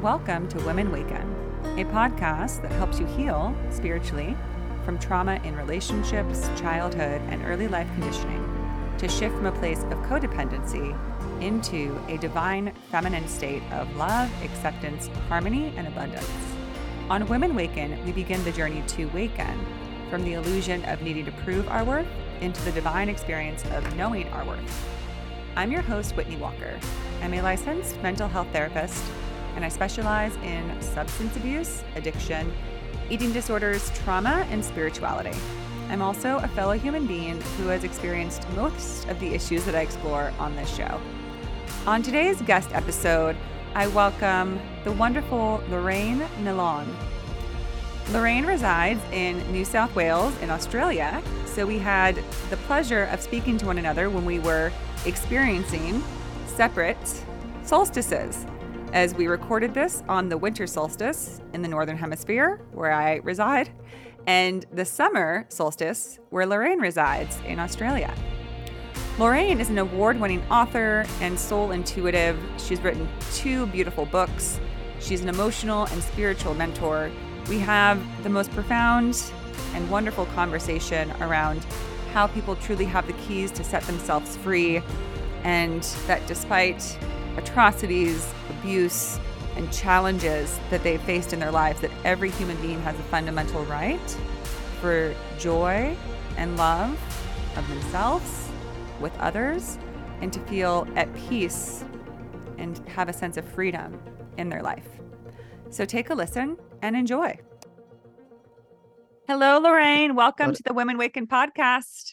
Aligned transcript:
Welcome 0.00 0.48
to 0.48 0.58
Women 0.64 0.90
Waken, 0.90 1.36
a 1.78 1.84
podcast 1.84 2.62
that 2.62 2.72
helps 2.72 2.98
you 2.98 3.04
heal 3.04 3.54
spiritually 3.68 4.34
from 4.86 4.98
trauma 4.98 5.38
in 5.44 5.54
relationships, 5.54 6.48
childhood, 6.58 7.20
and 7.28 7.44
early 7.44 7.68
life 7.68 7.88
conditioning 7.92 8.42
to 8.96 9.06
shift 9.06 9.34
from 9.34 9.44
a 9.44 9.52
place 9.52 9.82
of 9.82 9.98
codependency 10.04 10.98
into 11.42 12.00
a 12.08 12.16
divine 12.16 12.72
feminine 12.90 13.28
state 13.28 13.62
of 13.72 13.94
love, 13.96 14.30
acceptance, 14.42 15.08
harmony, 15.28 15.74
and 15.76 15.86
abundance. 15.86 16.30
On 17.10 17.28
Women 17.28 17.54
Waken, 17.54 18.02
we 18.06 18.12
begin 18.12 18.42
the 18.44 18.52
journey 18.52 18.82
to 18.86 19.04
waken 19.08 19.58
from 20.10 20.24
the 20.24 20.34
illusion 20.34 20.84
of 20.84 21.02
needing 21.02 21.24
to 21.24 21.32
prove 21.32 21.68
our 21.68 21.84
worth 21.84 22.06
into 22.40 22.62
the 22.64 22.72
divine 22.72 23.08
experience 23.08 23.64
of 23.72 23.96
knowing 23.96 24.28
our 24.28 24.44
worth. 24.44 24.88
I'm 25.56 25.72
your 25.72 25.82
host, 25.82 26.16
Whitney 26.16 26.36
Walker. 26.36 26.78
I'm 27.22 27.34
a 27.34 27.42
licensed 27.42 28.00
mental 28.02 28.28
health 28.28 28.48
therapist, 28.52 29.02
and 29.54 29.64
I 29.64 29.68
specialize 29.68 30.36
in 30.44 30.80
substance 30.82 31.36
abuse, 31.36 31.82
addiction, 31.94 32.52
eating 33.08 33.32
disorders, 33.32 33.90
trauma, 34.00 34.46
and 34.50 34.64
spirituality. 34.64 35.36
I'm 35.88 36.02
also 36.02 36.38
a 36.38 36.48
fellow 36.48 36.76
human 36.76 37.06
being 37.06 37.40
who 37.58 37.68
has 37.68 37.84
experienced 37.84 38.48
most 38.50 39.08
of 39.08 39.18
the 39.20 39.32
issues 39.34 39.64
that 39.64 39.74
I 39.74 39.80
explore 39.80 40.32
on 40.38 40.54
this 40.56 40.74
show. 40.74 41.00
On 41.86 42.02
today's 42.02 42.42
guest 42.42 42.70
episode, 42.72 43.36
I 43.74 43.86
welcome 43.88 44.58
the 44.84 44.92
wonderful 44.92 45.62
Lorraine 45.70 46.20
Nilon. 46.42 46.86
Lorraine 48.12 48.46
resides 48.46 49.00
in 49.10 49.38
New 49.50 49.64
South 49.64 49.92
Wales 49.96 50.32
in 50.40 50.48
Australia, 50.48 51.20
so 51.44 51.66
we 51.66 51.78
had 51.78 52.22
the 52.50 52.56
pleasure 52.58 53.04
of 53.04 53.20
speaking 53.20 53.58
to 53.58 53.66
one 53.66 53.78
another 53.78 54.08
when 54.08 54.24
we 54.24 54.38
were 54.38 54.70
experiencing 55.06 56.02
separate 56.46 56.96
solstices. 57.64 58.46
As 58.92 59.12
we 59.12 59.26
recorded 59.26 59.74
this 59.74 60.04
on 60.08 60.28
the 60.28 60.38
winter 60.38 60.68
solstice 60.68 61.40
in 61.52 61.62
the 61.62 61.68
Northern 61.68 61.96
Hemisphere, 61.96 62.60
where 62.70 62.92
I 62.92 63.16
reside, 63.16 63.70
and 64.28 64.64
the 64.72 64.84
summer 64.84 65.44
solstice, 65.48 66.20
where 66.30 66.46
Lorraine 66.46 66.78
resides 66.78 67.38
in 67.44 67.58
Australia. 67.58 68.14
Lorraine 69.18 69.60
is 69.60 69.68
an 69.68 69.78
award 69.78 70.20
winning 70.20 70.44
author 70.48 71.04
and 71.20 71.36
soul 71.36 71.72
intuitive. 71.72 72.38
She's 72.58 72.80
written 72.80 73.08
two 73.34 73.66
beautiful 73.66 74.06
books. 74.06 74.60
She's 75.00 75.22
an 75.22 75.28
emotional 75.28 75.86
and 75.86 76.02
spiritual 76.02 76.54
mentor. 76.54 77.10
We 77.48 77.58
have 77.60 78.02
the 78.22 78.28
most 78.28 78.50
profound 78.52 79.22
and 79.74 79.88
wonderful 79.88 80.26
conversation 80.26 81.10
around 81.20 81.64
how 82.12 82.26
people 82.26 82.56
truly 82.56 82.86
have 82.86 83.06
the 83.06 83.12
keys 83.12 83.50
to 83.52 83.62
set 83.62 83.82
themselves 83.84 84.36
free, 84.38 84.82
and 85.44 85.82
that 86.06 86.26
despite 86.26 86.98
atrocities, 87.36 88.32
abuse, 88.50 89.20
and 89.56 89.72
challenges 89.72 90.58
that 90.70 90.82
they've 90.82 91.00
faced 91.02 91.32
in 91.32 91.38
their 91.38 91.50
lives, 91.50 91.80
that 91.82 91.90
every 92.04 92.30
human 92.30 92.60
being 92.60 92.80
has 92.82 92.98
a 92.98 93.02
fundamental 93.04 93.64
right 93.66 94.16
for 94.80 95.14
joy 95.38 95.96
and 96.36 96.56
love 96.56 96.98
of 97.56 97.66
themselves 97.68 98.48
with 99.00 99.16
others 99.18 99.78
and 100.20 100.32
to 100.32 100.40
feel 100.40 100.86
at 100.96 101.14
peace 101.14 101.84
and 102.58 102.78
have 102.88 103.08
a 103.08 103.12
sense 103.12 103.36
of 103.36 103.44
freedom 103.46 103.98
in 104.36 104.48
their 104.48 104.62
life. 104.62 104.95
So 105.70 105.84
take 105.84 106.10
a 106.10 106.14
listen 106.14 106.56
and 106.82 106.96
enjoy. 106.96 107.38
Hello, 109.28 109.58
Lorraine. 109.58 110.14
Welcome 110.14 110.54
to 110.54 110.62
the 110.62 110.72
Women 110.72 110.98
Waken 110.98 111.26
podcast. 111.26 112.12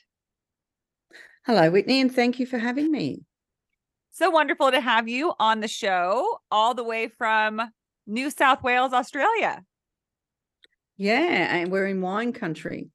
Hello, 1.45 1.69
Whitney, 1.69 2.01
and 2.01 2.13
thank 2.13 2.39
you 2.39 2.45
for 2.45 2.57
having 2.57 2.91
me. 2.91 3.21
So 4.11 4.29
wonderful 4.29 4.71
to 4.71 4.81
have 4.81 5.07
you 5.07 5.33
on 5.39 5.59
the 5.59 5.67
show, 5.67 6.39
all 6.51 6.73
the 6.73 6.83
way 6.83 7.07
from 7.07 7.61
New 8.07 8.29
South 8.29 8.63
Wales, 8.63 8.93
Australia. 8.93 9.63
Yeah, 10.97 11.55
and 11.55 11.71
we're 11.71 11.87
in 11.87 12.01
wine 12.01 12.33
country. 12.33 12.89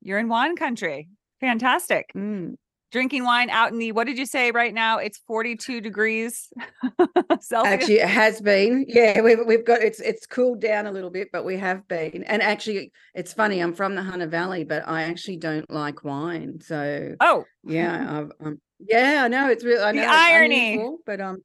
You're 0.00 0.18
in 0.18 0.28
wine 0.28 0.56
country. 0.56 1.08
Fantastic. 1.40 2.12
Mm 2.16 2.56
drinking 2.92 3.24
wine 3.24 3.50
out 3.50 3.72
in 3.72 3.78
the 3.78 3.90
what 3.90 4.06
did 4.06 4.18
you 4.18 4.26
say 4.26 4.52
right 4.52 4.72
now? 4.72 4.98
It's 4.98 5.18
42 5.26 5.80
degrees 5.80 6.52
Celsius. 7.40 7.72
actually 7.72 7.98
it 8.00 8.08
has 8.08 8.40
been. 8.40 8.84
Yeah 8.86 9.20
we've, 9.22 9.38
we've 9.44 9.64
got 9.64 9.80
it's 9.82 9.98
it's 10.00 10.26
cooled 10.26 10.60
down 10.60 10.86
a 10.86 10.92
little 10.92 11.10
bit 11.10 11.30
but 11.32 11.44
we 11.44 11.56
have 11.56 11.88
been. 11.88 12.22
And 12.24 12.42
actually 12.42 12.92
it's 13.14 13.32
funny 13.32 13.60
i'm 13.60 13.72
from 13.72 13.94
the 13.94 14.02
hunter 14.02 14.26
valley 14.26 14.64
but 14.64 14.86
i 14.86 15.02
actually 15.04 15.38
don't 15.38 15.70
like 15.70 16.04
wine 16.04 16.60
so 16.60 17.14
oh. 17.20 17.44
yeah 17.64 18.18
I've, 18.18 18.32
um, 18.46 18.60
yeah 18.78 19.22
i 19.24 19.28
know 19.28 19.48
it's 19.48 19.64
really 19.64 19.82
i 19.82 19.92
know 19.92 20.02
the 20.02 20.08
irony. 20.08 20.74
unusual, 20.74 20.98
but 21.06 21.20
um 21.20 21.38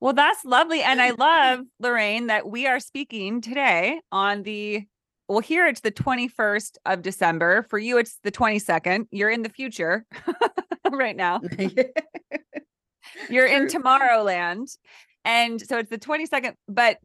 well 0.00 0.12
that's 0.12 0.44
lovely 0.44 0.82
and 0.82 1.00
i 1.00 1.10
love 1.10 1.60
lorraine 1.80 2.28
that 2.28 2.48
we 2.48 2.66
are 2.66 2.78
speaking 2.78 3.40
today 3.40 4.00
on 4.12 4.42
the 4.42 4.86
well, 5.28 5.40
here 5.40 5.66
it's 5.66 5.80
the 5.80 5.92
21st 5.92 6.76
of 6.86 7.02
December. 7.02 7.62
For 7.68 7.78
you, 7.78 7.98
it's 7.98 8.18
the 8.22 8.32
22nd. 8.32 9.06
You're 9.10 9.30
in 9.30 9.42
the 9.42 9.48
future 9.48 10.04
right 10.90 11.16
now. 11.16 11.40
You're 13.28 13.46
in 13.46 13.66
Tomorrowland. 13.66 14.76
And 15.24 15.60
so 15.60 15.78
it's 15.78 15.90
the 15.90 15.98
22nd, 15.98 16.54
but 16.68 16.98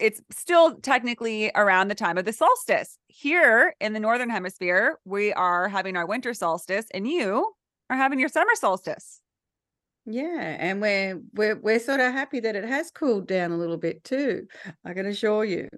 it's 0.00 0.20
still 0.30 0.76
technically 0.76 1.52
around 1.54 1.88
the 1.88 1.94
time 1.94 2.18
of 2.18 2.24
the 2.24 2.32
solstice. 2.32 2.98
Here 3.06 3.74
in 3.80 3.92
the 3.92 4.00
Northern 4.00 4.30
Hemisphere, 4.30 4.98
we 5.04 5.32
are 5.32 5.68
having 5.68 5.96
our 5.96 6.06
winter 6.06 6.34
solstice, 6.34 6.86
and 6.92 7.06
you 7.06 7.52
are 7.90 7.96
having 7.96 8.18
your 8.18 8.28
summer 8.28 8.54
solstice. 8.54 9.20
Yeah, 10.06 10.56
and 10.58 10.80
we're 10.80 11.20
we're 11.34 11.56
we're 11.56 11.78
sort 11.78 12.00
of 12.00 12.12
happy 12.12 12.40
that 12.40 12.56
it 12.56 12.64
has 12.64 12.90
cooled 12.90 13.28
down 13.28 13.52
a 13.52 13.56
little 13.56 13.76
bit 13.76 14.02
too. 14.02 14.46
I 14.84 14.94
can 14.94 15.06
assure 15.06 15.44
you. 15.44 15.68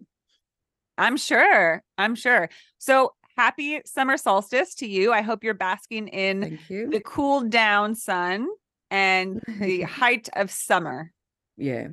I'm 0.98 1.16
sure. 1.16 1.82
I'm 1.98 2.14
sure. 2.14 2.48
So 2.78 3.14
happy 3.36 3.80
summer 3.84 4.16
solstice 4.16 4.74
to 4.76 4.86
you. 4.86 5.12
I 5.12 5.22
hope 5.22 5.44
you're 5.44 5.54
basking 5.54 6.08
in 6.08 6.58
the 6.68 7.02
cool 7.04 7.42
down 7.42 7.94
sun 7.94 8.48
and 8.90 9.40
the 9.60 9.82
height 9.82 10.28
of 10.34 10.50
summer. 10.50 11.12
Yeah, 11.56 11.88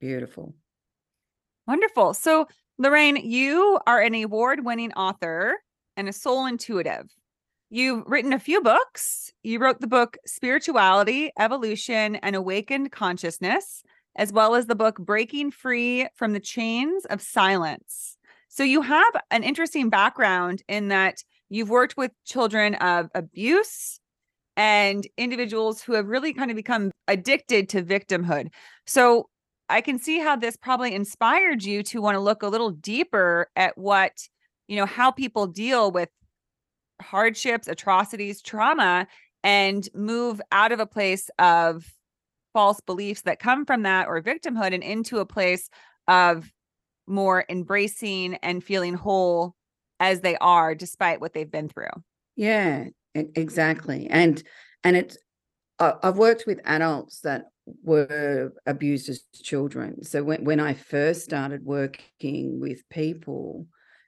beautiful. 0.00 0.54
Wonderful. 1.66 2.14
So, 2.14 2.48
Lorraine, 2.78 3.16
you 3.16 3.78
are 3.86 4.00
an 4.00 4.14
award 4.14 4.64
winning 4.64 4.92
author 4.94 5.58
and 5.96 6.08
a 6.08 6.12
soul 6.12 6.46
intuitive. 6.46 7.10
You've 7.68 8.02
written 8.06 8.32
a 8.32 8.40
few 8.40 8.60
books. 8.62 9.32
You 9.44 9.60
wrote 9.60 9.80
the 9.80 9.86
book 9.86 10.16
Spirituality, 10.26 11.30
Evolution, 11.38 12.16
and 12.16 12.34
Awakened 12.34 12.90
Consciousness, 12.90 13.84
as 14.16 14.32
well 14.32 14.56
as 14.56 14.66
the 14.66 14.74
book 14.74 14.98
Breaking 14.98 15.52
Free 15.52 16.08
from 16.16 16.32
the 16.32 16.40
Chains 16.40 17.04
of 17.04 17.22
Silence. 17.22 18.16
So 18.50 18.64
you 18.64 18.82
have 18.82 19.12
an 19.30 19.44
interesting 19.44 19.90
background 19.90 20.62
in 20.68 20.88
that 20.88 21.22
you've 21.48 21.70
worked 21.70 21.96
with 21.96 22.10
children 22.26 22.74
of 22.74 23.08
abuse 23.14 24.00
and 24.56 25.06
individuals 25.16 25.80
who 25.80 25.92
have 25.92 26.08
really 26.08 26.32
kind 26.32 26.50
of 26.50 26.56
become 26.56 26.90
addicted 27.06 27.68
to 27.70 27.82
victimhood. 27.82 28.48
So 28.86 29.28
I 29.68 29.80
can 29.80 30.00
see 30.00 30.18
how 30.18 30.34
this 30.34 30.56
probably 30.56 30.94
inspired 30.94 31.62
you 31.62 31.84
to 31.84 32.02
want 32.02 32.16
to 32.16 32.20
look 32.20 32.42
a 32.42 32.48
little 32.48 32.72
deeper 32.72 33.46
at 33.54 33.78
what, 33.78 34.12
you 34.66 34.76
know, 34.76 34.86
how 34.86 35.12
people 35.12 35.46
deal 35.46 35.92
with 35.92 36.08
hardships, 37.00 37.68
atrocities, 37.68 38.42
trauma, 38.42 39.06
and 39.44 39.88
move 39.94 40.42
out 40.50 40.72
of 40.72 40.80
a 40.80 40.86
place 40.86 41.30
of 41.38 41.86
false 42.52 42.80
beliefs 42.80 43.22
that 43.22 43.38
come 43.38 43.64
from 43.64 43.82
that 43.82 44.08
or 44.08 44.20
victimhood 44.20 44.74
and 44.74 44.82
into 44.82 45.18
a 45.18 45.24
place 45.24 45.70
of 46.08 46.50
more 47.10 47.44
embracing 47.48 48.34
and 48.36 48.64
feeling 48.64 48.94
whole 48.94 49.54
as 49.98 50.20
they 50.20 50.36
are 50.36 50.74
despite 50.74 51.20
what 51.20 51.34
they've 51.34 51.50
been 51.50 51.68
through. 51.68 51.90
Yeah 52.36 52.86
exactly 53.14 54.06
and 54.10 54.42
and 54.84 54.96
it's 54.96 55.18
i've 55.78 56.16
worked 56.16 56.44
with 56.46 56.60
adults 56.64 57.20
that 57.20 57.46
were 57.82 58.52
abused 58.66 59.08
as 59.08 59.24
children 59.42 60.02
so 60.02 60.22
when, 60.22 60.44
when 60.44 60.60
i 60.60 60.74
first 60.74 61.24
started 61.24 61.64
working 61.64 62.60
with 62.60 62.88
people 62.88 63.66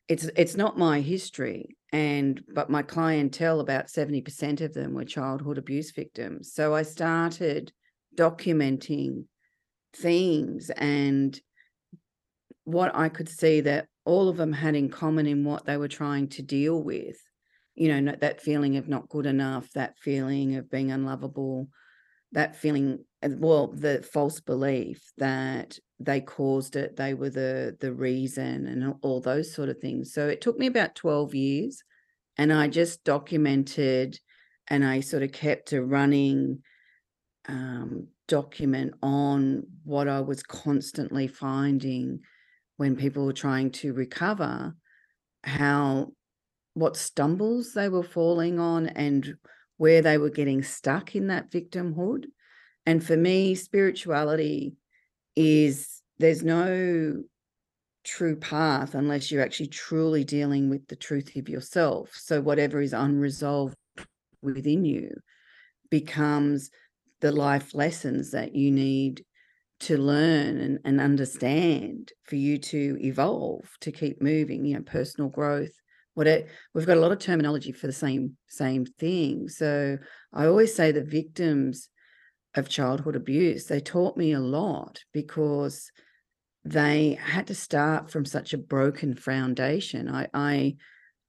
it's 0.08 0.24
it's 0.36 0.56
not 0.56 0.78
my 0.78 1.00
history 1.00 1.76
and 1.92 2.42
but 2.54 2.70
my 2.70 2.82
clientele 2.82 3.60
about 3.60 3.86
70% 3.86 4.60
of 4.60 4.72
them 4.72 4.94
were 4.94 5.04
childhood 5.04 5.58
abuse 5.58 5.90
victims 5.90 6.52
so 6.52 6.74
i 6.74 6.82
started 6.82 7.72
documenting 8.16 9.24
themes 9.94 10.70
and 10.70 11.40
what 12.64 12.94
I 12.94 13.08
could 13.08 13.28
see 13.28 13.60
that 13.62 13.86
all 14.04 14.28
of 14.28 14.36
them 14.36 14.52
had 14.52 14.74
in 14.74 14.88
common 14.88 15.26
in 15.26 15.44
what 15.44 15.64
they 15.64 15.76
were 15.76 15.88
trying 15.88 16.28
to 16.28 16.42
deal 16.42 16.82
with, 16.82 17.16
you 17.74 17.88
know, 17.88 18.14
that 18.20 18.40
feeling 18.40 18.76
of 18.76 18.88
not 18.88 19.08
good 19.08 19.26
enough, 19.26 19.70
that 19.72 19.98
feeling 19.98 20.56
of 20.56 20.70
being 20.70 20.90
unlovable, 20.90 21.68
that 22.32 22.56
feeling 22.56 23.04
well 23.22 23.68
the 23.68 24.02
false 24.12 24.40
belief 24.40 25.12
that 25.18 25.78
they 26.00 26.20
caused 26.20 26.74
it 26.74 26.96
they 26.96 27.14
were 27.14 27.30
the 27.30 27.76
the 27.80 27.92
reason 27.92 28.66
and 28.66 28.94
all 29.02 29.20
those 29.20 29.54
sort 29.54 29.68
of 29.68 29.78
things. 29.78 30.12
So 30.12 30.28
it 30.28 30.40
took 30.40 30.58
me 30.58 30.66
about 30.66 30.94
12 30.94 31.34
years 31.34 31.82
and 32.38 32.52
i 32.52 32.68
just 32.68 33.04
documented 33.04 34.18
and 34.68 34.84
i 34.84 35.00
sort 35.00 35.22
of 35.22 35.32
kept 35.32 35.72
a 35.72 35.82
running 35.82 36.62
um, 37.48 38.08
document 38.28 38.94
on 39.02 39.64
what 39.84 40.08
i 40.08 40.20
was 40.20 40.42
constantly 40.42 41.26
finding 41.26 42.20
when 42.76 42.96
people 42.96 43.24
were 43.24 43.32
trying 43.32 43.70
to 43.70 43.92
recover 43.92 44.74
how 45.44 46.12
what 46.74 46.96
stumbles 46.96 47.74
they 47.74 47.88
were 47.88 48.02
falling 48.02 48.58
on 48.58 48.86
and 48.86 49.34
where 49.76 50.02
they 50.02 50.18
were 50.18 50.30
getting 50.30 50.62
stuck 50.62 51.14
in 51.14 51.26
that 51.26 51.50
victimhood 51.50 52.24
and 52.86 53.04
for 53.04 53.16
me, 53.16 53.54
spirituality 53.54 54.76
is 55.36 56.02
there's 56.18 56.42
no 56.42 57.22
true 58.04 58.36
path 58.36 58.94
unless 58.94 59.30
you're 59.30 59.42
actually 59.42 59.68
truly 59.68 60.24
dealing 60.24 60.68
with 60.68 60.86
the 60.88 60.96
truth 60.96 61.34
of 61.36 61.48
yourself. 61.48 62.10
So 62.14 62.40
whatever 62.40 62.80
is 62.80 62.92
unresolved 62.92 63.76
within 64.42 64.84
you 64.84 65.14
becomes 65.90 66.70
the 67.20 67.30
life 67.30 67.74
lessons 67.74 68.32
that 68.32 68.54
you 68.54 68.72
need 68.72 69.24
to 69.82 69.98
learn 69.98 70.58
and, 70.58 70.78
and 70.84 71.00
understand 71.00 72.12
for 72.24 72.36
you 72.36 72.58
to 72.58 72.96
evolve, 73.00 73.68
to 73.80 73.90
keep 73.90 74.22
moving, 74.22 74.64
you 74.64 74.74
know, 74.74 74.82
personal 74.82 75.28
growth. 75.28 75.72
What 76.14 76.26
it, 76.26 76.48
we've 76.74 76.86
got 76.86 76.98
a 76.98 77.00
lot 77.00 77.12
of 77.12 77.18
terminology 77.18 77.72
for 77.72 77.86
the 77.86 77.92
same 77.92 78.36
same 78.48 78.84
thing. 78.84 79.48
So 79.48 79.98
I 80.32 80.46
always 80.46 80.74
say 80.74 80.92
the 80.92 81.02
victims 81.02 81.88
of 82.54 82.68
childhood 82.68 83.16
abuse, 83.16 83.66
they 83.66 83.80
taught 83.80 84.16
me 84.16 84.32
a 84.32 84.40
lot 84.40 85.00
because 85.12 85.90
they 86.64 87.18
had 87.20 87.46
to 87.48 87.54
start 87.54 88.10
from 88.10 88.24
such 88.24 88.52
a 88.52 88.58
broken 88.58 89.16
foundation. 89.16 90.08
I 90.08 90.28
I, 90.32 90.76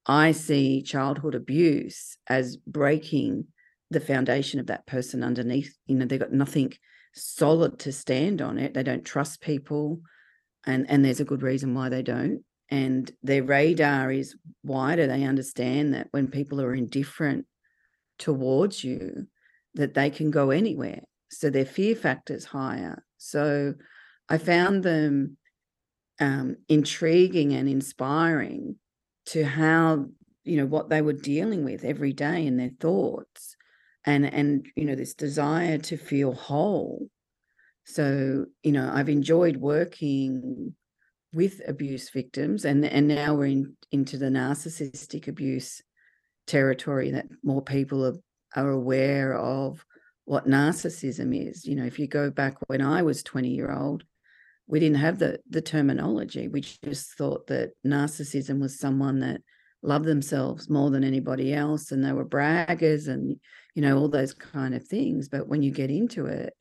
I 0.05 0.31
see 0.33 0.83
childhood 0.83 1.33
abuse 1.33 2.17
as 2.27 2.57
breaking 2.57 3.47
the 3.89 4.01
foundation 4.01 4.59
of 4.59 4.67
that 4.67 4.85
person 4.85 5.23
underneath. 5.23 5.75
You 5.87 5.95
know, 5.95 6.05
they've 6.05 6.19
got 6.19 6.33
nothing 6.33 6.73
solid 7.13 7.79
to 7.79 7.91
stand 7.91 8.41
on 8.41 8.57
it. 8.57 8.73
They 8.73 8.83
don't 8.83 9.05
trust 9.05 9.41
people. 9.41 10.01
And 10.65 10.89
and 10.89 11.03
there's 11.03 11.19
a 11.19 11.25
good 11.25 11.43
reason 11.43 11.73
why 11.73 11.89
they 11.89 12.01
don't. 12.01 12.43
And 12.69 13.11
their 13.21 13.43
radar 13.43 14.11
is 14.11 14.35
wider. 14.63 15.07
They 15.07 15.23
understand 15.23 15.93
that 15.93 16.07
when 16.11 16.27
people 16.27 16.61
are 16.61 16.73
indifferent 16.73 17.45
towards 18.17 18.83
you, 18.83 19.27
that 19.75 19.93
they 19.93 20.09
can 20.09 20.31
go 20.31 20.49
anywhere 20.49 21.01
so 21.33 21.49
their 21.49 21.65
fear 21.65 21.95
factor 21.95 22.33
is 22.33 22.45
higher. 22.45 23.03
So 23.17 23.73
I 24.29 24.37
found 24.37 24.83
them 24.83 25.37
um, 26.19 26.57
intriguing 26.69 27.53
and 27.53 27.67
inspiring 27.67 28.77
to 29.27 29.43
how 29.43 30.05
you 30.43 30.57
know 30.57 30.65
what 30.65 30.89
they 30.89 31.01
were 31.01 31.13
dealing 31.13 31.63
with 31.63 31.83
every 31.83 32.13
day 32.13 32.45
in 32.45 32.57
their 32.57 32.71
thoughts 32.79 33.55
and 34.05 34.25
and 34.25 34.67
you 34.75 34.85
know 34.85 34.95
this 34.95 35.13
desire 35.13 35.77
to 35.77 35.97
feel 35.97 36.33
whole 36.33 37.07
so 37.85 38.45
you 38.63 38.71
know 38.71 38.91
i've 38.93 39.09
enjoyed 39.09 39.57
working 39.57 40.73
with 41.33 41.61
abuse 41.67 42.09
victims 42.09 42.65
and 42.65 42.85
and 42.85 43.07
now 43.07 43.33
we're 43.33 43.45
in, 43.45 43.75
into 43.91 44.17
the 44.17 44.27
narcissistic 44.27 45.27
abuse 45.27 45.81
territory 46.47 47.11
that 47.11 47.25
more 47.43 47.61
people 47.61 48.05
are, 48.05 48.15
are 48.55 48.71
aware 48.71 49.37
of 49.37 49.85
what 50.25 50.47
narcissism 50.47 51.49
is. 51.49 51.65
You 51.65 51.75
know, 51.75 51.85
if 51.85 51.99
you 51.99 52.07
go 52.07 52.29
back 52.29 52.55
when 52.67 52.81
I 52.81 53.01
was 53.01 53.23
20 53.23 53.49
year 53.49 53.71
old, 53.71 54.03
we 54.67 54.79
didn't 54.79 54.97
have 54.97 55.19
the 55.19 55.39
the 55.49 55.61
terminology. 55.61 56.47
We 56.47 56.61
just 56.61 57.13
thought 57.17 57.47
that 57.47 57.71
narcissism 57.85 58.59
was 58.59 58.79
someone 58.79 59.19
that 59.19 59.41
loved 59.81 60.05
themselves 60.05 60.69
more 60.69 60.89
than 60.89 61.03
anybody 61.03 61.53
else 61.53 61.91
and 61.91 62.03
they 62.03 62.13
were 62.13 62.25
braggers 62.25 63.09
and 63.09 63.37
you 63.75 63.81
know 63.81 63.97
all 63.97 64.09
those 64.09 64.33
kind 64.33 64.73
of 64.75 64.85
things 64.87 65.29
but 65.29 65.47
when 65.47 65.63
you 65.63 65.71
get 65.71 65.89
into 65.91 66.25
it 66.25 66.53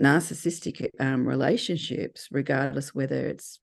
narcissistic 0.00 0.88
um, 1.00 1.26
relationships 1.26 2.28
regardless 2.30 2.94
whether 2.94 3.26
it's 3.26 3.60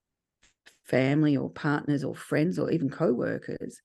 family 0.83 1.37
or 1.37 1.49
partners 1.49 2.03
or 2.03 2.15
friends 2.15 2.59
or 2.59 2.71
even 2.71 2.89
co-workers 2.89 3.79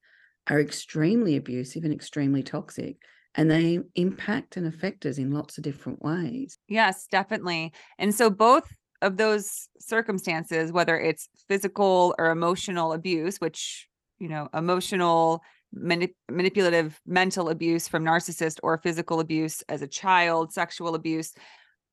are 0.48 0.60
extremely 0.60 1.36
abusive 1.36 1.84
and 1.84 1.94
extremely 1.94 2.42
toxic 2.42 2.96
and 3.34 3.50
they 3.50 3.80
impact 3.96 4.56
and 4.56 4.66
affect 4.66 5.06
us 5.06 5.18
in 5.18 5.30
lots 5.30 5.58
of 5.58 5.64
different 5.64 6.02
ways. 6.02 6.58
Yes, 6.68 7.06
definitely. 7.06 7.72
And 7.98 8.14
so 8.14 8.30
both 8.30 8.68
of 9.02 9.16
those 9.18 9.68
circumstances, 9.78 10.72
whether 10.72 10.98
it's 10.98 11.28
physical 11.48 12.14
or 12.18 12.30
emotional 12.30 12.92
abuse, 12.92 13.38
which, 13.38 13.88
you 14.18 14.28
know, 14.28 14.48
emotional, 14.54 15.42
manipulative, 15.72 17.00
mental 17.06 17.48
abuse 17.48 17.88
from 17.88 18.04
narcissist 18.04 18.58
or 18.62 18.78
physical 18.78 19.20
abuse 19.20 19.62
as 19.68 19.82
a 19.82 19.86
child, 19.86 20.52
sexual 20.52 20.94
abuse, 20.94 21.32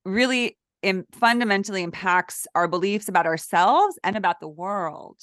really 0.06 0.58
Im- 0.84 1.06
fundamentally 1.14 1.81
impacts 1.81 2.46
our 2.56 2.68
beliefs 2.68 3.08
about 3.08 3.25
ourselves 3.25 3.98
and 4.04 4.18
about 4.18 4.42
the 4.42 4.50
world. 4.50 5.18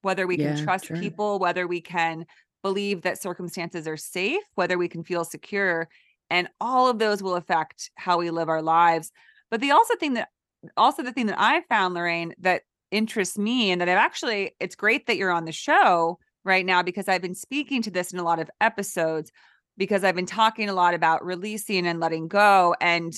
Whether 0.00 0.26
we 0.26 0.38
can 0.38 0.56
trust 0.56 0.90
people, 0.94 1.38
whether 1.38 1.66
we 1.66 1.82
can 1.82 2.24
believe 2.62 3.02
that 3.02 3.20
circumstances 3.20 3.86
are 3.86 3.98
safe, 3.98 4.42
whether 4.54 4.78
we 4.78 4.88
can 4.88 5.04
feel 5.04 5.24
secure. 5.24 5.88
And 6.30 6.48
all 6.62 6.88
of 6.88 6.98
those 6.98 7.22
will 7.22 7.36
affect 7.36 7.90
how 7.96 8.18
we 8.18 8.30
live 8.30 8.48
our 8.48 8.62
lives. 8.62 9.12
But 9.50 9.60
the 9.60 9.72
also 9.72 9.96
thing 9.96 10.14
that 10.14 10.30
also 10.78 11.02
the 11.02 11.12
thing 11.12 11.26
that 11.26 11.38
I 11.38 11.60
found, 11.68 11.92
Lorraine, 11.92 12.34
that 12.38 12.62
interests 12.90 13.36
me 13.36 13.70
and 13.70 13.82
that 13.82 13.88
I've 13.88 13.98
actually, 13.98 14.56
it's 14.60 14.76
great 14.76 15.06
that 15.06 15.18
you're 15.18 15.30
on 15.30 15.44
the 15.44 15.52
show 15.52 16.18
right 16.44 16.64
now 16.64 16.82
because 16.82 17.08
I've 17.08 17.22
been 17.22 17.34
speaking 17.34 17.82
to 17.82 17.90
this 17.90 18.12
in 18.12 18.18
a 18.18 18.24
lot 18.24 18.38
of 18.38 18.50
episodes 18.60 19.30
because 19.76 20.04
I've 20.04 20.14
been 20.14 20.26
talking 20.26 20.68
a 20.68 20.74
lot 20.74 20.94
about 20.94 21.24
releasing 21.24 21.86
and 21.86 22.00
letting 22.00 22.28
go 22.28 22.74
and 22.80 23.14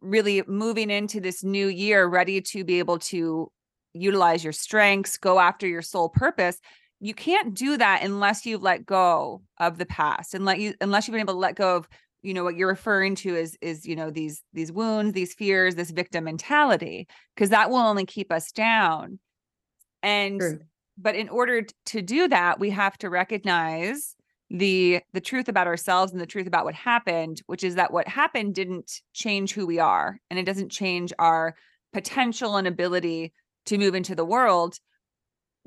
really 0.00 0.42
moving 0.46 0.90
into 0.90 1.20
this 1.20 1.44
new 1.44 1.68
year 1.68 2.06
ready 2.06 2.40
to 2.40 2.64
be 2.64 2.78
able 2.78 2.98
to 2.98 3.50
utilize 3.94 4.44
your 4.44 4.52
strengths, 4.52 5.16
go 5.16 5.38
after 5.38 5.66
your 5.66 5.82
soul 5.82 6.08
purpose 6.08 6.60
you 7.00 7.14
can't 7.14 7.54
do 7.54 7.76
that 7.76 8.02
unless 8.02 8.46
you've 8.46 8.62
let 8.62 8.86
go 8.86 9.42
of 9.58 9.78
the 9.78 9.86
past 9.86 10.34
and 10.34 10.44
let 10.44 10.58
you 10.58 10.74
unless 10.80 11.06
you've 11.06 11.12
been 11.12 11.20
able 11.20 11.34
to 11.34 11.38
let 11.38 11.54
go 11.54 11.76
of 11.76 11.88
you 12.22 12.32
know 12.32 12.44
what 12.44 12.56
you're 12.56 12.68
referring 12.68 13.14
to 13.14 13.34
is 13.34 13.56
is 13.60 13.86
you 13.86 13.94
know 13.94 14.10
these 14.10 14.42
these 14.52 14.72
wounds 14.72 15.12
these 15.12 15.34
fears 15.34 15.74
this 15.74 15.90
victim 15.90 16.24
mentality 16.24 17.06
because 17.34 17.50
that 17.50 17.70
will 17.70 17.76
only 17.76 18.06
keep 18.06 18.32
us 18.32 18.50
down 18.52 19.18
and 20.02 20.40
True. 20.40 20.60
But 20.98 21.14
in 21.14 21.28
order 21.28 21.62
to 21.86 22.02
do 22.02 22.28
that 22.28 22.58
we 22.58 22.70
have 22.70 22.96
to 22.98 23.10
recognize 23.10 24.14
the 24.50 25.00
the 25.12 25.20
truth 25.20 25.48
about 25.48 25.66
ourselves 25.66 26.12
and 26.12 26.20
the 26.20 26.26
truth 26.26 26.46
about 26.46 26.64
what 26.64 26.74
happened 26.74 27.42
which 27.46 27.64
is 27.64 27.74
that 27.74 27.92
what 27.92 28.06
happened 28.06 28.54
didn't 28.54 29.00
change 29.12 29.52
who 29.52 29.66
we 29.66 29.78
are 29.78 30.20
and 30.30 30.38
it 30.38 30.44
doesn't 30.44 30.70
change 30.70 31.12
our 31.18 31.54
potential 31.96 32.56
and 32.56 32.66
ability 32.66 33.32
to 33.64 33.78
move 33.78 33.94
into 33.94 34.14
the 34.14 34.24
world. 34.24 34.76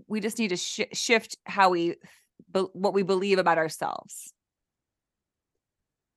We 0.08 0.20
just 0.20 0.40
need 0.40 0.50
to 0.50 0.58
sh- 0.58 0.94
shift 0.94 1.38
how 1.46 1.72
we 1.72 1.96
what 2.52 2.94
we 2.94 3.04
believe 3.04 3.38
about 3.38 3.58
ourselves. 3.58 4.32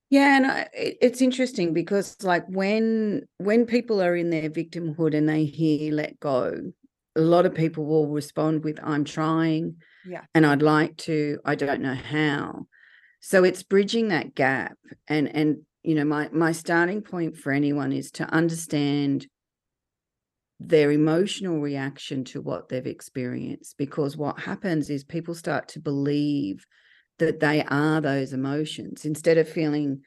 Yeah 0.09 0.37
and 0.37 0.45
I, 0.45 0.69
it's 0.73 1.21
interesting 1.21 1.73
because 1.73 2.15
like 2.23 2.45
when 2.47 3.23
when 3.39 3.65
people 3.65 4.01
are 4.01 4.15
in 4.15 4.29
their 4.29 4.49
victimhood 4.49 5.15
and 5.15 5.27
they 5.27 5.45
hear 5.45 5.91
let 5.91 6.19
go 6.19 6.71
a 7.15 7.21
lot 7.21 7.45
of 7.45 7.53
people 7.53 7.85
will 7.85 8.07
respond 8.07 8.63
with 8.63 8.79
i'm 8.83 9.03
trying 9.03 9.75
yeah. 10.05 10.21
and 10.33 10.45
i'd 10.45 10.61
like 10.61 10.95
to 10.97 11.39
i 11.45 11.55
don't 11.55 11.81
know 11.81 11.95
how. 11.95 12.67
So 13.25 13.45
it's 13.45 13.63
bridging 13.63 14.09
that 14.09 14.35
gap 14.35 14.77
and 15.07 15.33
and 15.33 15.61
you 15.81 15.95
know 15.95 16.03
my 16.03 16.29
my 16.33 16.51
starting 16.51 17.01
point 17.01 17.37
for 17.37 17.53
anyone 17.53 17.93
is 17.93 18.11
to 18.11 18.25
understand 18.25 19.27
their 20.59 20.91
emotional 20.91 21.59
reaction 21.59 22.23
to 22.23 22.41
what 22.41 22.69
they've 22.69 22.85
experienced 22.85 23.77
because 23.77 24.15
what 24.15 24.39
happens 24.39 24.89
is 24.89 25.03
people 25.03 25.35
start 25.35 25.67
to 25.69 25.79
believe 25.79 26.65
that 27.19 27.39
they 27.39 27.63
are 27.63 28.01
those 28.01 28.33
emotions. 28.33 29.05
Instead 29.05 29.37
of 29.37 29.47
feeling 29.47 30.01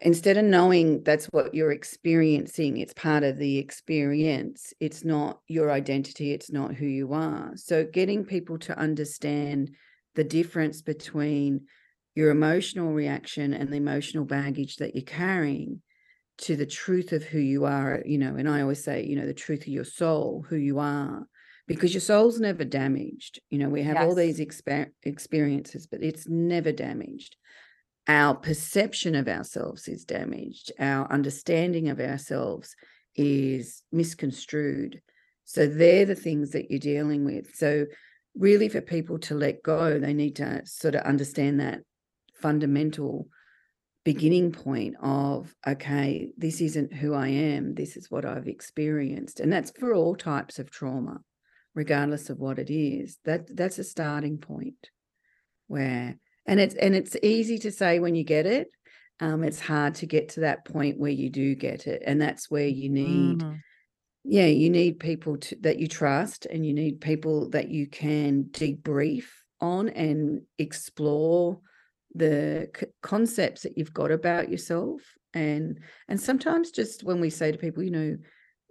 instead 0.00 0.38
of 0.38 0.44
knowing 0.44 1.02
that's 1.02 1.26
what 1.26 1.54
you're 1.54 1.72
experiencing 1.72 2.78
it's 2.78 2.94
part 2.94 3.22
of 3.22 3.36
the 3.36 3.58
experience 3.58 4.72
it's 4.80 5.04
not 5.04 5.40
your 5.48 5.70
identity 5.70 6.32
it's 6.32 6.50
not 6.50 6.74
who 6.74 6.86
you 6.86 7.12
are 7.12 7.52
so 7.54 7.84
getting 7.84 8.24
people 8.24 8.58
to 8.58 8.76
understand 8.78 9.70
the 10.14 10.24
difference 10.24 10.80
between 10.80 11.60
your 12.14 12.30
emotional 12.30 12.92
reaction 12.92 13.52
and 13.52 13.70
the 13.70 13.76
emotional 13.76 14.24
baggage 14.24 14.76
that 14.76 14.94
you're 14.94 15.04
carrying 15.04 15.82
to 16.36 16.56
the 16.56 16.66
truth 16.66 17.12
of 17.12 17.22
who 17.22 17.38
you 17.38 17.64
are, 17.64 18.02
you 18.04 18.18
know, 18.18 18.34
and 18.36 18.48
I 18.48 18.60
always 18.60 18.82
say, 18.82 19.04
you 19.04 19.16
know, 19.16 19.26
the 19.26 19.34
truth 19.34 19.62
of 19.62 19.68
your 19.68 19.84
soul, 19.84 20.44
who 20.48 20.56
you 20.56 20.78
are, 20.78 21.26
because 21.66 21.94
your 21.94 22.00
soul's 22.00 22.40
never 22.40 22.64
damaged. 22.64 23.40
You 23.50 23.58
know, 23.58 23.68
we 23.68 23.82
have 23.82 23.96
yes. 23.96 24.04
all 24.04 24.14
these 24.14 24.40
exper- 24.40 24.90
experiences, 25.02 25.86
but 25.86 26.02
it's 26.02 26.28
never 26.28 26.72
damaged. 26.72 27.36
Our 28.06 28.34
perception 28.34 29.14
of 29.14 29.28
ourselves 29.28 29.88
is 29.88 30.04
damaged, 30.04 30.72
our 30.78 31.10
understanding 31.10 31.88
of 31.88 32.00
ourselves 32.00 32.76
is 33.16 33.82
misconstrued. 33.92 35.00
So 35.44 35.66
they're 35.66 36.06
the 36.06 36.14
things 36.14 36.50
that 36.50 36.70
you're 36.70 36.78
dealing 36.78 37.24
with. 37.24 37.54
So, 37.54 37.86
really, 38.36 38.68
for 38.68 38.80
people 38.80 39.18
to 39.20 39.34
let 39.34 39.62
go, 39.62 39.98
they 39.98 40.14
need 40.14 40.36
to 40.36 40.62
sort 40.64 40.94
of 40.94 41.02
understand 41.02 41.60
that 41.60 41.80
fundamental 42.34 43.28
beginning 44.04 44.52
point 44.52 44.96
of, 45.00 45.54
okay, 45.66 46.30
this 46.36 46.60
isn't 46.60 46.92
who 46.92 47.14
I 47.14 47.28
am, 47.28 47.74
this 47.74 47.96
is 47.96 48.10
what 48.10 48.24
I've 48.24 48.48
experienced. 48.48 49.40
And 49.40 49.52
that's 49.52 49.70
for 49.70 49.94
all 49.94 50.14
types 50.14 50.58
of 50.58 50.70
trauma, 50.70 51.20
regardless 51.74 52.28
of 52.28 52.38
what 52.38 52.58
it 52.58 52.70
is. 52.70 53.18
That 53.24 53.56
that's 53.56 53.78
a 53.78 53.84
starting 53.84 54.38
point 54.38 54.90
where 55.68 56.18
and 56.46 56.60
it's 56.60 56.74
and 56.74 56.94
it's 56.94 57.16
easy 57.22 57.58
to 57.58 57.70
say 57.70 57.98
when 57.98 58.14
you 58.14 58.24
get 58.24 58.46
it 58.46 58.68
um, 59.20 59.44
it's 59.44 59.60
hard 59.60 59.94
to 59.96 60.06
get 60.06 60.30
to 60.30 60.40
that 60.40 60.64
point 60.64 60.98
where 60.98 61.10
you 61.10 61.30
do 61.30 61.54
get 61.54 61.86
it 61.86 62.02
and 62.04 62.20
that's 62.20 62.50
where 62.50 62.66
you 62.66 62.88
need 62.88 63.38
mm-hmm. 63.38 63.54
yeah 64.24 64.46
you 64.46 64.70
need 64.70 64.98
people 64.98 65.36
to, 65.38 65.56
that 65.60 65.78
you 65.78 65.86
trust 65.86 66.46
and 66.46 66.66
you 66.66 66.74
need 66.74 67.00
people 67.00 67.50
that 67.50 67.68
you 67.68 67.86
can 67.86 68.44
debrief 68.44 69.24
on 69.60 69.88
and 69.90 70.42
explore 70.58 71.60
the 72.14 72.68
c- 72.76 72.86
concepts 73.02 73.62
that 73.62 73.78
you've 73.78 73.94
got 73.94 74.10
about 74.10 74.48
yourself 74.48 75.00
and 75.32 75.80
and 76.08 76.20
sometimes 76.20 76.70
just 76.70 77.02
when 77.04 77.20
we 77.20 77.30
say 77.30 77.50
to 77.50 77.58
people 77.58 77.82
you 77.82 77.90
know 77.90 78.16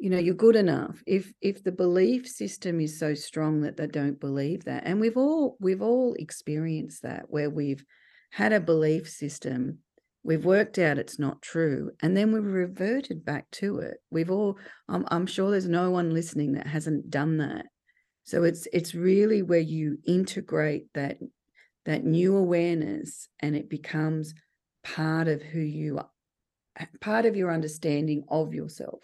you 0.03 0.09
know 0.09 0.19
you're 0.19 0.35
good 0.35 0.57
enough 0.57 1.01
if 1.07 1.31
if 1.39 1.63
the 1.63 1.71
belief 1.71 2.27
system 2.27 2.81
is 2.81 2.99
so 2.99 3.13
strong 3.13 3.61
that 3.61 3.77
they 3.77 3.87
don't 3.87 4.19
believe 4.19 4.65
that. 4.65 4.83
And 4.85 4.99
we've 4.99 5.15
all 5.15 5.55
we've 5.61 5.81
all 5.81 6.13
experienced 6.19 7.03
that 7.03 7.27
where 7.29 7.49
we've 7.49 7.85
had 8.29 8.51
a 8.51 8.59
belief 8.59 9.09
system 9.09 9.77
we've 10.25 10.43
worked 10.43 10.77
out 10.77 10.97
it's 10.97 11.19
not 11.19 11.41
true 11.41 11.91
and 12.01 12.17
then 12.17 12.33
we've 12.33 12.43
reverted 12.43 13.23
back 13.23 13.49
to 13.51 13.77
it. 13.77 13.95
We've 14.11 14.29
all 14.29 14.57
I'm, 14.89 15.05
I'm 15.07 15.25
sure 15.25 15.51
there's 15.51 15.69
no 15.69 15.89
one 15.89 16.13
listening 16.13 16.51
that 16.53 16.67
hasn't 16.67 17.09
done 17.09 17.37
that. 17.37 17.67
So 18.25 18.43
it's 18.43 18.67
it's 18.73 18.93
really 18.93 19.41
where 19.41 19.59
you 19.59 19.99
integrate 20.05 20.87
that 20.95 21.17
that 21.85 22.03
new 22.03 22.35
awareness 22.35 23.29
and 23.39 23.55
it 23.55 23.69
becomes 23.69 24.33
part 24.83 25.29
of 25.29 25.41
who 25.41 25.61
you 25.61 25.99
are 25.99 26.09
part 26.99 27.25
of 27.25 27.37
your 27.37 27.53
understanding 27.53 28.25
of 28.27 28.53
yourself 28.53 28.99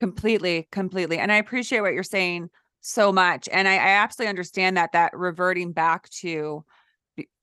Completely, 0.00 0.68
completely. 0.72 1.18
And 1.18 1.32
I 1.32 1.36
appreciate 1.36 1.80
what 1.80 1.94
you're 1.94 2.02
saying 2.02 2.50
so 2.80 3.12
much. 3.12 3.48
And 3.52 3.66
I, 3.68 3.74
I 3.74 3.88
absolutely 4.02 4.28
understand 4.30 4.76
that 4.76 4.92
that 4.92 5.16
reverting 5.16 5.72
back 5.72 6.08
to 6.20 6.64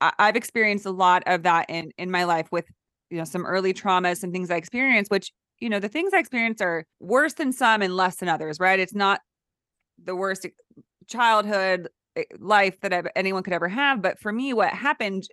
I, 0.02 0.12
I've 0.20 0.36
experienced 0.36 0.86
a 0.86 0.92
lot 0.92 1.24
of 1.28 1.44
that 1.44 1.70
in 1.70 1.92
in 1.98 2.12
my 2.12 2.26
life 2.26 2.48
with 2.52 2.66
you 3.10 3.18
know 3.18 3.26
some 3.26 3.46
early 3.46 3.74
traumas 3.74 4.24
and 4.24 4.34
things 4.34 4.52
I 4.52 4.58
experienced, 4.58 5.12
which 5.12 5.32
you 5.60 5.70
know 5.70 5.80
the 5.80 5.90
things 5.90 6.14
I 6.14 6.20
experienced 6.20 6.62
are 6.62 6.86
worse 7.00 7.34
than 7.36 7.54
some 7.54 7.82
and 7.82 7.96
less 7.96 8.18
than 8.18 8.30
others, 8.30 8.60
right? 8.60 8.80
It's 8.80 8.96
not 8.96 9.22
the 10.04 10.16
worst 10.16 10.48
childhood 11.08 11.90
eh, 12.18 12.24
life 12.40 12.80
that 12.82 12.94
I've, 12.94 13.08
anyone 13.16 13.44
could 13.44 13.54
ever 13.54 13.70
have, 13.70 14.02
but 14.02 14.20
for 14.20 14.32
me, 14.32 14.54
what 14.54 14.72
happened 14.72 15.28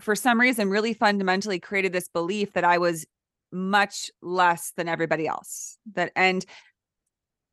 for 0.00 0.14
some 0.14 0.40
reason 0.40 0.68
really 0.70 0.94
fundamentally 0.94 1.58
created 1.60 1.92
this 1.92 2.08
belief 2.08 2.52
that 2.54 2.64
I 2.64 2.78
was 2.78 3.06
much 3.52 4.10
less 4.22 4.72
than 4.76 4.88
everybody 4.88 5.26
else. 5.26 5.78
That 5.94 6.12
and 6.16 6.44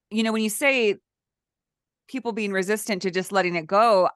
you 0.09 0.23
know, 0.23 0.31
when 0.31 0.43
you 0.43 0.49
say 0.49 0.97
people 2.07 2.31
being 2.31 2.51
resistant 2.51 3.01
to 3.01 3.11
just 3.11 3.31
letting 3.31 3.55
it 3.55 3.65
go, 3.65 4.09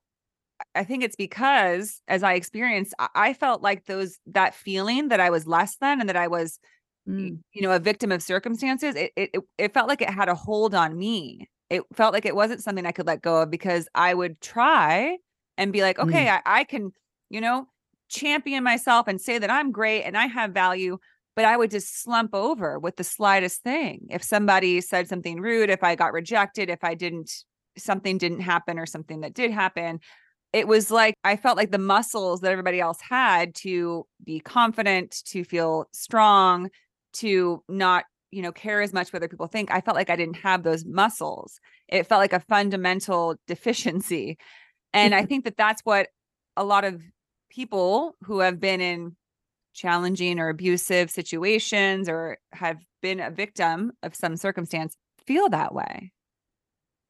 I 0.76 0.84
think 0.84 1.04
it's 1.04 1.16
because 1.16 2.02
as 2.08 2.24
I 2.24 2.34
experienced, 2.34 2.94
I 3.16 3.34
felt 3.34 3.62
like 3.62 3.86
those 3.86 4.18
that 4.28 4.56
feeling 4.56 5.10
that 5.10 5.20
I 5.20 5.30
was 5.30 5.48
less 5.48 5.78
than 5.78 6.00
and 6.00 6.10
that 6.10 6.16
I 6.16 6.28
was 6.28 6.60
mm. 7.08 7.40
you 7.54 7.62
know, 7.62 7.72
a 7.72 7.80
victim 7.80 8.12
of 8.12 8.22
circumstances, 8.22 8.96
it, 8.96 9.12
it 9.16 9.36
it 9.58 9.74
felt 9.74 9.88
like 9.88 10.02
it 10.02 10.10
had 10.10 10.30
a 10.30 10.36
hold 10.36 10.76
on 10.76 10.98
me. 10.98 11.50
It 11.70 11.84
felt 11.94 12.14
like 12.14 12.26
it 12.26 12.36
wasn't 12.36 12.64
something 12.64 12.86
I 12.86 12.92
could 12.92 13.08
let 13.08 13.22
go 13.22 13.42
of 13.42 13.52
because 13.52 13.88
I 13.94 14.14
would 14.14 14.40
try 14.42 15.18
and 15.58 15.74
be 15.74 15.82
like, 15.82 16.00
okay, 16.00 16.26
mm. 16.26 16.42
I, 16.46 16.60
I 16.60 16.64
can, 16.64 16.92
you 17.30 17.42
know, 17.42 17.68
champion 18.10 18.64
myself 18.64 19.08
and 19.08 19.20
say 19.20 19.38
that 19.38 19.52
I'm 19.52 19.72
great 19.72 20.04
and 20.04 20.18
I 20.18 20.28
have 20.28 20.52
value 20.52 20.98
but 21.38 21.46
I 21.46 21.56
would 21.56 21.70
just 21.70 22.02
slump 22.02 22.34
over 22.34 22.80
with 22.80 22.96
the 22.96 23.04
slightest 23.04 23.62
thing. 23.62 24.08
If 24.10 24.24
somebody 24.24 24.82
said 24.82 25.08
something 25.08 25.40
rude, 25.40 25.70
if 25.70 25.84
I 25.84 25.94
got 25.94 26.12
rejected, 26.12 26.68
if 26.68 26.84
I 26.84 26.96
didn't, 26.96 27.32
something 27.78 28.18
didn't 28.18 28.40
happen 28.40 28.80
or 28.80 28.88
something 28.88 29.22
that 29.22 29.36
did 29.36 29.52
happen, 29.52 30.00
it 30.52 30.68
was 30.68 30.90
like 30.90 31.14
I 31.24 31.36
felt 31.36 31.56
like 31.56 31.70
the 31.70 31.78
muscles 31.78 32.42
that 32.42 32.52
everybody 32.52 32.80
else 32.80 32.98
had 33.08 33.54
to 33.58 34.08
be 34.24 34.40
confident, 34.40 35.22
to 35.28 35.44
feel 35.44 35.86
strong, 35.94 36.72
to 37.18 37.64
not, 37.70 38.06
you 38.32 38.42
know, 38.42 38.52
care 38.52 38.82
as 38.82 38.92
much 38.92 39.14
what 39.14 39.18
other 39.18 39.30
people 39.30 39.46
think. 39.46 39.70
I 39.70 39.82
felt 39.82 39.96
like 39.96 40.10
I 40.10 40.16
didn't 40.16 40.38
have 40.38 40.64
those 40.64 40.86
muscles. 40.86 41.60
It 41.88 42.08
felt 42.08 42.20
like 42.20 42.34
a 42.34 42.40
fundamental 42.40 43.36
deficiency. 43.48 44.40
And 44.92 45.14
I 45.14 45.24
think 45.28 45.44
that 45.44 45.56
that's 45.56 45.82
what 45.84 46.08
a 46.56 46.64
lot 46.64 46.84
of 46.84 47.00
people 47.52 48.16
who 48.24 48.40
have 48.40 48.60
been 48.60 48.82
in 48.82 49.16
challenging 49.78 50.40
or 50.40 50.50
abusive 50.50 51.12
situations 51.12 52.10
or 52.10 52.38
have 52.54 52.78
been 53.02 53.22
a 53.22 53.32
victim 53.32 53.94
of 54.04 54.16
some 54.16 54.38
circumstance 54.38 54.98
feel 55.26 55.50
that 55.50 55.74
way. 55.74 56.12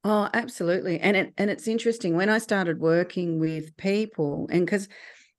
Oh, 0.03 0.29
absolutely. 0.33 0.99
And 0.99 1.17
it 1.17 1.33
and 1.37 1.49
it's 1.49 1.67
interesting 1.67 2.15
when 2.15 2.29
I 2.29 2.37
started 2.37 2.79
working 2.79 3.39
with 3.39 3.75
people 3.77 4.47
and 4.51 4.67
cuz 4.67 4.87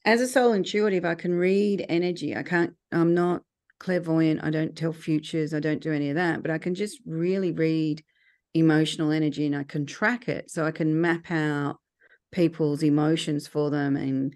as 0.06 0.20
a 0.22 0.28
soul 0.28 0.52
intuitive 0.54 1.04
I 1.04 1.14
can 1.16 1.34
read 1.34 1.86
energy. 1.88 2.36
I 2.36 2.42
can't 2.42 2.74
I'm 2.92 3.14
not 3.14 3.44
clairvoyant. 3.80 4.44
I 4.44 4.50
don't 4.50 4.76
tell 4.76 4.92
futures. 4.92 5.54
I 5.54 5.60
don't 5.60 5.82
do 5.82 5.92
any 5.92 6.10
of 6.10 6.16
that, 6.16 6.42
but 6.42 6.50
I 6.50 6.58
can 6.58 6.74
just 6.74 7.00
really 7.06 7.52
read 7.52 8.04
emotional 8.54 9.12
energy 9.12 9.46
and 9.46 9.56
I 9.56 9.64
can 9.64 9.86
track 9.86 10.28
it 10.28 10.50
so 10.50 10.64
I 10.66 10.72
can 10.72 11.00
map 11.00 11.30
out 11.30 11.78
people's 12.32 12.82
emotions 12.82 13.48
for 13.48 13.70
them 13.70 13.96
and 13.96 14.34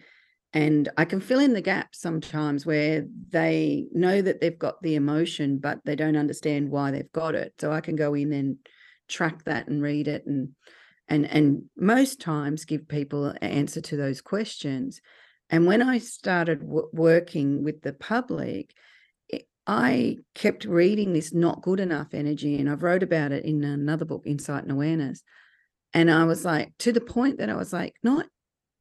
and 0.55 0.89
I 0.99 1.07
can 1.07 1.21
fill 1.21 1.41
in 1.41 1.55
the 1.55 1.63
gaps 1.63 2.01
sometimes 2.01 2.67
where 2.67 3.07
they 3.31 3.87
know 3.93 4.21
that 4.21 4.41
they've 4.41 4.59
got 4.59 4.83
the 4.83 4.97
emotion, 4.97 5.59
but 5.59 5.81
they 5.85 5.97
don't 5.97 6.17
understand 6.17 6.71
why 6.71 6.91
they've 6.91 7.13
got 7.13 7.35
it. 7.35 7.55
So 7.59 7.73
I 7.73 7.81
can 7.81 7.97
go 7.97 8.13
in 8.15 8.33
and 8.33 8.57
track 9.09 9.45
that 9.45 9.69
and 9.69 9.83
read 9.83 10.09
it 10.09 10.27
and 10.27 10.51
and 11.09 11.27
and 11.27 11.65
most 11.77 12.21
times 12.21 12.65
give 12.65 12.87
people 12.87 13.27
an 13.27 13.37
answer 13.39 13.81
to 13.81 13.97
those 13.97 14.21
questions. 14.21 15.01
And 15.51 15.67
when 15.67 15.83
I 15.83 15.99
started 15.99 16.61
w- 16.61 16.89
working 16.93 17.65
with 17.65 17.83
the 17.83 17.93
public, 17.93 18.73
eh, 19.33 19.41
I 19.67 20.19
kept 20.35 20.65
reading 20.65 21.13
this 21.13 21.33
not 21.33 21.63
good 21.63 21.81
enough 21.81 22.09
energy, 22.13 22.59
and 22.59 22.71
I've 22.71 22.83
wrote 22.83 23.03
about 23.03 23.33
it 23.33 23.45
in 23.45 23.65
another 23.65 24.05
book, 24.05 24.23
Insight 24.27 24.63
and 24.63 24.73
Awareness. 24.73 25.23
And 25.95 26.11
I 26.11 26.25
was 26.25 26.45
like, 26.45 26.73
to 26.79 26.93
the 26.93 27.03
point 27.03 27.39
that 27.39 27.51
I 27.51 27.57
was 27.57 27.73
like, 27.73 27.95
not 28.03 28.27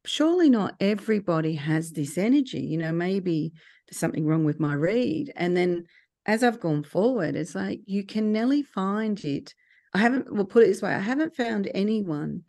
surely 0.05 0.49
not 0.49 0.75
everybody 0.79 1.55
has 1.55 1.91
this 1.91 2.17
energy. 2.17 2.61
You 2.61 2.77
know, 2.77 2.91
maybe 2.91 3.51
there's 3.87 3.99
something 3.99 4.25
wrong 4.25 4.43
with 4.43 4.59
my 4.59 4.73
read. 4.73 5.31
And 5.35 5.55
then 5.55 5.85
as 6.25 6.43
I've 6.43 6.59
gone 6.59 6.83
forward, 6.83 7.35
it's 7.35 7.55
like 7.55 7.81
you 7.85 8.05
can 8.05 8.31
nearly 8.31 8.63
find 8.63 9.23
it. 9.23 9.53
I 9.93 9.99
haven't, 9.99 10.31
we'll 10.31 10.45
put 10.45 10.63
it 10.63 10.67
this 10.67 10.81
way 10.81 10.93
I 10.93 10.99
haven't 10.99 11.35
found 11.35 11.69
anyone 11.73 12.43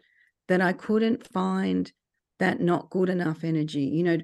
that 0.49 0.61
I 0.61 0.73
couldn't 0.73 1.27
find 1.33 1.91
that 2.39 2.61
not 2.61 2.91
good 2.91 3.09
enough 3.09 3.45
energy. 3.45 3.85
You 3.85 4.03
know, 4.03 4.19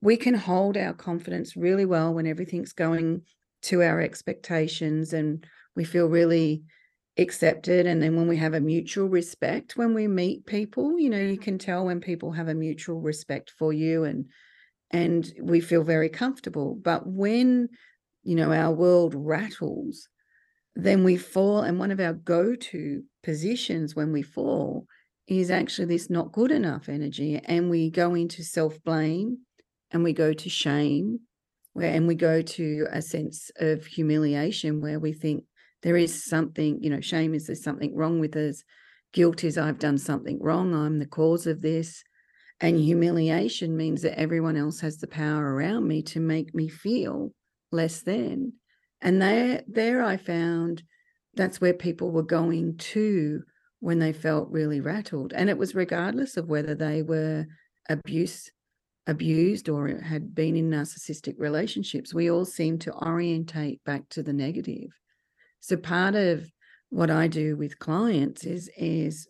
we 0.00 0.16
can 0.16 0.34
hold 0.34 0.76
our 0.76 0.92
confidence 0.92 1.56
really 1.56 1.84
well 1.84 2.12
when 2.12 2.26
everything's 2.26 2.72
going 2.72 3.22
to 3.62 3.82
our 3.82 4.00
expectations 4.00 5.12
and 5.12 5.46
we 5.76 5.84
feel 5.84 6.06
really 6.06 6.64
accepted 7.18 7.86
and 7.86 8.02
then 8.02 8.16
when 8.16 8.26
we 8.26 8.38
have 8.38 8.54
a 8.54 8.60
mutual 8.60 9.06
respect 9.06 9.76
when 9.76 9.92
we 9.92 10.08
meet 10.08 10.46
people 10.46 10.98
you 10.98 11.10
know 11.10 11.18
you 11.18 11.34
mm-hmm. 11.34 11.42
can 11.42 11.58
tell 11.58 11.84
when 11.84 12.00
people 12.00 12.32
have 12.32 12.48
a 12.48 12.54
mutual 12.54 13.00
respect 13.00 13.50
for 13.50 13.70
you 13.72 14.04
and 14.04 14.24
and 14.92 15.32
we 15.40 15.60
feel 15.60 15.82
very 15.82 16.08
comfortable. 16.08 16.74
But 16.74 17.06
when 17.06 17.68
you 18.22 18.36
know 18.36 18.52
our 18.52 18.72
world 18.72 19.14
rattles 19.16 20.08
then 20.74 21.02
we 21.04 21.16
fall 21.16 21.60
and 21.60 21.78
one 21.78 21.90
of 21.90 22.00
our 22.00 22.12
go-to 22.14 23.02
positions 23.22 23.96
when 23.96 24.12
we 24.12 24.22
fall 24.22 24.86
is 25.26 25.50
actually 25.50 25.86
this 25.86 26.08
not 26.08 26.32
good 26.32 26.50
enough 26.50 26.88
energy 26.88 27.40
and 27.44 27.68
we 27.68 27.90
go 27.90 28.14
into 28.14 28.44
self-blame 28.44 29.36
and 29.90 30.04
we 30.04 30.12
go 30.12 30.32
to 30.32 30.48
shame 30.48 31.18
where 31.72 31.92
and 31.92 32.06
we 32.06 32.14
go 32.14 32.40
to 32.40 32.86
a 32.90 33.02
sense 33.02 33.50
of 33.56 33.84
humiliation 33.84 34.80
where 34.80 35.00
we 35.00 35.12
think 35.12 35.44
there 35.82 35.96
is 35.96 36.24
something, 36.24 36.82
you 36.82 36.90
know, 36.90 37.00
shame 37.00 37.34
is 37.34 37.46
there's 37.46 37.62
something 37.62 37.94
wrong 37.96 38.20
with 38.20 38.36
us. 38.36 38.62
Guilt 39.12 39.44
is 39.44 39.58
I've 39.58 39.78
done 39.78 39.98
something 39.98 40.40
wrong. 40.40 40.74
I'm 40.74 40.98
the 40.98 41.06
cause 41.06 41.46
of 41.46 41.60
this. 41.60 42.02
And 42.60 42.78
humiliation 42.78 43.76
means 43.76 44.02
that 44.02 44.18
everyone 44.18 44.56
else 44.56 44.80
has 44.80 44.98
the 44.98 45.08
power 45.08 45.54
around 45.54 45.88
me 45.88 46.02
to 46.04 46.20
make 46.20 46.54
me 46.54 46.68
feel 46.68 47.32
less 47.72 48.02
than. 48.02 48.52
And 49.00 49.20
there, 49.20 49.62
there 49.66 50.02
I 50.02 50.16
found 50.16 50.84
that's 51.34 51.60
where 51.60 51.74
people 51.74 52.12
were 52.12 52.22
going 52.22 52.76
to 52.76 53.42
when 53.80 53.98
they 53.98 54.12
felt 54.12 54.48
really 54.50 54.80
rattled. 54.80 55.32
And 55.32 55.50
it 55.50 55.58
was 55.58 55.74
regardless 55.74 56.36
of 56.36 56.48
whether 56.48 56.74
they 56.74 57.02
were 57.02 57.46
abuse 57.88 58.48
abused 59.08 59.68
or 59.68 59.88
had 59.88 60.32
been 60.32 60.54
in 60.54 60.70
narcissistic 60.70 61.34
relationships, 61.36 62.14
we 62.14 62.30
all 62.30 62.44
seem 62.44 62.78
to 62.78 62.94
orientate 62.94 63.82
back 63.84 64.08
to 64.10 64.22
the 64.22 64.32
negative. 64.32 64.90
So 65.62 65.76
part 65.76 66.14
of 66.16 66.50
what 66.90 67.10
I 67.10 67.28
do 67.28 67.56
with 67.56 67.78
clients 67.78 68.44
is 68.44 68.68
is 68.76 69.28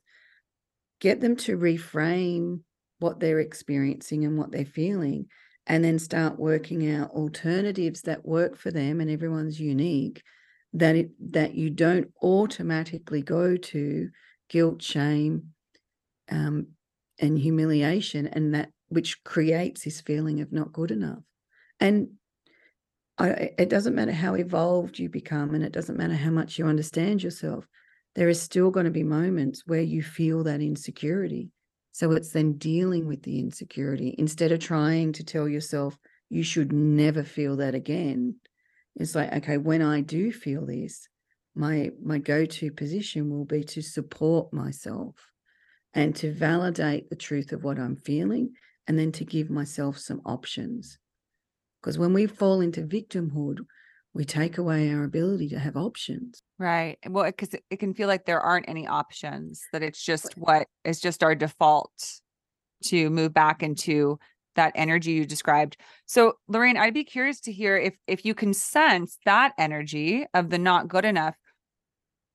get 1.01 1.21
them 1.21 1.37
to 1.37 1.57
reframe 1.57 2.61
what 2.99 3.21
they're 3.21 3.41
experiencing 3.41 4.25
and 4.25 4.39
what 4.39 4.51
they're 4.51 4.65
feeling 4.65 5.27
and 5.67 5.85
then 5.85 5.99
start 5.99 6.39
working 6.39 6.91
out 6.91 7.11
alternatives 7.11 8.03
that 8.03 8.25
work 8.25 8.57
for 8.57 8.71
them 8.71 9.01
and 9.01 9.11
everyone's 9.11 9.61
unique 9.61 10.23
that 10.73 10.97
it 10.97 11.11
that 11.33 11.55
you 11.55 11.69
don't 11.69 12.11
automatically 12.23 13.21
go 13.23 13.57
to 13.57 14.09
guilt 14.49 14.83
shame 14.83 15.49
um, 16.31 16.69
and 17.21 17.39
humiliation 17.39 18.27
and 18.27 18.55
that 18.55 18.71
which 18.89 19.23
creates 19.23 19.85
this 19.85 20.01
feeling 20.01 20.41
of 20.41 20.51
not 20.51 20.73
good 20.73 20.91
enough. 20.91 21.23
And 21.79 22.09
I, 23.19 23.51
it 23.59 23.69
doesn't 23.69 23.95
matter 23.95 24.13
how 24.13 24.35
evolved 24.35 24.99
you 24.99 25.09
become 25.09 25.55
and 25.55 25.63
it 25.63 25.73
doesn't 25.73 25.99
matter 25.99 26.15
how 26.15 26.31
much 26.31 26.59
you 26.59 26.67
understand 26.67 27.23
yourself 27.23 27.67
there 28.15 28.29
is 28.29 28.41
still 28.41 28.71
going 28.71 28.85
to 28.85 28.91
be 28.91 29.03
moments 29.03 29.63
where 29.67 29.81
you 29.81 30.03
feel 30.03 30.45
that 30.45 30.61
insecurity 30.61 31.51
so 31.93 32.13
it's 32.13 32.33
then 32.33 32.55
dealing 32.55 33.07
with 33.07 33.23
the 33.23 33.39
insecurity 33.39 34.15
instead 34.19 34.51
of 34.51 34.61
trying 34.61 35.13
to 35.13 35.25
tell 35.25 35.47
yourself 35.47 35.99
you 36.33 36.43
should 36.43 36.73
never 36.73 37.23
feel 37.23 37.57
that 37.57 37.75
again. 37.75 38.37
It's 38.97 39.15
like, 39.15 39.31
okay, 39.35 39.59
when 39.59 39.83
I 39.83 40.01
do 40.01 40.33
feel 40.33 40.65
this, 40.65 41.07
my 41.55 41.91
my 42.03 42.17
go-to 42.17 42.73
position 42.73 43.29
will 43.29 43.45
be 43.45 43.63
to 43.65 43.83
support 43.83 44.51
myself 44.51 45.15
and 45.93 46.17
to 46.17 46.33
validate 46.33 47.11
the 47.11 47.17
truth 47.17 47.53
of 47.53 47.63
what 47.63 47.79
I'm 47.79 47.97
feeling 47.97 48.55
and 48.89 48.99
then 48.99 49.13
to 49.13 49.27
give 49.27 49.51
myself 49.51 49.99
some 49.99 50.23
options. 50.25 50.99
Because 51.83 51.99
when 51.99 52.13
we 52.13 52.27
fall 52.27 52.61
into 52.61 52.83
victimhood, 52.83 53.61
we 54.15 54.25
take 54.25 54.59
away 54.59 54.93
our 54.93 55.05
ability 55.05 55.49
to 55.49 55.59
have 55.59 55.77
options. 55.77 56.43
Right. 56.59 56.99
Well, 57.09 57.25
because 57.25 57.55
it, 57.55 57.65
it 57.71 57.79
can 57.79 57.95
feel 57.95 58.09
like 58.09 58.25
there 58.25 58.41
aren't 58.41 58.69
any 58.69 58.87
options, 58.87 59.63
that 59.73 59.83
it's 59.83 60.03
just 60.03 60.37
what 60.37 60.69
is 60.85 61.01
just 61.01 61.23
our 61.23 61.35
default 61.35 61.93
to 62.85 63.11
move 63.11 63.33
back 63.33 63.63
into 63.63 64.19
that 64.55 64.73
energy 64.75 65.13
you 65.13 65.25
described. 65.25 65.79
So, 66.07 66.35
Lorraine, 66.47 66.77
I'd 66.77 66.95
be 66.95 67.05
curious 67.05 67.41
to 67.41 67.53
hear 67.53 67.77
if 67.77 67.95
if 68.07 68.25
you 68.25 68.35
can 68.35 68.53
sense 68.53 69.19
that 69.25 69.53
energy 69.59 70.27
of 70.35 70.51
the 70.51 70.59
not 70.59 70.89
good 70.89 71.07
enough. 71.07 71.37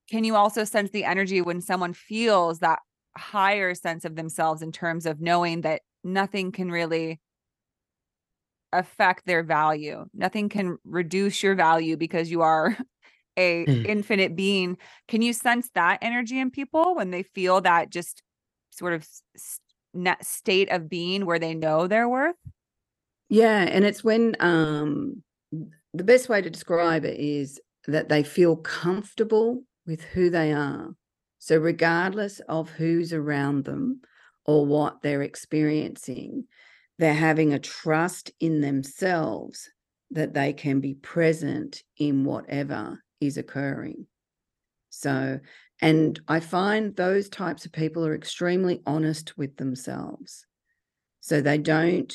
Can 0.09 0.23
you 0.23 0.35
also 0.35 0.63
sense 0.63 0.89
the 0.89 1.03
energy 1.03 1.41
when 1.41 1.61
someone 1.61 1.93
feels 1.93 2.59
that 2.59 2.79
higher 3.15 3.75
sense 3.75 4.03
of 4.03 4.15
themselves 4.15 4.61
in 4.61 4.71
terms 4.71 5.05
of 5.05 5.21
knowing 5.21 5.61
that 5.61 5.81
nothing 6.03 6.51
can 6.51 6.71
really 6.71 7.19
affect 8.77 9.25
their 9.25 9.43
value. 9.43 10.05
Nothing 10.13 10.50
can 10.50 10.77
reduce 10.84 11.41
your 11.41 11.55
value 11.55 11.98
because 11.98 12.29
you 12.29 12.41
are 12.41 12.77
a 13.38 13.65
mm. 13.65 13.86
infinite 13.86 14.36
being. 14.36 14.77
Can 15.07 15.22
you 15.22 15.34
sense 15.34 15.69
that 15.75 16.00
energy 16.01 16.39
in 16.39 16.51
people 16.51 16.96
when 16.96 17.12
they 17.12 17.24
feel 17.24 17.62
that 17.62 17.89
just 17.89 18.24
sort 18.72 18.93
of 18.93 19.07
state 20.22 20.72
of 20.72 20.89
being 20.89 21.25
where 21.25 21.39
they 21.39 21.53
know 21.53 21.88
their 21.88 22.07
worth? 22.07 22.36
Yeah, 23.29 23.62
and 23.62 23.84
it's 23.84 24.03
when 24.03 24.36
um 24.39 25.24
the 25.93 26.03
best 26.03 26.29
way 26.29 26.41
to 26.41 26.50
describe 26.50 27.05
it 27.05 27.19
is 27.19 27.60
that 27.88 28.10
they 28.10 28.24
feel 28.24 28.55
comfortable 28.55 29.63
with 29.86 30.01
who 30.01 30.29
they 30.29 30.51
are. 30.53 30.93
So 31.39 31.57
regardless 31.57 32.39
of 32.41 32.69
who's 32.69 33.13
around 33.13 33.65
them 33.65 34.01
or 34.46 34.65
what 34.65 35.01
they're 35.01 35.24
experiencing, 35.24 36.46
they're 36.97 37.13
having 37.13 37.53
a 37.53 37.59
trust 37.59 38.31
in 38.39 38.61
themselves 38.61 39.69
that 40.11 40.33
they 40.33 40.53
can 40.53 40.79
be 40.79 40.93
present 40.93 41.83
in 41.97 42.23
whatever 42.23 43.03
is 43.19 43.37
occurring. 43.37 44.07
So, 44.89 45.39
and 45.81 46.19
I 46.27 46.39
find 46.39 46.95
those 46.95 47.29
types 47.29 47.65
of 47.65 47.71
people 47.71 48.05
are 48.05 48.15
extremely 48.15 48.81
honest 48.85 49.37
with 49.37 49.57
themselves. 49.57 50.45
So 51.19 51.41
they 51.41 51.57
don't 51.57 52.13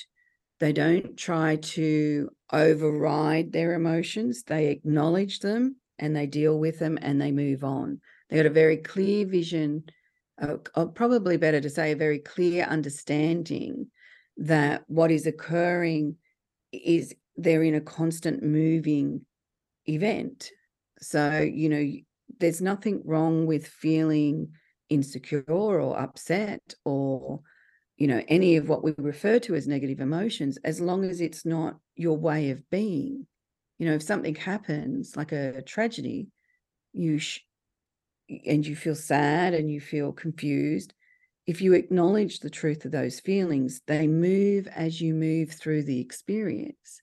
they 0.58 0.72
don't 0.72 1.16
try 1.16 1.56
to 1.56 2.30
override 2.52 3.50
their 3.50 3.74
emotions. 3.74 4.44
They 4.44 4.68
acknowledge 4.68 5.40
them 5.40 5.76
and 5.98 6.14
they 6.14 6.26
deal 6.26 6.56
with 6.56 6.78
them 6.78 6.98
and 7.02 7.20
they 7.20 7.32
move 7.32 7.64
on. 7.64 8.00
They 8.28 8.36
got 8.36 8.46
a 8.46 8.50
very 8.50 8.76
clear 8.76 9.26
vision, 9.26 9.84
uh, 10.40 10.86
probably 10.94 11.36
better 11.36 11.60
to 11.60 11.68
say 11.68 11.90
a 11.90 11.96
very 11.96 12.20
clear 12.20 12.64
understanding 12.64 13.90
that 14.38 14.84
what 14.86 15.10
is 15.10 15.26
occurring 15.26 16.16
is 16.72 17.14
they're 17.36 17.62
in 17.62 17.74
a 17.74 17.80
constant 17.80 18.42
moving 18.42 19.24
event. 19.86 20.50
So, 21.00 21.40
you 21.40 21.68
know, 21.68 21.92
there's 22.38 22.60
nothing 22.62 23.02
wrong 23.04 23.46
with 23.46 23.66
feeling 23.66 24.52
insecure 24.88 25.44
or 25.48 25.98
upset 25.98 26.74
or, 26.84 27.40
you 27.96 28.06
know, 28.06 28.22
any 28.28 28.56
of 28.56 28.68
what 28.68 28.84
we 28.84 28.94
refer 28.98 29.38
to 29.40 29.54
as 29.54 29.66
negative 29.66 30.00
emotions, 30.00 30.58
as 30.64 30.80
long 30.80 31.04
as 31.04 31.20
it's 31.20 31.44
not 31.44 31.76
your 31.96 32.16
way 32.16 32.50
of 32.50 32.68
being. 32.70 33.26
You 33.78 33.86
know, 33.86 33.94
if 33.94 34.02
something 34.02 34.34
happens, 34.34 35.16
like 35.16 35.32
a 35.32 35.62
tragedy, 35.62 36.28
you 36.92 37.18
sh- 37.18 37.40
and 38.46 38.66
you 38.66 38.76
feel 38.76 38.94
sad 38.94 39.54
and 39.54 39.70
you 39.70 39.80
feel 39.80 40.12
confused, 40.12 40.94
if 41.52 41.60
you 41.60 41.74
acknowledge 41.74 42.40
the 42.40 42.48
truth 42.48 42.86
of 42.86 42.92
those 42.92 43.20
feelings, 43.20 43.82
they 43.86 44.06
move 44.06 44.66
as 44.68 45.02
you 45.02 45.12
move 45.12 45.50
through 45.50 45.82
the 45.82 46.00
experience. 46.00 47.02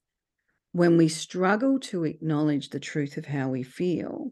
When 0.72 0.98
we 0.98 1.08
struggle 1.08 1.80
to 1.82 2.04
acknowledge 2.04 2.70
the 2.70 2.80
truth 2.80 3.18
of 3.18 3.28
how 3.28 3.50
we 3.50 3.62
feel 3.62 4.32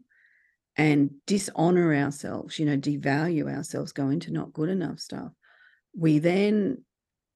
and 0.76 1.10
dishonor 1.24 1.94
ourselves, 1.94 2.58
you 2.58 2.66
know, 2.66 2.76
devalue 2.76 3.48
ourselves, 3.48 3.92
go 3.92 4.08
into 4.08 4.32
not 4.32 4.52
good 4.52 4.68
enough 4.68 4.98
stuff, 4.98 5.30
we 5.96 6.18
then 6.18 6.82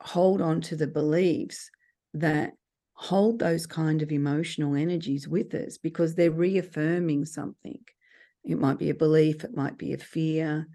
hold 0.01 0.43
on 0.43 0.61
to 0.63 0.75
the 0.75 0.89
beliefs 0.89 1.71
that 2.15 2.55
hold 2.95 3.39
those 3.39 3.65
kind 3.65 4.03
of 4.03 4.11
emotional 4.11 4.75
energies 4.75 5.29
with 5.29 5.55
us 5.55 5.79
because 5.79 6.17
they're 6.17 6.33
reaffirming 6.33 7.27
something. 7.27 7.79
It 8.43 8.59
might 8.59 8.81
be 8.81 8.91
a 8.91 8.95
belief, 8.95 9.45
it 9.45 9.57
might 9.57 9.79
be 9.79 9.93
a 9.93 9.99
fear, 9.99 10.67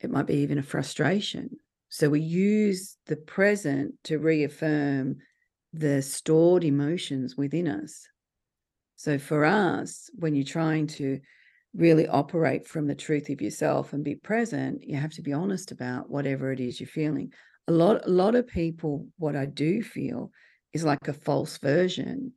it 0.00 0.10
might 0.10 0.26
be 0.26 0.36
even 0.36 0.58
a 0.58 0.62
frustration. 0.62 1.50
So 1.88 2.08
we 2.08 2.20
use 2.20 2.96
the 3.06 3.16
present 3.16 3.94
to 4.04 4.18
reaffirm 4.18 5.16
the 5.72 6.02
stored 6.02 6.64
emotions 6.64 7.36
within 7.36 7.68
us. 7.68 8.06
So 8.96 9.18
for 9.18 9.44
us, 9.44 10.10
when 10.14 10.34
you're 10.34 10.44
trying 10.44 10.86
to 10.88 11.20
really 11.74 12.06
operate 12.06 12.66
from 12.66 12.86
the 12.86 12.94
truth 12.94 13.28
of 13.28 13.40
yourself 13.40 13.92
and 13.92 14.04
be 14.04 14.14
present, 14.14 14.82
you 14.82 14.96
have 14.96 15.12
to 15.12 15.22
be 15.22 15.32
honest 15.32 15.72
about 15.72 16.10
whatever 16.10 16.52
it 16.52 16.60
is 16.60 16.80
you're 16.80 16.86
feeling. 16.86 17.32
A 17.68 17.72
lot, 17.72 18.06
a 18.06 18.10
lot 18.10 18.34
of 18.34 18.46
people, 18.46 19.06
what 19.18 19.36
I 19.36 19.46
do 19.46 19.82
feel 19.82 20.30
is 20.72 20.84
like 20.84 21.08
a 21.08 21.12
false 21.12 21.58
version. 21.58 22.32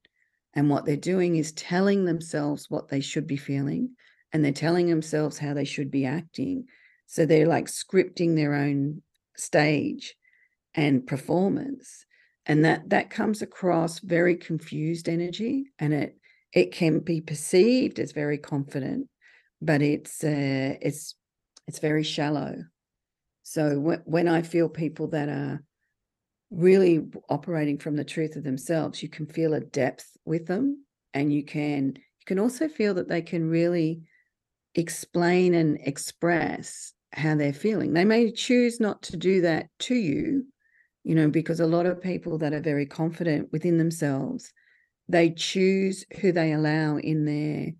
And 0.53 0.69
what 0.69 0.85
they're 0.85 0.95
doing 0.95 1.35
is 1.35 1.51
telling 1.53 2.05
themselves 2.05 2.69
what 2.69 2.87
they 2.87 3.01
should 3.01 3.25
be 3.25 3.37
feeling 3.37 3.89
and 4.31 4.43
they're 4.43 4.51
telling 4.51 4.87
themselves 4.87 5.37
how 5.37 5.53
they 5.53 5.65
should 5.65 5.91
be 5.91 6.05
acting 6.05 6.65
so 7.07 7.25
they're 7.25 7.47
like 7.47 7.65
scripting 7.65 8.35
their 8.35 8.53
own 8.53 9.01
stage 9.35 10.15
and 10.75 11.05
performance. 11.05 12.05
And 12.45 12.65
that 12.65 12.89
that 12.89 13.09
comes 13.09 13.41
across 13.41 13.99
very 13.99 14.35
confused 14.35 15.07
energy 15.07 15.71
and 15.79 15.93
it 15.93 16.17
it 16.51 16.71
can 16.71 16.99
be 16.99 17.19
perceived 17.19 17.99
as 17.99 18.11
very 18.11 18.37
confident, 18.37 19.07
but 19.61 19.81
it's 19.81 20.23
uh, 20.23 20.75
it's 20.81 21.15
it's 21.67 21.79
very 21.79 22.03
shallow. 22.03 22.57
So 23.43 23.79
when, 23.79 24.01
when 24.05 24.27
I 24.27 24.41
feel 24.41 24.69
people 24.69 25.07
that 25.09 25.29
are 25.29 25.63
really 26.51 27.05
operating 27.29 27.79
from 27.79 27.95
the 27.95 28.03
truth 28.03 28.35
of 28.35 28.43
themselves, 28.43 29.01
you 29.01 29.09
can 29.09 29.25
feel 29.25 29.53
a 29.53 29.59
depth 29.59 30.05
with 30.25 30.45
them, 30.45 30.85
and 31.13 31.33
you 31.33 31.43
can 31.43 31.93
you 31.95 32.25
can 32.25 32.39
also 32.39 32.67
feel 32.67 32.93
that 32.95 33.09
they 33.09 33.21
can 33.21 33.49
really 33.49 34.01
explain 34.75 35.53
and 35.53 35.79
express 35.81 36.92
how 37.13 37.35
they're 37.35 37.53
feeling. 37.53 37.93
They 37.93 38.05
may 38.05 38.31
choose 38.31 38.79
not 38.79 39.01
to 39.03 39.17
do 39.17 39.41
that 39.41 39.69
to 39.79 39.95
you, 39.95 40.45
you 41.03 41.15
know, 41.15 41.29
because 41.29 41.59
a 41.59 41.65
lot 41.65 41.85
of 41.85 42.01
people 42.01 42.37
that 42.39 42.53
are 42.53 42.61
very 42.61 42.85
confident 42.85 43.49
within 43.51 43.77
themselves, 43.77 44.51
they 45.07 45.29
choose 45.29 46.05
who 46.21 46.31
they 46.31 46.53
allow 46.53 46.97
in 46.97 47.25
their 47.25 47.73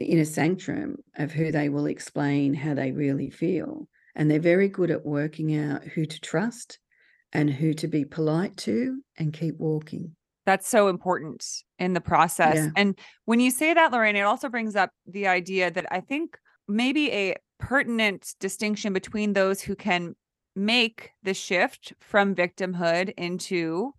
inner 0.00 0.24
sanctum 0.24 0.96
of 1.16 1.32
who 1.32 1.52
they 1.52 1.68
will 1.68 1.86
explain 1.86 2.54
how 2.54 2.74
they 2.74 2.92
really 2.92 3.30
feel. 3.30 3.88
And 4.14 4.30
they're 4.30 4.38
very 4.40 4.68
good 4.68 4.90
at 4.90 5.04
working 5.04 5.56
out 5.56 5.82
who 5.82 6.06
to 6.06 6.20
trust 6.20 6.78
and 7.32 7.50
who 7.50 7.74
to 7.74 7.88
be 7.88 8.04
polite 8.04 8.56
to 8.58 9.00
and 9.18 9.32
keep 9.32 9.58
walking. 9.58 10.14
That's 10.46 10.68
so 10.68 10.88
important 10.88 11.44
in 11.78 11.94
the 11.94 12.00
process. 12.00 12.56
Yeah. 12.56 12.68
And 12.76 12.98
when 13.24 13.40
you 13.40 13.50
say 13.50 13.74
that, 13.74 13.92
Lorraine, 13.92 14.16
it 14.16 14.22
also 14.22 14.48
brings 14.48 14.76
up 14.76 14.90
the 15.06 15.26
idea 15.26 15.70
that 15.70 15.86
I 15.90 16.00
think 16.00 16.36
maybe 16.68 17.10
a 17.10 17.36
pertinent 17.58 18.34
distinction 18.40 18.92
between 18.92 19.32
those 19.32 19.60
who 19.60 19.74
can 19.74 20.14
make 20.56 21.10
the 21.22 21.34
shift 21.34 21.94
from 22.00 22.34
victimhood 22.34 23.12
into 23.16 23.92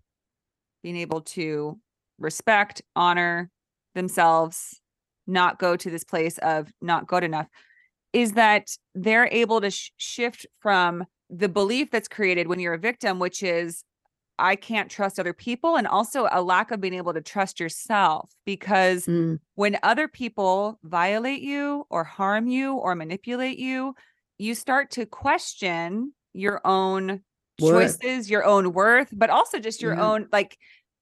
being 0.83 0.97
able 0.97 1.21
to 1.21 1.79
respect, 2.19 2.81
honor 2.95 3.49
themselves, 3.93 4.79
not 5.27 5.59
go 5.59 5.75
to 5.75 5.89
this 5.89 6.03
place 6.03 6.37
of 6.39 6.71
not 6.81 7.07
good 7.07 7.23
enough, 7.23 7.47
is 8.13 8.33
that 8.33 8.67
they're 8.93 9.27
able 9.31 9.59
to 9.61 9.71
sh- 9.71 9.91
shift 9.97 10.45
from 10.59 11.03
the 11.29 11.49
belief 11.49 11.89
that's 11.91 12.07
created 12.07 12.47
when 12.47 12.59
you're 12.59 12.75
a 12.75 12.79
victim, 12.79 13.19
which 13.19 13.41
is, 13.43 13.83
I 14.39 14.55
can't 14.55 14.91
trust 14.91 15.19
other 15.19 15.33
people, 15.33 15.77
and 15.77 15.87
also 15.87 16.27
a 16.31 16.41
lack 16.41 16.71
of 16.71 16.81
being 16.81 16.93
able 16.93 17.13
to 17.13 17.21
trust 17.21 17.59
yourself. 17.59 18.31
Because 18.45 19.07
Mm, 19.07 19.37
when 19.55 19.77
other 19.83 20.07
people 20.07 20.79
violate 20.83 21.41
you 21.41 21.85
or 21.89 22.03
harm 22.03 22.47
you 22.47 22.73
or 22.75 22.95
manipulate 22.95 23.57
you, 23.57 23.95
you 24.37 24.53
start 24.55 24.91
to 24.91 25.05
question 25.05 26.13
your 26.33 26.61
own 26.65 27.23
Worth. 27.57 27.99
choices, 28.01 28.29
your 28.29 28.43
own 28.43 28.73
worth, 28.73 29.13
but 29.17 29.29
also 29.29 29.59
just 29.59 29.81
your 29.81 29.97
Yeah. 29.97 29.99
own 29.99 30.27
like 30.31 30.57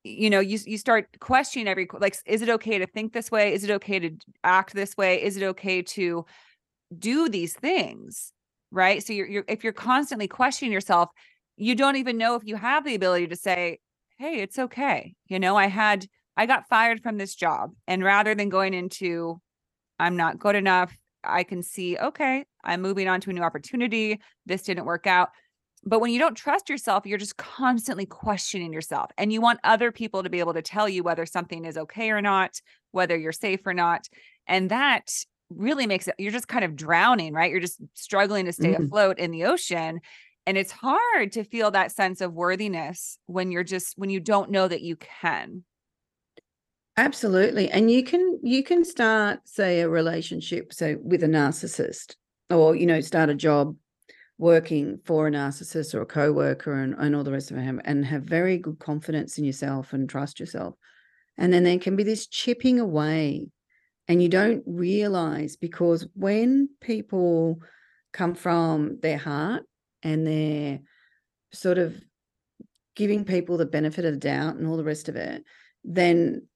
you 0.06 0.30
know, 0.30 0.42
you 0.42 0.60
you 0.66 0.78
start 0.78 1.08
questioning 1.22 1.68
every 1.68 1.88
like 1.94 2.18
is 2.26 2.42
it 2.42 2.50
okay 2.50 2.78
to 2.78 2.86
think 2.88 3.14
this 3.14 3.32
way? 3.32 3.54
Is 3.54 3.64
it 3.64 3.72
okay 3.72 4.00
to 4.00 4.12
act 4.44 4.74
this 4.74 4.98
way? 4.98 5.22
Is 5.24 5.38
it 5.38 5.44
okay 5.44 5.82
to 5.82 6.26
do 6.98 7.30
these 7.30 7.54
things? 7.56 8.34
Right? 8.72 9.04
So 9.04 9.14
you're 9.14 9.28
you're 9.28 9.46
if 9.48 9.64
you're 9.64 9.74
constantly 9.74 10.28
questioning 10.28 10.72
yourself, 10.72 11.10
you 11.58 11.76
don't 11.76 11.96
even 11.98 12.18
know 12.18 12.36
if 12.36 12.44
you 12.46 12.56
have 12.56 12.84
the 12.86 12.96
ability 12.96 13.28
to 13.28 13.36
say, 13.36 13.80
"Hey, 14.18 14.42
it's 14.42 14.60
okay." 14.60 15.16
You 15.28 15.40
know, 15.40 15.56
I 15.56 15.68
had 15.68 16.08
I 16.38 16.46
got 16.46 16.68
fired 16.68 17.02
from 17.04 17.18
this 17.18 17.36
job 17.36 17.72
and 17.88 18.04
rather 18.04 18.36
than 18.36 18.50
going 18.50 18.74
into 18.74 19.42
I'm 20.00 20.18
not 20.18 20.40
good 20.40 20.56
enough, 20.56 20.98
I 21.24 21.44
can 21.44 21.64
see, 21.64 21.98
okay, 21.98 22.46
I'm 22.64 22.82
moving 22.82 23.08
on 23.08 23.22
to 23.22 23.30
a 23.30 23.34
new 23.34 23.42
opportunity. 23.44 24.20
This 24.46 24.64
didn't 24.64 24.86
work 24.86 25.08
out. 25.08 25.30
But 25.86 26.00
when 26.00 26.12
you 26.12 26.20
don't 26.20 26.36
trust 26.36 26.70
yourself, 26.70 27.06
you're 27.06 27.18
just 27.18 27.38
constantly 27.38 28.06
questioning 28.06 28.72
yourself. 28.72 29.12
And 29.18 29.34
you 29.34 29.42
want 29.42 29.60
other 29.64 29.92
people 29.92 30.24
to 30.24 30.30
be 30.30 30.40
able 30.40 30.54
to 30.54 30.62
tell 30.62 30.88
you 30.88 31.04
whether 31.04 31.26
something 31.26 31.66
is 31.66 31.78
okay 31.78 32.10
or 32.12 32.22
not, 32.22 32.62
whether 32.92 33.18
you're 33.18 33.34
safe 33.34 33.66
or 33.68 33.74
not. 33.74 34.08
And 34.48 34.72
that 34.72 35.12
really 35.50 35.86
makes 35.86 36.08
it, 36.08 36.16
you're 36.18 36.32
just 36.32 36.48
kind 36.48 36.64
of 36.64 36.76
drowning, 36.76 37.34
right? 37.34 37.52
You're 37.52 37.60
just 37.60 37.82
struggling 37.96 38.46
to 38.46 38.54
stay 38.54 38.74
Mhm. 38.74 38.76
afloat 38.76 39.20
in 39.20 39.32
the 39.32 39.44
ocean. 39.44 40.00
And 40.46 40.58
it's 40.58 40.72
hard 40.72 41.32
to 41.34 41.44
feel 41.44 41.72
that 41.72 41.92
sense 41.92 42.20
of 42.22 42.34
worthiness 42.34 43.18
when 43.28 43.52
you're 43.52 43.64
just, 43.64 43.98
when 43.98 44.10
you 44.10 44.20
don't 44.20 44.52
know 44.52 44.68
that 44.68 44.82
you 44.82 44.98
can. 44.98 45.64
Absolutely. 46.98 47.72
And 47.72 47.90
you 47.90 48.04
can 48.04 48.40
you 48.44 48.64
can 48.64 48.86
start, 48.86 49.40
say, 49.46 49.82
a 49.82 49.90
relationship, 49.90 50.72
so 50.72 50.98
with 51.02 51.24
a 51.24 51.28
narcissist, 51.28 52.16
or 52.52 52.76
you 52.76 52.86
know, 52.86 53.02
start 53.02 53.30
a 53.30 53.36
job 53.36 53.76
working 54.38 55.00
for 55.06 55.28
a 55.28 55.32
narcissist 55.32 55.96
or 55.96 56.02
a 56.02 56.06
co-worker 56.06 56.74
and, 56.74 56.96
and 56.98 57.16
all 57.16 57.24
the 57.24 57.32
rest 57.32 57.50
of 57.50 57.58
it 57.58 57.82
and 57.86 58.06
have 58.06 58.24
very 58.24 58.58
good 58.58 58.78
confidence 58.80 59.38
in 59.38 59.46
yourself 59.46 59.94
and 59.94 60.10
trust 60.10 60.40
yourself. 60.40 60.76
And 61.38 61.52
then 61.52 61.64
there 61.64 61.80
can 61.80 61.96
be 61.96 62.04
this 62.04 62.28
chipping 62.28 62.80
away. 62.80 63.48
And 64.08 64.22
you 64.22 64.30
don't 64.30 64.64
realize 64.68 65.56
because 65.56 66.06
when 66.14 66.70
people 66.82 67.60
come 68.12 68.36
from 68.36 69.00
their 69.02 69.18
heart 69.18 69.64
and 70.04 70.28
they're 70.28 70.80
sort 71.52 71.78
of 71.78 72.00
giving 72.96 73.26
people 73.26 73.58
the 73.58 73.66
benefit 73.66 74.06
of 74.06 74.14
the 74.14 74.20
doubt 74.20 74.56
and 74.56 74.68
all 74.68 74.78
the 74.78 74.84
rest 74.84 75.10
of 75.10 75.16
it, 75.16 75.44
then 75.84 76.48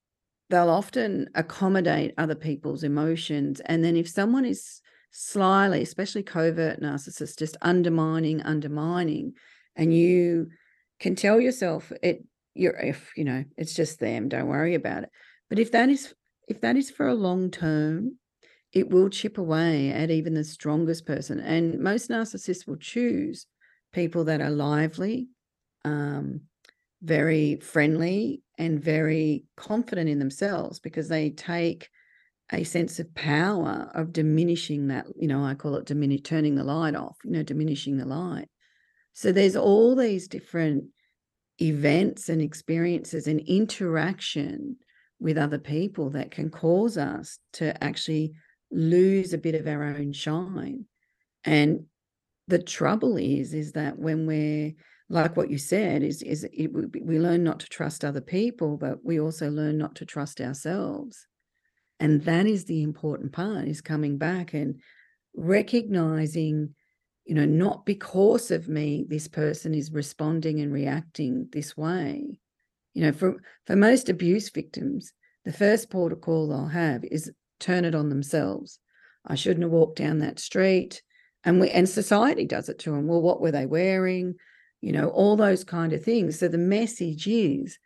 they'll 0.49 0.69
often 0.69 1.29
accommodate 1.35 2.13
other 2.17 2.35
people's 2.35 2.83
emotions. 2.83 3.59
And 3.65 3.83
then 3.83 3.95
if 3.95 4.07
someone 4.07 4.45
is 4.45 4.81
slyly, 5.11 5.81
especially 5.81 6.23
covert 6.23 6.81
narcissists, 6.81 7.37
just 7.37 7.57
undermining, 7.61 8.41
undermining, 8.41 9.33
and 9.75 9.93
you 9.93 10.49
can 10.99 11.15
tell 11.15 11.39
yourself 11.39 11.91
it 12.01 12.23
you're 12.53 12.75
if 12.75 13.11
you 13.15 13.23
know 13.23 13.43
it's 13.55 13.73
just 13.73 13.99
them, 13.99 14.29
don't 14.29 14.47
worry 14.47 14.75
about 14.75 15.03
it. 15.03 15.09
But 15.49 15.59
if 15.59 15.71
that 15.71 15.89
is 15.89 16.13
if 16.47 16.61
that 16.61 16.75
is 16.75 16.89
for 16.89 17.07
a 17.07 17.13
long 17.13 17.51
term, 17.51 18.17
it 18.73 18.89
will 18.89 19.09
chip 19.09 19.37
away 19.37 19.91
at 19.91 20.11
even 20.11 20.33
the 20.33 20.43
strongest 20.43 21.05
person. 21.05 21.39
And 21.39 21.79
most 21.79 22.09
narcissists 22.09 22.67
will 22.67 22.77
choose 22.77 23.47
people 23.93 24.25
that 24.25 24.41
are 24.41 24.49
lively, 24.49 25.29
um, 25.85 26.41
very 27.01 27.57
friendly, 27.57 28.43
and 28.57 28.83
very 28.83 29.45
confident 29.55 30.09
in 30.09 30.19
themselves 30.19 30.79
because 30.79 31.07
they 31.07 31.29
take 31.29 31.89
a 32.51 32.63
sense 32.63 32.99
of 32.99 33.13
power 33.13 33.91
of 33.93 34.13
diminishing 34.13 34.87
that, 34.87 35.05
you 35.19 35.27
know, 35.27 35.43
I 35.43 35.53
call 35.53 35.75
it 35.75 35.85
diminish 35.85 36.21
turning 36.21 36.55
the 36.55 36.63
light 36.63 36.95
off, 36.95 37.17
you 37.23 37.31
know, 37.31 37.43
diminishing 37.43 37.97
the 37.97 38.05
light. 38.05 38.47
So 39.13 39.31
there's 39.31 39.55
all 39.55 39.95
these 39.95 40.27
different 40.27 40.85
events 41.61 42.29
and 42.29 42.41
experiences 42.41 43.27
and 43.27 43.41
interaction 43.41 44.77
with 45.19 45.37
other 45.37 45.57
people 45.57 46.11
that 46.11 46.31
can 46.31 46.49
cause 46.49 46.97
us 46.97 47.39
to 47.53 47.83
actually 47.83 48.33
lose 48.71 49.33
a 49.33 49.37
bit 49.37 49.55
of 49.55 49.67
our 49.67 49.83
own 49.83 50.13
shine. 50.13 50.85
And 51.43 51.85
the 52.47 52.59
trouble 52.59 53.17
is, 53.17 53.53
is 53.53 53.73
that 53.73 53.97
when 53.97 54.25
we're 54.25 54.73
like 55.09 55.37
what 55.37 55.49
you 55.49 55.57
said, 55.57 56.03
is 56.03 56.21
is 56.21 56.45
it, 56.51 56.67
we 57.01 57.19
learn 57.19 57.43
not 57.43 57.61
to 57.61 57.69
trust 57.69 58.03
other 58.03 58.21
people, 58.21 58.77
but 58.77 59.03
we 59.03 59.19
also 59.19 59.49
learn 59.49 59.77
not 59.77 59.95
to 59.95 60.05
trust 60.05 60.41
ourselves. 60.41 61.27
And 61.99 62.21
that 62.23 62.45
is 62.45 62.65
the 62.65 62.83
important 62.83 63.31
part: 63.31 63.67
is 63.67 63.81
coming 63.81 64.17
back 64.17 64.53
and 64.53 64.81
recognizing, 65.33 66.75
you 67.25 67.35
know, 67.35 67.45
not 67.45 67.85
because 67.85 68.51
of 68.51 68.67
me, 68.67 69.05
this 69.07 69.27
person 69.27 69.73
is 69.73 69.91
responding 69.91 70.59
and 70.59 70.73
reacting 70.73 71.47
this 71.51 71.77
way. 71.77 72.39
You 72.93 73.03
know, 73.03 73.11
for 73.13 73.37
for 73.65 73.75
most 73.77 74.09
abuse 74.09 74.49
victims, 74.49 75.13
the 75.45 75.53
first 75.53 75.89
port 75.89 76.11
of 76.11 76.19
call 76.19 76.49
they'll 76.49 76.67
have 76.67 77.05
is 77.05 77.31
turn 77.59 77.85
it 77.85 77.95
on 77.95 78.09
themselves. 78.09 78.79
I 79.25 79.35
shouldn't 79.35 79.63
have 79.63 79.71
walked 79.71 79.97
down 79.97 80.19
that 80.19 80.39
street. 80.39 81.01
And 81.43 81.59
we 81.59 81.69
and 81.69 81.87
society 81.87 82.45
does 82.45 82.69
it 82.69 82.79
to 82.79 82.91
them. 82.91 83.07
Well, 83.07 83.21
what 83.21 83.41
were 83.41 83.51
they 83.51 83.65
wearing? 83.65 84.35
You 84.81 84.91
know, 84.91 85.09
all 85.09 85.35
those 85.35 85.63
kind 85.63 85.93
of 85.93 86.03
things. 86.03 86.39
So 86.39 86.47
the 86.47 86.57
message 86.57 87.27
is 87.27 87.77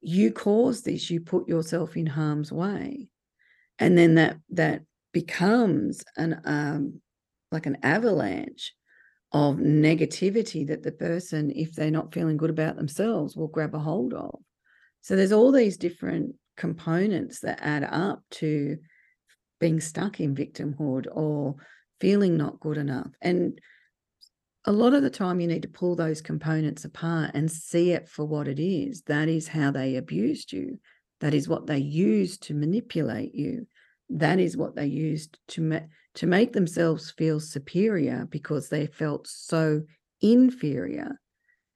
you 0.00 0.32
caused 0.32 0.84
this, 0.84 1.10
you 1.10 1.20
put 1.20 1.48
yourself 1.48 1.96
in 1.96 2.06
harm's 2.06 2.52
way. 2.52 3.08
And 3.78 3.96
then 3.96 4.14
that 4.16 4.38
that 4.50 4.82
becomes 5.12 6.04
an 6.16 6.40
um 6.44 7.00
like 7.50 7.66
an 7.66 7.78
avalanche 7.82 8.74
of 9.32 9.56
negativity 9.56 10.66
that 10.66 10.82
the 10.82 10.92
person, 10.92 11.50
if 11.54 11.74
they're 11.74 11.90
not 11.90 12.14
feeling 12.14 12.36
good 12.36 12.50
about 12.50 12.76
themselves, 12.76 13.36
will 13.36 13.48
grab 13.48 13.74
a 13.74 13.78
hold 13.78 14.14
of. 14.14 14.38
So 15.02 15.16
there's 15.16 15.32
all 15.32 15.52
these 15.52 15.76
different 15.76 16.34
components 16.56 17.40
that 17.40 17.60
add 17.62 17.84
up 17.84 18.22
to 18.30 18.78
being 19.58 19.80
stuck 19.80 20.20
in 20.20 20.34
victimhood 20.34 21.06
or 21.10 21.56
feeling 22.00 22.36
not 22.36 22.60
good 22.60 22.78
enough. 22.78 23.10
And 23.20 23.60
a 24.64 24.72
lot 24.72 24.92
of 24.94 25.02
the 25.02 25.10
time, 25.10 25.40
you 25.40 25.46
need 25.46 25.62
to 25.62 25.68
pull 25.68 25.96
those 25.96 26.20
components 26.20 26.84
apart 26.84 27.30
and 27.34 27.50
see 27.50 27.92
it 27.92 28.08
for 28.08 28.24
what 28.24 28.48
it 28.48 28.58
is. 28.58 29.02
That 29.02 29.28
is 29.28 29.48
how 29.48 29.70
they 29.70 29.96
abused 29.96 30.52
you. 30.52 30.78
That 31.20 31.34
is 31.34 31.48
what 31.48 31.66
they 31.66 31.78
used 31.78 32.42
to 32.44 32.54
manipulate 32.54 33.34
you. 33.34 33.66
That 34.10 34.38
is 34.38 34.56
what 34.56 34.76
they 34.76 34.86
used 34.86 35.38
to 35.48 35.62
ma- 35.62 35.80
to 36.14 36.26
make 36.26 36.52
themselves 36.52 37.10
feel 37.12 37.40
superior 37.40 38.26
because 38.28 38.68
they 38.68 38.86
felt 38.86 39.26
so 39.26 39.82
inferior. 40.20 41.20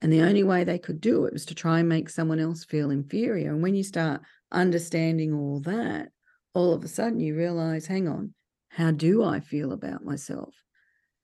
And 0.00 0.12
the 0.12 0.22
only 0.22 0.42
way 0.42 0.64
they 0.64 0.78
could 0.78 1.00
do 1.00 1.26
it 1.26 1.32
was 1.32 1.46
to 1.46 1.54
try 1.54 1.78
and 1.78 1.88
make 1.88 2.10
someone 2.10 2.40
else 2.40 2.64
feel 2.64 2.90
inferior. 2.90 3.52
And 3.52 3.62
when 3.62 3.74
you 3.74 3.84
start 3.84 4.22
understanding 4.50 5.32
all 5.32 5.60
that, 5.60 6.08
all 6.54 6.72
of 6.72 6.84
a 6.84 6.88
sudden 6.88 7.20
you 7.20 7.36
realize, 7.36 7.86
hang 7.86 8.08
on, 8.08 8.34
how 8.68 8.90
do 8.90 9.22
I 9.22 9.40
feel 9.40 9.72
about 9.72 10.04
myself? 10.04 10.54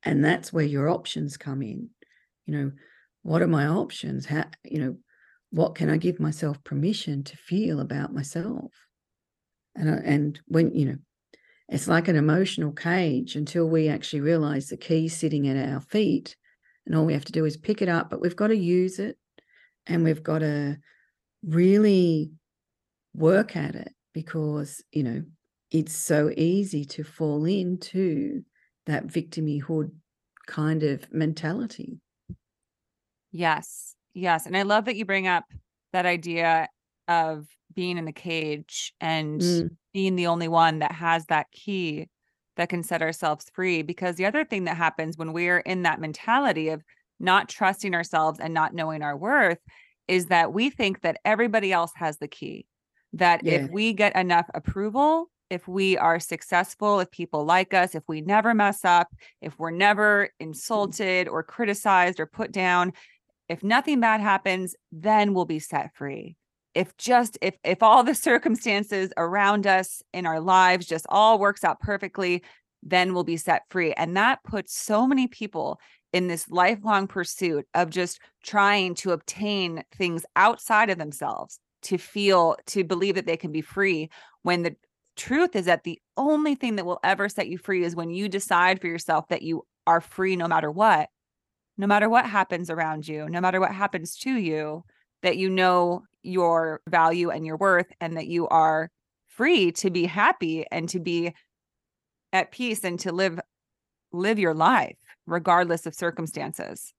And 0.03 0.25
that's 0.25 0.53
where 0.53 0.65
your 0.65 0.89
options 0.89 1.37
come 1.37 1.63
in. 1.63 1.91
You 2.47 2.57
know, 2.57 2.73
what 3.23 3.43
are 3.43 3.49
my 3.49 3.67
options? 3.67 4.27
How, 4.27 4.45
you 4.65 4.81
know, 4.81 4.97
what 5.51 5.75
can 5.75 5.91
I 5.91 5.97
give 5.97 6.21
myself 6.21 6.63
permission 6.65 7.25
to 7.25 7.37
feel 7.37 7.81
about 7.81 8.15
myself? 8.15 8.73
And, 9.75 9.89
and 9.89 10.41
when, 10.47 10.75
you 10.75 10.87
know, 10.87 10.99
it's 11.69 11.89
like 11.89 12.09
an 12.09 12.17
emotional 12.17 12.73
cage 12.73 13.37
until 13.37 13.69
we 13.69 13.89
actually 13.89 14.21
realize 14.21 14.69
the 14.69 14.77
key's 14.77 15.17
sitting 15.17 15.49
at 15.49 15.71
our 15.71 15.81
feet 15.81 16.37
and 16.87 16.95
all 16.95 17.05
we 17.05 17.13
have 17.13 17.27
to 17.27 17.33
do 17.33 17.45
is 17.45 17.57
pick 17.57 17.83
it 17.83 17.89
up, 17.89 18.09
but 18.09 18.21
we've 18.21 18.37
got 18.37 18.47
to 18.47 18.57
use 18.57 18.99
it 18.99 19.19
and 19.87 20.05
we've 20.05 20.23
got 20.23 20.39
to 20.39 20.79
really 21.45 22.31
work 23.15 23.57
at 23.57 23.75
it 23.75 23.93
because, 24.19 24.83
you 24.91 25.05
know, 25.05 25.23
it's 25.71 25.95
so 25.95 26.33
easy 26.37 26.85
to 26.85 27.05
fall 27.05 27.45
into 27.45 28.43
that 28.87 29.07
victimhood 29.07 29.93
kind 30.49 30.83
of 30.83 31.13
mentality. 31.13 32.01
Yes. 33.31 33.95
Yes. 34.15 34.47
And 34.47 34.57
I 34.57 34.63
love 34.63 34.87
that 34.87 34.97
you 34.97 35.05
bring 35.05 35.27
up 35.27 35.45
that 35.93 36.07
idea 36.07 36.69
of 37.07 37.47
being 37.75 37.97
in 37.99 38.05
the 38.05 38.13
cage 38.13 38.93
and 39.01 39.41
Mm, 39.41 39.77
being 39.93 40.17
the 40.17 40.27
only 40.27 40.49
one 40.49 40.81
that 40.81 40.93
has 40.93 41.27
that 41.27 41.51
key 41.53 42.09
that 42.57 42.69
can 42.69 42.83
set 42.83 43.03
ourselves 43.03 43.47
free. 43.55 43.83
Because 43.83 44.17
the 44.17 44.27
other 44.27 44.45
thing 44.45 44.65
that 44.65 44.77
happens 44.77 45.17
when 45.17 45.33
we're 45.33 45.61
in 45.61 45.83
that 45.83 46.01
mentality 46.01 46.69
of 46.71 46.83
not 47.21 47.49
trusting 47.49 47.95
ourselves 47.95 48.41
and 48.41 48.53
not 48.53 48.75
knowing 48.75 49.03
our 49.03 49.17
worth 49.17 49.59
is 50.09 50.27
that 50.27 50.53
we 50.53 50.71
think 50.71 51.03
that 51.03 51.21
everybody 51.25 51.73
else 51.73 51.93
has 51.95 52.19
the 52.19 52.29
key. 52.29 52.67
That 53.13 53.45
Yeah. 53.45 53.55
if 53.55 53.71
we 53.71 53.93
get 53.93 54.15
enough 54.17 54.49
approval, 54.55 55.31
if 55.51 55.67
we 55.67 55.97
are 55.97 56.21
successful, 56.21 57.01
if 57.01 57.11
people 57.11 57.45
like 57.45 57.73
us, 57.73 57.95
if 57.95 58.05
we 58.07 58.21
never 58.21 58.55
mess 58.55 58.85
up, 58.85 59.09
if 59.41 59.59
we're 59.59 59.71
never 59.71 60.27
mm-hmm. 60.27 60.49
insulted 60.49 61.29
or 61.29 61.43
criticized 61.43 62.21
or 62.21 62.27
put 62.27 62.53
down, 62.53 62.93
if 63.49 63.63
nothing 63.63 64.01
bad 64.01 64.21
happens, 64.21 64.75
then 64.93 65.33
we'll 65.33 65.47
be 65.47 65.59
set 65.59 65.95
free. 65.95 66.37
If 66.75 66.97
just 66.97 67.39
if 67.41 67.57
if 67.65 67.83
all 67.83 68.05
the 68.05 68.15
circumstances 68.29 69.13
around 69.17 69.67
us 69.67 70.03
in 70.13 70.27
our 70.27 70.41
lives 70.41 70.87
just 70.87 71.07
all 71.09 71.39
works 71.39 71.65
out 71.65 71.81
perfectly, 71.81 72.43
then 72.83 73.15
we'll 73.15 73.25
be 73.25 73.39
set 73.39 73.63
free. 73.71 73.93
And 73.93 74.17
that 74.17 74.45
puts 74.45 74.79
so 74.79 75.07
many 75.07 75.27
people 75.29 75.81
in 76.13 76.27
this 76.27 76.49
lifelong 76.49 77.07
pursuit 77.07 77.67
of 77.75 77.91
just 77.91 78.21
trying 78.43 78.95
to 78.95 79.13
obtain 79.13 79.83
things 79.97 80.25
outside 80.37 80.91
of 80.91 80.99
themselves 80.99 81.59
to 81.83 81.99
feel 81.99 82.57
to 82.67 82.85
believe 82.85 83.15
that 83.15 83.27
they 83.27 83.37
can 83.37 83.53
be 83.53 83.61
free 83.61 84.11
when 84.43 84.63
the 84.63 84.75
truth 85.17 85.57
is 85.57 85.67
that 85.67 85.85
the 85.85 86.01
only 86.17 86.55
thing 86.55 86.77
that 86.77 86.87
will 86.87 87.01
ever 87.03 87.29
set 87.29 87.49
you 87.49 87.59
free 87.59 87.85
is 87.85 87.97
when 87.97 88.11
you 88.11 88.29
decide 88.29 88.81
for 88.81 88.87
yourself 88.87 89.27
that 89.29 89.43
you 89.43 89.65
are 89.87 90.01
free 90.01 90.37
no 90.37 90.47
matter 90.47 90.71
what 90.71 91.09
no 91.77 91.87
matter 91.87 92.09
what 92.09 92.27
happens 92.27 92.71
around 92.71 93.07
you 93.07 93.29
no 93.29 93.41
matter 93.41 93.61
what 93.61 93.75
happens 93.75 94.17
to 94.17 94.31
you 94.31 94.85
that 95.23 95.37
you 95.37 95.51
know 95.51 96.03
your 96.23 96.81
value 96.89 97.31
and 97.31 97.45
your 97.47 97.57
worth 97.57 97.91
and 98.01 98.17
that 98.17 98.27
you 98.27 98.47
are 98.49 98.91
free 99.29 99.73
to 99.73 99.91
be 99.91 100.05
happy 100.05 100.65
and 100.71 100.89
to 100.89 101.01
be 101.01 101.33
at 102.33 102.51
peace 102.51 102.85
and 102.85 102.99
to 103.01 103.13
live 103.13 103.41
live 104.13 104.39
your 104.39 104.55
life 104.55 104.97
regardless 105.27 105.87
of 105.87 105.95
circumstances 105.95 106.93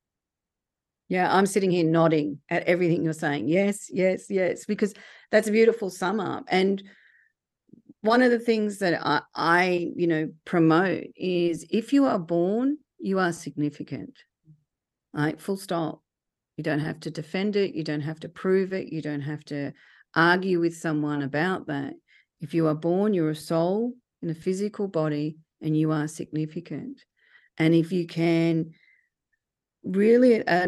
Yeah, 1.10 1.36
I'm 1.36 1.48
sitting 1.48 1.72
here 1.72 1.84
nodding 1.84 2.40
at 2.50 2.64
everything 2.64 3.04
you're 3.04 3.14
saying. 3.14 3.48
Yes, 3.48 3.90
yes, 3.92 4.28
yes, 4.30 4.66
because 4.66 4.94
that's 5.32 5.48
a 5.48 5.52
beautiful 5.52 5.90
sum 5.90 6.20
up. 6.20 6.46
And 6.48 6.82
one 8.02 8.22
of 8.22 8.30
the 8.30 8.40
things 8.40 8.78
that 8.80 9.02
I, 9.04 9.22
I, 9.36 9.92
you 9.96 10.06
know, 10.06 10.30
promote 10.46 11.06
is 11.16 11.66
if 11.72 11.94
you 11.94 12.06
are 12.06 12.20
born, 12.20 12.78
you 13.00 13.18
are 13.18 13.34
significant. 13.34 14.18
Like 15.12 15.40
full 15.40 15.58
stop. 15.58 16.04
You 16.58 16.64
don't 16.64 16.80
have 16.80 17.00
to 17.02 17.10
defend 17.10 17.56
it, 17.56 17.74
you 17.74 17.84
don't 17.84 18.02
have 18.02 18.20
to 18.20 18.30
prove 18.30 18.74
it, 18.74 18.92
you 18.94 19.02
don't 19.02 19.22
have 19.22 19.44
to 19.46 19.72
argue 20.16 20.60
with 20.60 20.76
someone 20.76 21.24
about 21.24 21.68
that. 21.68 21.94
If 22.42 22.54
you 22.54 22.68
are 22.68 22.76
born, 22.76 23.14
you're 23.14 23.32
a 23.32 23.36
soul 23.36 23.94
in 24.22 24.30
a 24.30 24.36
physical 24.36 24.88
body 24.88 25.38
and 25.62 25.76
you 25.76 25.92
are 25.92 26.08
significant. 26.08 27.02
And 27.58 27.74
if 27.74 27.92
you 27.92 28.06
can 28.06 28.72
really 29.84 30.46
uh, 30.46 30.68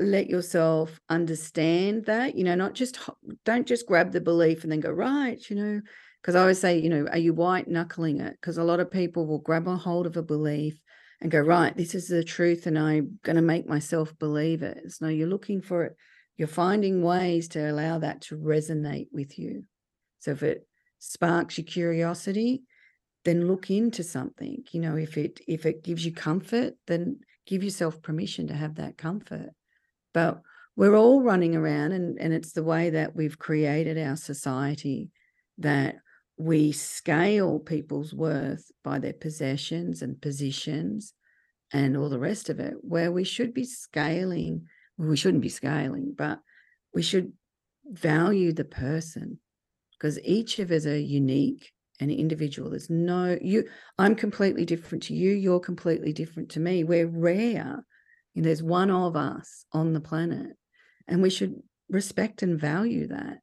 let 0.00 0.28
yourself 0.28 0.98
understand 1.08 2.06
that 2.06 2.34
you 2.34 2.42
know 2.42 2.54
not 2.54 2.74
just 2.74 2.98
don't 3.44 3.66
just 3.66 3.86
grab 3.86 4.12
the 4.12 4.20
belief 4.20 4.62
and 4.62 4.72
then 4.72 4.80
go 4.80 4.90
right 4.90 5.50
you 5.50 5.56
know 5.56 5.80
because 6.20 6.34
i 6.34 6.40
always 6.40 6.58
say 6.58 6.78
you 6.78 6.88
know 6.88 7.06
are 7.08 7.18
you 7.18 7.34
white 7.34 7.68
knuckling 7.68 8.20
it? 8.20 8.36
Because 8.40 8.58
a 8.58 8.64
lot 8.64 8.80
of 8.80 8.90
people 8.90 9.26
will 9.26 9.38
grab 9.38 9.68
a 9.68 9.76
hold 9.76 10.06
of 10.06 10.16
a 10.16 10.22
belief 10.22 10.80
and 11.20 11.30
go 11.30 11.38
right 11.38 11.76
this 11.76 11.94
is 11.94 12.08
the 12.08 12.24
truth 12.24 12.66
and 12.66 12.78
i'm 12.78 13.18
going 13.22 13.36
to 13.36 13.42
make 13.42 13.68
myself 13.68 14.18
believe 14.18 14.62
it. 14.62 14.80
It's 14.84 15.00
no 15.00 15.08
you're 15.08 15.28
looking 15.28 15.60
for 15.60 15.84
it 15.84 15.96
you're 16.36 16.48
finding 16.48 17.02
ways 17.02 17.48
to 17.48 17.70
allow 17.70 17.98
that 17.98 18.22
to 18.22 18.36
resonate 18.38 19.08
with 19.12 19.38
you. 19.38 19.64
So 20.20 20.30
if 20.30 20.42
it 20.42 20.66
sparks 20.98 21.58
your 21.58 21.66
curiosity 21.66 22.62
then 23.24 23.46
look 23.46 23.70
into 23.70 24.02
something 24.02 24.64
you 24.72 24.80
know 24.80 24.96
if 24.96 25.18
it 25.18 25.40
if 25.46 25.66
it 25.66 25.82
gives 25.82 26.04
you 26.04 26.12
comfort 26.12 26.74
then 26.86 27.18
give 27.46 27.62
yourself 27.62 28.00
permission 28.02 28.46
to 28.46 28.54
have 28.54 28.76
that 28.76 28.96
comfort 28.96 29.50
but 30.12 30.40
we're 30.76 30.96
all 30.96 31.22
running 31.22 31.54
around 31.56 31.92
and, 31.92 32.18
and 32.18 32.32
it's 32.32 32.52
the 32.52 32.64
way 32.64 32.90
that 32.90 33.14
we've 33.14 33.38
created 33.38 33.98
our 33.98 34.16
society 34.16 35.10
that 35.58 35.96
we 36.38 36.72
scale 36.72 37.58
people's 37.58 38.14
worth 38.14 38.70
by 38.82 38.98
their 38.98 39.12
possessions 39.12 40.00
and 40.00 40.20
positions 40.22 41.12
and 41.72 41.96
all 41.96 42.08
the 42.08 42.18
rest 42.18 42.48
of 42.48 42.58
it 42.58 42.74
where 42.80 43.12
we 43.12 43.24
should 43.24 43.52
be 43.52 43.64
scaling 43.64 44.66
we 44.96 45.16
shouldn't 45.16 45.42
be 45.42 45.48
scaling 45.48 46.14
but 46.16 46.40
we 46.94 47.02
should 47.02 47.32
value 47.86 48.52
the 48.52 48.64
person 48.64 49.38
because 49.92 50.18
each 50.24 50.58
of 50.58 50.70
us 50.70 50.86
are 50.86 50.98
unique 50.98 51.72
and 52.00 52.10
individual. 52.10 52.70
There's 52.70 52.90
no 52.90 53.38
you 53.40 53.64
i'm 53.98 54.14
completely 54.14 54.64
different 54.64 55.04
to 55.04 55.14
you 55.14 55.32
you're 55.32 55.60
completely 55.60 56.12
different 56.12 56.50
to 56.50 56.60
me. 56.60 56.84
We're 56.84 57.06
rare 57.06 57.84
and 58.36 58.44
there's 58.44 58.62
one 58.62 58.90
of 58.90 59.16
us 59.16 59.64
on 59.72 59.92
the 59.92 60.00
planet 60.00 60.56
and 61.08 61.22
we 61.22 61.30
should 61.30 61.62
respect 61.88 62.42
and 62.42 62.60
value 62.60 63.08
that. 63.08 63.38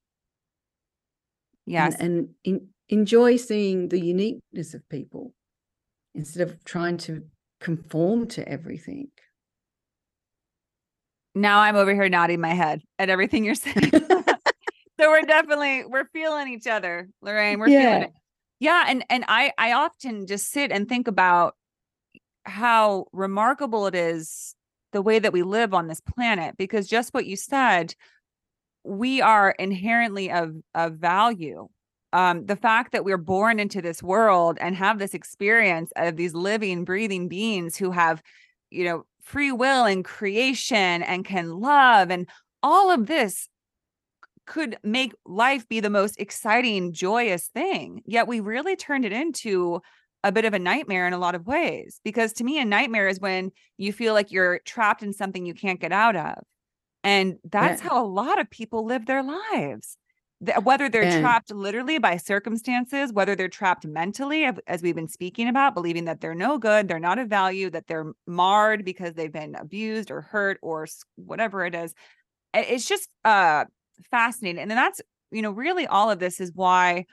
Yes. 1.65 1.95
and, 1.99 2.11
and 2.11 2.29
in, 2.43 2.67
enjoy 2.89 3.35
seeing 3.35 3.89
the 3.89 3.99
uniqueness 3.99 4.73
of 4.73 4.87
people 4.87 5.33
instead 6.15 6.47
of 6.47 6.63
trying 6.63 6.97
to 6.97 7.23
conform 7.59 8.27
to 8.27 8.47
everything. 8.47 9.09
Now 11.35 11.59
i'm 11.59 11.75
over 11.75 11.93
here 11.93 12.09
nodding 12.09 12.41
my 12.41 12.53
head 12.53 12.81
at 12.97 13.09
everything 13.09 13.43
you're 13.43 13.55
saying. 13.55 13.91
So 14.99 15.11
we're 15.11 15.21
definitely 15.21 15.85
we're 15.85 16.09
feeling 16.11 16.47
each 16.47 16.65
other 16.65 17.07
lorraine 17.21 17.59
we're 17.59 17.67
feeling 17.67 18.03
it. 18.03 18.13
Yeah 18.59 18.85
and 18.87 19.05
and 19.09 19.23
i 19.27 19.51
i 19.57 19.73
often 19.73 20.25
just 20.25 20.49
sit 20.49 20.71
and 20.71 20.89
think 20.89 21.07
about 21.07 21.53
how 22.45 23.05
remarkable 23.13 23.85
it 23.85 23.93
is 23.93 24.55
the 24.93 25.01
way 25.01 25.19
that 25.19 25.33
we 25.33 25.43
live 25.43 25.73
on 25.73 25.87
this 25.87 26.01
planet 26.01 26.55
because 26.57 26.87
just 26.87 27.13
what 27.13 27.25
you 27.25 27.35
said 27.35 27.93
we 28.83 29.21
are 29.21 29.51
inherently 29.59 30.31
of 30.31 30.55
of 30.73 30.93
value. 30.93 31.67
Um 32.13 32.45
the 32.45 32.55
fact 32.55 32.93
that 32.93 33.03
we're 33.03 33.17
born 33.17 33.59
into 33.59 33.81
this 33.81 34.01
world 34.01 34.57
and 34.61 34.75
have 34.75 34.97
this 34.99 35.13
experience 35.13 35.91
of 35.95 36.15
these 36.15 36.33
living 36.33 36.85
breathing 36.85 37.27
beings 37.27 37.75
who 37.77 37.91
have 37.91 38.21
you 38.69 38.85
know 38.85 39.05
free 39.21 39.51
will 39.51 39.85
and 39.85 40.05
creation 40.05 41.03
and 41.03 41.25
can 41.25 41.59
love 41.59 42.09
and 42.09 42.29
all 42.63 42.91
of 42.91 43.07
this 43.07 43.49
could 44.45 44.77
make 44.81 45.13
life 45.25 45.67
be 45.67 45.81
the 45.81 45.89
most 45.89 46.17
exciting 46.19 46.93
joyous 46.93 47.47
thing 47.47 48.01
yet 48.05 48.27
we 48.27 48.39
really 48.39 48.77
turned 48.77 49.03
it 49.03 49.11
into 49.11 49.81
a 50.23 50.31
bit 50.31 50.45
of 50.45 50.53
a 50.53 50.59
nightmare 50.59 51.07
in 51.07 51.13
a 51.13 51.17
lot 51.17 51.35
of 51.35 51.47
ways 51.47 51.99
because 52.03 52.33
to 52.33 52.43
me 52.43 52.59
a 52.59 52.65
nightmare 52.65 53.07
is 53.07 53.19
when 53.19 53.51
you 53.77 53.93
feel 53.93 54.13
like 54.13 54.31
you're 54.31 54.59
trapped 54.59 55.03
in 55.03 55.13
something 55.13 55.45
you 55.45 55.53
can't 55.53 55.79
get 55.79 55.91
out 55.91 56.15
of 56.15 56.35
and 57.03 57.37
that's 57.49 57.81
yeah. 57.81 57.89
how 57.89 58.03
a 58.03 58.05
lot 58.05 58.39
of 58.39 58.49
people 58.49 58.85
live 58.85 59.05
their 59.05 59.23
lives. 59.23 59.97
Whether 60.61 60.89
they're 60.89 61.03
and 61.03 61.21
trapped 61.21 61.51
literally 61.51 61.97
by 61.97 62.17
circumstances 62.17 63.11
whether 63.11 63.35
they're 63.35 63.47
trapped 63.47 63.87
mentally 63.87 64.47
as 64.67 64.83
we've 64.83 64.93
been 64.93 65.07
speaking 65.07 65.47
about 65.47 65.73
believing 65.73 66.05
that 66.05 66.21
they're 66.21 66.35
no 66.35 66.59
good 66.59 66.87
they're 66.87 66.99
not 66.99 67.17
of 67.17 67.27
value 67.27 67.71
that 67.71 67.87
they're 67.87 68.11
marred 68.27 68.85
because 68.85 69.15
they've 69.15 69.31
been 69.31 69.55
abused 69.55 70.11
or 70.11 70.21
hurt 70.21 70.59
or 70.61 70.85
whatever 71.15 71.65
it 71.65 71.73
is 71.73 71.95
it's 72.53 72.87
just 72.87 73.09
uh 73.25 73.65
fascinating 74.11 74.61
and 74.61 74.69
then 74.69 74.75
that's 74.75 75.01
you 75.31 75.41
know 75.41 75.49
really 75.49 75.87
all 75.87 76.11
of 76.11 76.19
this 76.19 76.39
is 76.39 76.51
why 76.53 77.07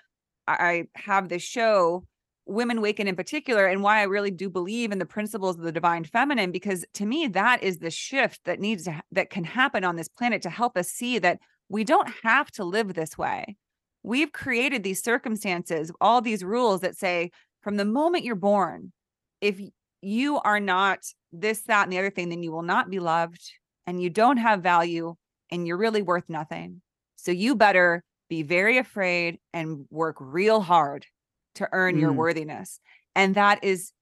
I 0.46 0.84
have 0.94 1.28
this 1.28 1.42
show, 1.42 2.04
Women 2.46 2.80
Waken 2.80 3.08
in 3.08 3.16
particular, 3.16 3.66
and 3.66 3.82
why 3.82 4.00
I 4.00 4.04
really 4.04 4.30
do 4.30 4.50
believe 4.50 4.92
in 4.92 4.98
the 4.98 5.06
principles 5.06 5.56
of 5.56 5.62
the 5.62 5.72
divine 5.72 6.04
feminine, 6.04 6.52
because 6.52 6.84
to 6.94 7.06
me, 7.06 7.26
that 7.28 7.62
is 7.62 7.78
the 7.78 7.90
shift 7.90 8.40
that 8.44 8.60
needs 8.60 8.84
to, 8.84 8.92
ha- 8.92 9.02
that 9.12 9.30
can 9.30 9.44
happen 9.44 9.82
on 9.84 9.96
this 9.96 10.08
planet 10.08 10.42
to 10.42 10.50
help 10.50 10.76
us 10.76 10.88
see 10.88 11.18
that 11.20 11.38
we 11.68 11.84
don't 11.84 12.10
have 12.22 12.50
to 12.52 12.64
live 12.64 12.92
this 12.92 13.16
way. 13.16 13.56
We've 14.02 14.32
created 14.32 14.82
these 14.82 15.02
circumstances, 15.02 15.90
all 16.00 16.20
these 16.20 16.44
rules 16.44 16.82
that 16.82 16.96
say 16.96 17.30
from 17.62 17.76
the 17.76 17.86
moment 17.86 18.24
you're 18.24 18.34
born, 18.34 18.92
if 19.40 19.58
you 20.02 20.38
are 20.40 20.60
not 20.60 20.98
this, 21.32 21.62
that, 21.62 21.84
and 21.84 21.92
the 21.92 21.98
other 21.98 22.10
thing, 22.10 22.28
then 22.28 22.42
you 22.42 22.52
will 22.52 22.62
not 22.62 22.90
be 22.90 22.98
loved 22.98 23.40
and 23.86 24.02
you 24.02 24.10
don't 24.10 24.36
have 24.36 24.62
value 24.62 25.14
and 25.50 25.66
you're 25.66 25.78
really 25.78 26.02
worth 26.02 26.28
nothing. 26.28 26.82
So 27.16 27.30
you 27.30 27.54
better 27.54 28.04
be 28.28 28.42
very 28.42 28.76
afraid 28.76 29.38
and 29.54 29.86
work 29.90 30.16
real 30.20 30.60
hard 30.60 31.06
to 31.54 31.68
earn 31.72 31.98
your 31.98 32.12
mm, 32.12 32.16
worthiness. 32.16 32.80
And 33.14 33.34
that 33.34 33.62
is 33.62 33.92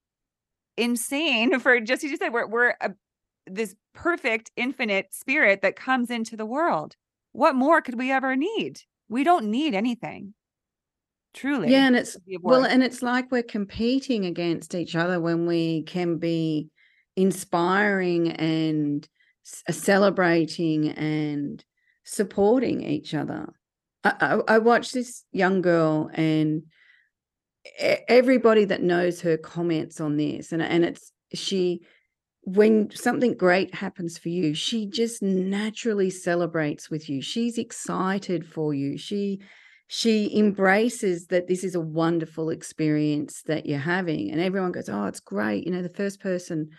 insane 0.77 1.59
for 1.61 1.79
just 1.79 2.03
as 2.03 2.11
you 2.11 2.17
said, 2.17 2.33
we're 2.33 2.47
we're 2.47 2.75
a, 2.81 2.91
this 3.47 3.75
perfect 3.93 4.51
infinite 4.55 5.13
spirit 5.13 5.61
that 5.61 5.75
comes 5.75 6.09
into 6.09 6.37
the 6.37 6.45
world. 6.45 6.95
What 7.31 7.55
more 7.55 7.81
could 7.81 7.97
we 7.97 8.11
ever 8.11 8.35
need? 8.35 8.81
We 9.09 9.23
don't 9.23 9.45
need 9.45 9.75
anything, 9.75 10.33
Truly. 11.33 11.71
yeah 11.71 11.87
and 11.87 11.95
it's 11.95 12.13
to 12.13 12.19
be 12.21 12.35
of 12.35 12.43
well 12.43 12.63
and 12.63 12.83
it's 12.83 13.01
like 13.01 13.31
we're 13.31 13.41
competing 13.41 14.25
against 14.25 14.75
each 14.75 14.95
other 14.95 15.19
when 15.19 15.47
we 15.47 15.81
can 15.83 16.17
be 16.17 16.69
inspiring 17.15 18.31
and 18.31 19.07
celebrating 19.43 20.89
and 20.89 21.63
supporting 22.03 22.83
each 22.83 23.15
other 23.15 23.51
I, 24.03 24.13
I, 24.47 24.55
I 24.55 24.57
watched 24.59 24.93
this 24.93 25.23
young 25.31 25.61
girl 25.61 26.11
and 26.13 26.63
everybody 27.79 28.65
that 28.65 28.83
knows 28.83 29.21
her 29.21 29.37
comments 29.37 30.01
on 30.01 30.17
this 30.17 30.51
and 30.51 30.61
and 30.61 30.83
it's 30.83 31.11
she 31.33 31.81
when 32.45 32.91
something 32.91 33.35
great 33.35 33.73
happens 33.73 34.17
for 34.17 34.27
you, 34.27 34.53
she 34.53 34.85
just 34.85 35.21
naturally 35.21 36.09
celebrates 36.09 36.89
with 36.89 37.09
you. 37.09 37.21
She's 37.21 37.57
excited 37.57 38.45
for 38.45 38.73
you. 38.73 38.97
She 38.97 39.39
she 39.87 40.35
embraces 40.37 41.27
that 41.27 41.47
this 41.47 41.63
is 41.63 41.75
a 41.75 41.79
wonderful 41.79 42.49
experience 42.49 43.43
that 43.43 43.65
you're 43.65 43.77
having 43.77 44.31
and 44.31 44.39
everyone 44.39 44.71
goes 44.71 44.87
oh 44.87 45.05
it's 45.05 45.19
great 45.19 45.65
you 45.65 45.71
know 45.71 45.81
the 45.81 45.89
first 45.89 46.21
person 46.21 46.69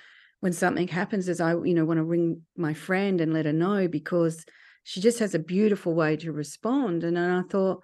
when 0.40 0.52
something 0.52 0.88
happens 0.88 1.28
is 1.28 1.38
i 1.38 1.52
you 1.52 1.74
know 1.74 1.84
want 1.84 1.98
to 1.98 2.02
ring 2.02 2.40
my 2.56 2.72
friend 2.72 3.20
and 3.20 3.32
let 3.32 3.44
her 3.44 3.52
know 3.52 3.86
because 3.86 4.44
she 4.84 5.00
just 5.00 5.18
has 5.18 5.34
a 5.34 5.38
beautiful 5.38 5.94
way 5.94 6.16
to 6.16 6.32
respond 6.32 7.04
and 7.04 7.16
then 7.16 7.30
i 7.30 7.42
thought 7.42 7.82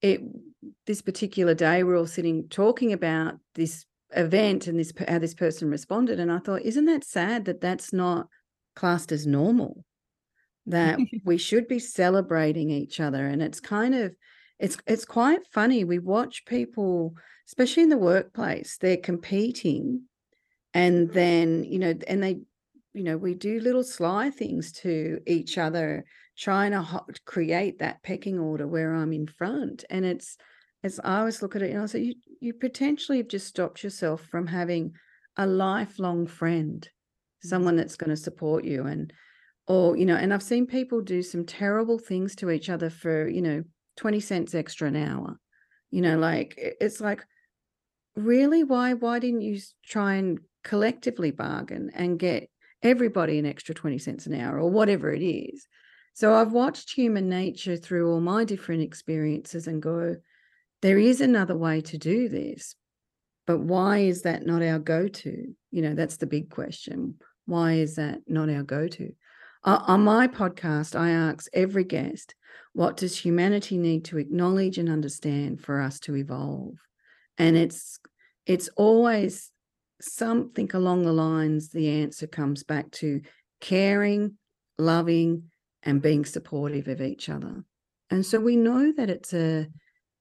it 0.00 0.22
this 0.86 1.02
particular 1.02 1.54
day 1.54 1.82
we're 1.82 1.96
all 1.96 2.06
sitting 2.06 2.48
talking 2.48 2.92
about 2.92 3.34
this 3.54 3.84
event 4.16 4.66
and 4.66 4.78
this 4.78 4.92
how 5.06 5.18
this 5.18 5.34
person 5.34 5.70
responded 5.70 6.18
and 6.18 6.32
i 6.32 6.38
thought 6.38 6.62
isn't 6.62 6.86
that 6.86 7.04
sad 7.04 7.44
that 7.44 7.60
that's 7.60 7.92
not 7.92 8.26
classed 8.74 9.12
as 9.12 9.26
normal 9.26 9.84
that 10.66 10.98
we 11.24 11.36
should 11.36 11.68
be 11.68 11.78
celebrating 11.78 12.70
each 12.70 13.00
other 13.00 13.26
and 13.26 13.42
it's 13.42 13.60
kind 13.60 13.94
of 13.94 14.14
it's 14.58 14.76
it's 14.86 15.04
quite 15.04 15.46
funny. 15.52 15.84
We 15.84 15.98
watch 15.98 16.44
people, 16.44 17.14
especially 17.46 17.84
in 17.84 17.88
the 17.88 17.96
workplace, 17.96 18.76
they're 18.78 18.96
competing, 18.96 20.02
and 20.74 21.10
then 21.10 21.64
you 21.64 21.78
know, 21.78 21.94
and 22.06 22.22
they, 22.22 22.40
you 22.94 23.04
know, 23.04 23.16
we 23.16 23.34
do 23.34 23.60
little 23.60 23.84
sly 23.84 24.30
things 24.30 24.72
to 24.72 25.20
each 25.26 25.58
other, 25.58 26.04
trying 26.36 26.72
to 26.72 26.82
ho- 26.82 27.06
create 27.24 27.78
that 27.78 28.02
pecking 28.02 28.38
order 28.38 28.66
where 28.66 28.94
I'm 28.94 29.12
in 29.12 29.26
front, 29.26 29.84
and 29.90 30.04
it's 30.04 30.36
as 30.84 31.00
I 31.02 31.18
always 31.18 31.42
look 31.42 31.56
at 31.56 31.62
it, 31.62 31.72
and 31.72 31.82
I 31.82 31.86
say, 31.86 32.00
you 32.00 32.14
you 32.40 32.54
potentially 32.54 33.18
have 33.18 33.28
just 33.28 33.46
stopped 33.46 33.82
yourself 33.82 34.22
from 34.22 34.46
having 34.46 34.92
a 35.36 35.46
lifelong 35.46 36.26
friend, 36.26 36.88
mm. 37.44 37.48
someone 37.48 37.76
that's 37.76 37.96
going 37.96 38.10
to 38.10 38.16
support 38.16 38.64
you, 38.64 38.86
and 38.86 39.12
or 39.66 39.96
you 39.96 40.06
know, 40.06 40.16
and 40.16 40.32
I've 40.32 40.42
seen 40.42 40.66
people 40.66 41.00
do 41.00 41.22
some 41.22 41.44
terrible 41.44 41.98
things 41.98 42.34
to 42.36 42.50
each 42.50 42.70
other 42.70 42.90
for 42.90 43.28
you 43.28 43.42
know 43.42 43.64
20 43.96 44.20
cents 44.20 44.54
extra 44.54 44.88
an 44.88 44.96
hour. 44.96 45.38
You 45.90 46.02
know, 46.02 46.18
like 46.18 46.54
it's 46.56 47.00
like, 47.00 47.24
really? 48.16 48.62
Why 48.64 48.94
why 48.94 49.18
didn't 49.18 49.42
you 49.42 49.58
try 49.84 50.14
and 50.14 50.38
collectively 50.64 51.30
bargain 51.30 51.90
and 51.94 52.18
get 52.18 52.50
everybody 52.82 53.38
an 53.38 53.46
extra 53.46 53.74
20 53.74 53.98
cents 53.98 54.26
an 54.26 54.40
hour 54.40 54.58
or 54.58 54.70
whatever 54.70 55.12
it 55.12 55.22
is? 55.22 55.66
So 56.14 56.34
I've 56.34 56.52
watched 56.52 56.92
human 56.92 57.28
nature 57.28 57.76
through 57.76 58.10
all 58.10 58.20
my 58.20 58.44
different 58.44 58.82
experiences 58.82 59.66
and 59.66 59.80
go, 59.80 60.16
there 60.82 60.98
is 60.98 61.20
another 61.20 61.56
way 61.56 61.80
to 61.82 61.98
do 61.98 62.28
this. 62.28 62.74
But 63.46 63.60
why 63.60 63.98
is 63.98 64.22
that 64.22 64.44
not 64.44 64.62
our 64.62 64.78
go 64.78 65.08
to? 65.08 65.54
You 65.70 65.82
know, 65.82 65.94
that's 65.94 66.16
the 66.18 66.26
big 66.26 66.50
question. 66.50 67.14
Why 67.46 67.74
is 67.74 67.96
that 67.96 68.20
not 68.26 68.50
our 68.50 68.62
go 68.62 68.88
to? 68.88 69.12
Uh, 69.64 69.82
on 69.86 70.04
my 70.04 70.28
podcast, 70.28 70.98
I 70.98 71.10
ask 71.10 71.46
every 71.52 71.84
guest, 71.84 72.34
what 72.72 72.96
does 72.96 73.16
humanity 73.16 73.78
need 73.78 74.04
to 74.06 74.18
acknowledge 74.18 74.78
and 74.78 74.88
understand 74.88 75.60
for 75.60 75.80
us 75.80 75.98
to 76.00 76.16
evolve? 76.16 76.74
And 77.38 77.56
it's 77.56 77.98
it's 78.46 78.68
always 78.76 79.50
something 80.00 80.70
along 80.74 81.04
the 81.04 81.12
lines 81.12 81.70
the 81.70 81.88
answer 81.88 82.26
comes 82.26 82.62
back 82.62 82.90
to 82.92 83.20
caring, 83.60 84.36
loving, 84.78 85.44
and 85.82 86.02
being 86.02 86.24
supportive 86.24 86.88
of 86.88 87.00
each 87.00 87.28
other. 87.28 87.64
And 88.10 88.24
so 88.24 88.40
we 88.40 88.56
know 88.56 88.92
that 88.96 89.10
it's 89.10 89.32
a 89.34 89.68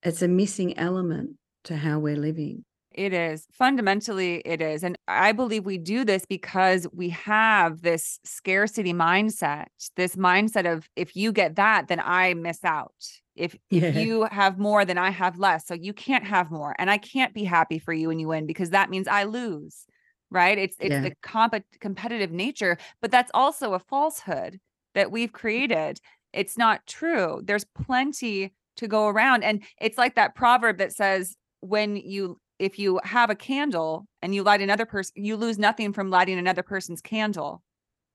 it's 0.04 0.22
a 0.22 0.28
missing 0.28 0.78
element 0.78 1.32
to 1.66 1.78
how 1.78 2.00
we're 2.00 2.16
living. 2.16 2.64
It 2.92 3.14
is. 3.14 3.46
Fundamentally, 3.52 4.42
it 4.44 4.60
is. 4.60 4.84
And 4.84 4.98
I 5.08 5.32
believe 5.32 5.66
we 5.66 5.78
do 5.78 6.04
this 6.04 6.26
because 6.26 6.88
we 6.92 7.10
have 7.10 7.82
this 7.82 8.20
scarcity 8.24 8.94
mindset, 8.94 9.66
this 9.96 10.16
mindset 10.16 10.72
of 10.72 10.90
if 10.96 11.16
you 11.16 11.32
get 11.32 11.56
that, 11.58 11.88
then 11.90 12.02
I 12.04 12.34
miss 12.34 12.64
out. 12.64 12.94
If, 13.38 13.56
yeah. 13.70 13.86
if 13.86 13.96
you 13.98 14.28
have 14.32 14.58
more, 14.58 14.86
than 14.86 14.98
I 14.98 15.10
have 15.10 15.40
less. 15.40 15.66
So 15.68 15.74
you 15.74 15.94
can't 15.94 16.24
have 16.24 16.52
more. 16.52 16.76
And 16.78 16.90
I 16.90 16.98
can't 16.98 17.34
be 17.34 17.44
happy 17.44 17.80
for 17.80 17.94
you 17.94 18.08
when 18.10 18.20
you 18.20 18.28
win 18.28 18.46
because 18.46 18.72
that 18.72 18.90
means 18.90 19.08
I 19.08 19.24
lose. 19.24 19.86
Right. 20.30 20.58
It's 20.58 20.76
it's 20.80 20.92
yeah. 20.92 21.02
the 21.02 21.14
comp- 21.22 21.64
competitive 21.80 22.32
nature, 22.32 22.78
but 23.02 23.12
that's 23.12 23.32
also 23.34 23.74
a 23.74 23.80
falsehood 23.80 24.60
that 24.94 25.10
we've 25.10 25.32
created. 25.32 26.00
It's 26.34 26.58
not 26.58 26.86
true. 26.86 27.42
There's 27.44 27.64
plenty 27.64 28.54
to 28.78 28.88
go 28.88 29.08
around. 29.08 29.44
And 29.44 29.64
it's 29.80 29.98
like 29.98 30.16
that 30.16 30.36
proverb 30.36 30.80
that 30.80 30.94
says, 30.94 31.36
when 31.62 31.96
you 31.96 32.40
if 32.60 32.80
you 32.80 33.00
have 33.04 33.30
a 33.30 33.36
candle 33.36 34.08
and 34.22 34.34
you 34.34 34.44
light 34.44 34.62
another 34.62 34.86
person, 34.86 35.14
you 35.16 35.36
lose 35.36 35.60
nothing 35.60 35.94
from 35.94 36.10
lighting 36.10 36.40
another 36.40 36.64
person's 36.64 37.02
candle, 37.02 37.62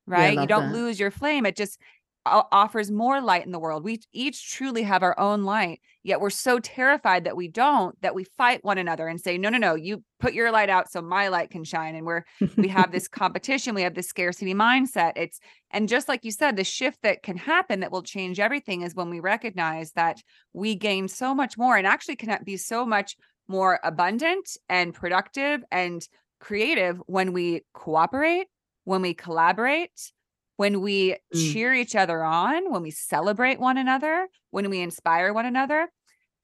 right? 0.07 0.35
Yeah, 0.35 0.43
you 0.43 0.47
don't 0.47 0.73
that. 0.73 0.79
lose 0.79 0.99
your 0.99 1.11
flame. 1.11 1.47
It 1.47 1.57
just 1.57 1.79
offers 2.25 2.91
more 2.91 3.21
light 3.21 3.45
in 3.45 3.53
the 3.53 3.59
world. 3.59 3.85
We 3.85 4.01
each 4.13 4.53
truly 4.53 4.83
have 4.83 5.03
our 5.03 5.19
own 5.19 5.43
light, 5.43 5.81
yet 6.03 6.21
we're 6.21 6.31
so 6.31 6.59
terrified 6.59 7.25
that 7.25 7.37
we 7.37 7.49
don't 7.49 8.01
that 8.03 8.15
we 8.15 8.25
fight 8.25 8.65
one 8.65 8.79
another 8.79 9.09
and 9.09 9.21
say, 9.21 9.39
"No, 9.39 9.49
no, 9.49 9.59
no, 9.59 9.75
you 9.75 10.05
put 10.21 10.35
your 10.35 10.53
light 10.53 10.71
out 10.71 10.91
so 10.91 11.03
my 11.03 11.29
light 11.29 11.51
can 11.51 11.65
shine." 11.65 11.95
And 11.97 12.07
we're 12.07 12.25
we 12.57 12.69
have 12.69 12.93
this 12.93 13.09
competition, 13.23 13.75
we 13.75 13.83
have 13.83 13.95
this 13.95 14.09
scarcity 14.09 14.55
mindset. 14.55 15.13
It's 15.17 15.41
and 15.71 15.89
just 15.89 16.09
like 16.09 16.25
you 16.25 16.31
said, 16.31 16.57
the 16.57 16.65
shift 16.65 17.03
that 17.03 17.23
can 17.23 17.37
happen 17.37 17.81
that 17.81 17.93
will 17.93 18.03
change 18.03 18.39
everything 18.39 18.83
is 18.83 18.95
when 18.95 19.11
we 19.11 19.21
recognize 19.21 19.93
that 19.93 20.23
we 20.53 20.75
gain 20.75 21.09
so 21.09 21.35
much 21.35 21.59
more 21.59 21.77
and 21.77 21.87
actually 21.87 22.17
can 22.17 22.39
be 22.45 22.57
so 22.57 22.87
much 22.87 23.17
more 23.49 23.81
abundant 23.83 24.57
and 24.69 24.95
productive 24.95 25.63
and 25.71 26.07
creative 26.41 27.01
when 27.07 27.33
we 27.33 27.63
cooperate, 27.73 28.47
when 28.85 29.03
we 29.03 29.15
collaborate, 29.15 30.13
when 30.57 30.81
we 30.81 31.17
mm. 31.35 31.53
cheer 31.53 31.73
each 31.75 31.95
other 31.95 32.23
on, 32.23 32.71
when 32.71 32.83
we 32.83 32.91
celebrate 32.91 33.59
one 33.61 33.79
another, 33.79 34.29
when 34.51 34.71
we 34.71 34.81
inspire 34.81 35.33
one 35.33 35.47
another. 35.47 35.89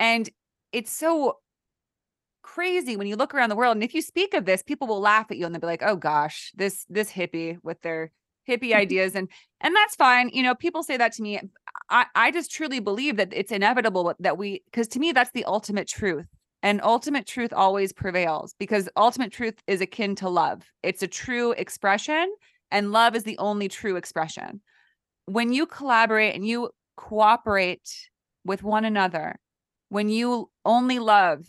And 0.00 0.28
it's 0.72 0.92
so 0.92 1.38
crazy 2.42 2.96
when 2.96 3.06
you 3.06 3.16
look 3.16 3.34
around 3.34 3.50
the 3.50 3.56
world 3.56 3.76
and 3.76 3.84
if 3.84 3.94
you 3.94 4.00
speak 4.00 4.32
of 4.32 4.46
this 4.46 4.62
people 4.62 4.86
will 4.86 5.00
laugh 5.00 5.30
at 5.30 5.36
you 5.36 5.44
and 5.44 5.54
they'll 5.54 5.60
be 5.60 5.66
like 5.66 5.82
oh 5.82 5.96
gosh 5.96 6.50
this 6.54 6.86
this 6.88 7.12
hippie 7.12 7.58
with 7.62 7.78
their 7.82 8.10
hippie 8.48 8.74
ideas 8.74 9.14
and 9.14 9.28
and 9.60 9.76
that's 9.76 9.94
fine 9.96 10.30
you 10.32 10.42
know 10.42 10.54
people 10.54 10.82
say 10.82 10.96
that 10.96 11.12
to 11.12 11.20
me 11.20 11.38
i 11.90 12.06
i 12.14 12.30
just 12.30 12.50
truly 12.50 12.80
believe 12.80 13.18
that 13.18 13.28
it's 13.32 13.52
inevitable 13.52 14.14
that 14.18 14.38
we 14.38 14.62
because 14.64 14.88
to 14.88 14.98
me 14.98 15.12
that's 15.12 15.32
the 15.32 15.44
ultimate 15.44 15.86
truth 15.86 16.24
and 16.62 16.80
ultimate 16.82 17.26
truth 17.26 17.52
always 17.52 17.92
prevails 17.92 18.54
because 18.58 18.88
ultimate 18.96 19.32
truth 19.32 19.54
is 19.66 19.80
akin 19.80 20.16
to 20.16 20.28
love. 20.28 20.62
It's 20.82 21.02
a 21.02 21.06
true 21.06 21.52
expression, 21.52 22.34
and 22.70 22.92
love 22.92 23.14
is 23.14 23.24
the 23.24 23.38
only 23.38 23.68
true 23.68 23.96
expression. 23.96 24.60
When 25.26 25.52
you 25.52 25.66
collaborate 25.66 26.34
and 26.34 26.46
you 26.46 26.70
cooperate 26.96 27.88
with 28.44 28.62
one 28.62 28.84
another, 28.84 29.36
when 29.88 30.08
you 30.08 30.50
only 30.64 30.98
love 30.98 31.46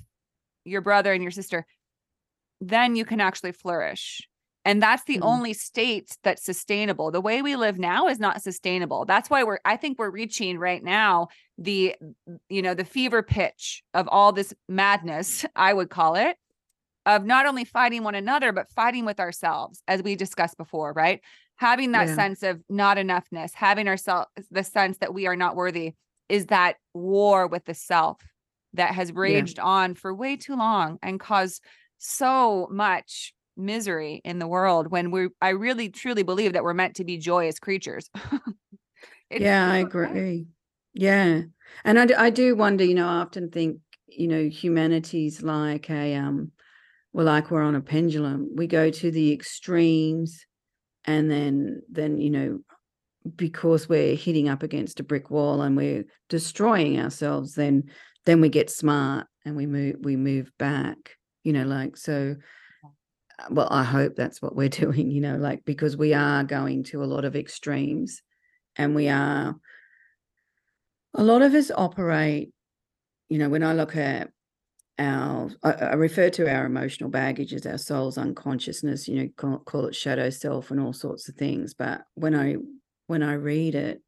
your 0.66 0.82
brother 0.82 1.14
and 1.14 1.24
your 1.24 1.32
sister, 1.32 1.66
then 2.62 2.96
you 2.96 3.06
can 3.06 3.22
actually 3.22 3.52
flourish. 3.52 4.22
And 4.66 4.84
that's 4.84 5.04
the 5.06 5.16
mm-hmm. 5.16 5.24
only 5.24 5.54
state 5.54 6.16
that's 6.24 6.44
sustainable. 6.44 7.12
The 7.12 7.22
way 7.22 7.42
we 7.42 7.56
live 7.56 7.80
now 7.80 8.08
is 8.08 8.20
not 8.20 8.42
sustainable. 8.42 9.06
That's 9.06 9.30
why 9.30 9.44
we're, 9.44 9.60
I 9.64 9.78
think 9.78 9.98
we're 9.98 10.10
reaching 10.10 10.60
right 10.60 10.84
now 10.84 11.30
the, 11.58 11.96
you 12.50 12.62
know, 12.62 12.74
the 12.74 12.84
fever 12.84 13.24
pitch 13.24 13.82
of 13.94 14.08
all 14.10 14.32
this 14.32 14.54
madness, 14.68 15.46
I 15.56 15.74
would 15.74 15.90
call 15.90 16.16
it, 16.16 16.38
of 17.06 17.26
not 17.26 17.46
only 17.46 17.66
fighting 17.66 18.04
one 18.04 18.16
another, 18.16 18.52
but 18.52 18.70
fighting 18.70 19.06
with 19.06 19.20
ourselves, 19.20 19.82
as 19.88 20.04
we 20.04 20.16
discussed 20.16 20.58
before, 20.58 20.94
right? 20.94 21.22
Having 21.56 21.92
that 21.94 22.08
yeah. 22.08 22.16
sense 22.16 22.44
of 22.44 22.62
not 22.70 22.98
enoughness, 22.98 23.52
having 23.54 23.88
ourselves 23.88 24.28
the 24.52 24.64
sense 24.64 24.98
that 25.00 25.14
we 25.14 25.28
are 25.28 25.36
not 25.36 25.56
worthy 25.56 25.94
is 26.30 26.48
that 26.48 26.76
war 26.94 27.48
with 27.48 27.66
the 27.66 27.74
self 27.74 28.22
that 28.74 28.94
has 28.94 29.12
raged 29.12 29.58
yeah. 29.58 29.64
on 29.64 29.96
for 29.96 30.14
way 30.14 30.38
too 30.38 30.56
long 30.56 31.00
and 31.02 31.20
caused 31.20 31.64
so 31.98 32.68
much 32.72 33.34
misery 33.58 34.22
in 34.24 34.40
the 34.40 34.48
world 34.48 34.90
when 34.90 35.12
we 35.12 35.28
I 35.42 35.50
really 35.50 35.90
truly 35.90 36.24
believe 36.24 36.54
that 36.54 36.64
we're 36.64 36.74
meant 36.74 36.96
to 36.96 37.04
be 37.04 37.18
joyous 37.18 37.60
creatures. 37.60 38.10
yeah, 39.32 39.70
I 39.70 39.78
agree. 39.78 40.48
Yeah. 40.94 41.42
And 41.84 42.00
I, 42.00 42.26
I 42.26 42.30
do 42.30 42.56
wonder, 42.56 42.84
you 42.84 42.96
know, 42.96 43.08
I 43.08 43.18
often 43.18 43.50
think, 43.50 43.80
you 44.08 44.28
know, 44.28 44.48
humanity's 44.48 45.42
like 45.42 45.90
a 45.90 46.16
um 46.16 46.52
well 47.14 47.26
like 47.26 47.52
we're 47.52 47.64
on 47.64 47.76
a 47.76 47.82
pendulum. 47.82 48.56
We 48.56 48.68
go 48.68 48.90
to 48.90 49.12
the 49.12 49.32
extremes 49.32 50.46
and 51.06 51.30
then 51.30 51.82
then 51.90 52.20
you 52.20 52.30
know 52.30 52.60
because 53.36 53.90
we're 53.90 54.16
hitting 54.16 54.50
up 54.50 54.64
against 54.64 55.00
a 55.00 55.04
brick 55.04 55.30
wall 55.30 55.62
and 55.62 55.76
we're 55.76 56.06
destroying 56.30 57.00
ourselves 57.00 57.54
then 57.54 57.84
then 58.26 58.42
we 58.42 58.50
get 58.50 58.70
smart 58.70 59.28
and 59.46 59.56
we 59.56 59.66
move 59.66 59.98
we 60.02 60.16
move 60.16 60.52
back 60.58 60.98
you 61.44 61.54
know 61.54 61.64
like 61.64 61.98
so 61.98 62.36
uh, 63.40 63.46
well, 63.52 63.68
I 63.72 63.84
hope 63.84 64.16
that's 64.16 64.42
what 64.42 64.56
we're 64.56 64.70
doing, 64.84 65.12
you 65.12 65.22
know, 65.22 65.38
like 65.38 65.66
because 65.66 65.96
we 65.96 66.14
are 66.14 66.44
going 66.44 66.84
to 66.86 67.04
a 67.04 67.06
lot 67.06 67.26
of 67.26 67.36
extremes 67.36 68.22
and 68.76 68.96
we 68.96 69.10
are, 69.10 69.56
a 71.14 71.24
lot 71.24 71.42
of 71.42 71.54
us 71.54 71.72
operate, 71.76 72.52
you 73.30 73.38
know, 73.40 73.50
when 73.50 73.64
I 73.64 73.74
look 73.74 73.96
at 73.96 74.30
our 75.00 75.50
I, 75.64 75.72
I, 75.72 75.94
refer 75.94 76.30
to 76.32 76.54
our 76.54 76.66
emotional 76.66 77.10
baggage 77.10 77.54
as 77.54 77.66
our 77.66 77.78
soul's 77.78 78.18
unconsciousness 78.18 79.08
you 79.08 79.24
know 79.24 79.30
call, 79.38 79.60
call, 79.60 79.86
it 79.86 79.96
shadow 79.96 80.30
self 80.30 80.72
and 80.72 80.80
all 80.80 80.94
sorts 80.94 81.30
of 81.30 81.36
things. 81.36 81.74
But 81.74 82.02
when 82.16 82.36
i 82.36 82.56
when 83.08 83.24
i 83.24 83.34
read 83.34 83.76
it 83.76 84.02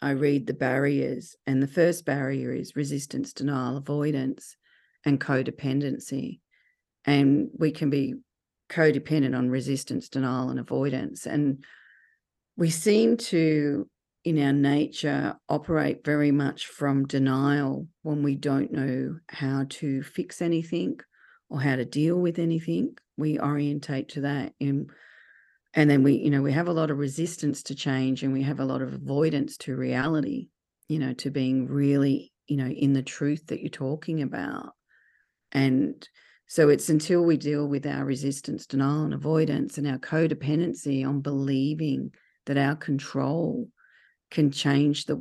i 0.00 0.10
read 0.10 0.46
the 0.46 0.54
barriers 0.54 1.36
and 1.46 1.62
the 1.62 1.66
first 1.66 2.04
barrier 2.04 2.52
is 2.52 2.76
resistance 2.76 3.32
denial 3.32 3.76
avoidance 3.76 4.56
and 5.06 5.20
codependency. 5.20 6.40
And 7.06 7.48
we 7.56 7.70
can 7.70 7.88
be 7.88 8.16
codependent 8.68 9.38
on 9.38 9.48
resistance 9.48 10.08
denial 10.08 10.50
and 10.50 10.58
avoidance. 10.58 11.24
And 11.26 11.64
we 12.56 12.70
seem 12.70 13.16
to 13.16 13.88
in 14.26 14.42
our 14.42 14.52
nature 14.52 15.36
operate 15.48 16.04
very 16.04 16.32
much 16.32 16.66
from 16.66 17.06
denial 17.06 17.86
when 18.02 18.24
we 18.24 18.34
don't 18.34 18.72
know 18.72 19.16
how 19.28 19.64
to 19.68 20.02
fix 20.02 20.42
anything 20.42 20.98
or 21.48 21.60
how 21.60 21.76
to 21.76 21.84
deal 21.84 22.16
with 22.16 22.40
anything. 22.40 22.96
We 23.16 23.38
orientate 23.38 24.08
to 24.10 24.22
that 24.22 24.52
and 24.60 24.90
and 25.74 25.88
then 25.88 26.02
we 26.02 26.14
you 26.14 26.30
know 26.30 26.42
we 26.42 26.52
have 26.52 26.66
a 26.66 26.72
lot 26.72 26.90
of 26.90 26.98
resistance 26.98 27.62
to 27.64 27.76
change 27.76 28.24
and 28.24 28.32
we 28.32 28.42
have 28.42 28.58
a 28.58 28.64
lot 28.64 28.82
of 28.82 28.92
avoidance 28.92 29.56
to 29.58 29.76
reality 29.76 30.48
you 30.88 30.98
know 30.98 31.12
to 31.12 31.30
being 31.30 31.68
really 31.68 32.32
you 32.48 32.56
know 32.56 32.66
in 32.66 32.94
the 32.94 33.04
truth 33.04 33.46
that 33.46 33.60
you're 33.60 33.70
talking 33.70 34.22
about. 34.22 34.72
And 35.52 36.06
so 36.48 36.68
it's 36.68 36.88
until 36.88 37.24
we 37.24 37.36
deal 37.36 37.68
with 37.68 37.86
our 37.86 38.04
resistance 38.04 38.66
denial 38.66 39.04
and 39.04 39.14
avoidance 39.14 39.78
and 39.78 39.86
our 39.86 39.98
codependency 39.98 41.06
on 41.06 41.20
believing 41.20 42.10
that 42.46 42.58
our 42.58 42.74
control 42.74 43.68
can 44.36 44.50
change 44.50 45.06
the 45.06 45.16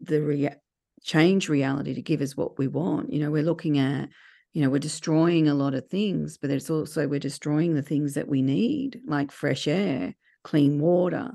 the 0.00 0.22
rea- 0.22 0.60
change 1.02 1.50
reality 1.50 1.92
to 1.94 2.00
give 2.00 2.22
us 2.22 2.34
what 2.34 2.58
we 2.58 2.66
want. 2.66 3.12
You 3.12 3.20
know, 3.20 3.30
we're 3.30 3.42
looking 3.42 3.78
at, 3.78 4.08
you 4.54 4.62
know, 4.62 4.70
we're 4.70 4.78
destroying 4.78 5.48
a 5.48 5.54
lot 5.54 5.74
of 5.74 5.86
things, 5.88 6.38
but 6.38 6.50
it's 6.50 6.70
also 6.70 7.06
we're 7.06 7.20
destroying 7.20 7.74
the 7.74 7.82
things 7.82 8.14
that 8.14 8.26
we 8.26 8.40
need, 8.40 9.02
like 9.06 9.30
fresh 9.30 9.68
air, 9.68 10.14
clean 10.44 10.80
water, 10.80 11.32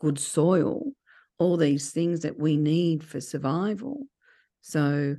good 0.00 0.20
soil, 0.20 0.92
all 1.38 1.56
these 1.56 1.90
things 1.90 2.20
that 2.20 2.38
we 2.38 2.56
need 2.56 3.02
for 3.02 3.20
survival. 3.20 4.06
So 4.60 5.16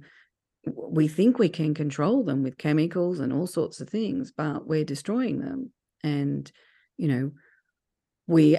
we 0.65 1.09
think 1.09 1.37
we 1.37 1.49
can 1.49 1.73
control 1.73 2.23
them 2.23 2.41
with 2.41 2.57
chemicals 2.57 3.19
and 3.19 3.33
all 3.33 3.47
sorts 3.47 3.81
of 3.81 3.89
things, 3.89 4.31
but 4.31 4.65
we're 4.65 4.85
destroying 4.85 5.41
them. 5.41 5.73
And, 6.03 6.49
you 6.95 7.09
know, 7.09 7.31
we 8.27 8.57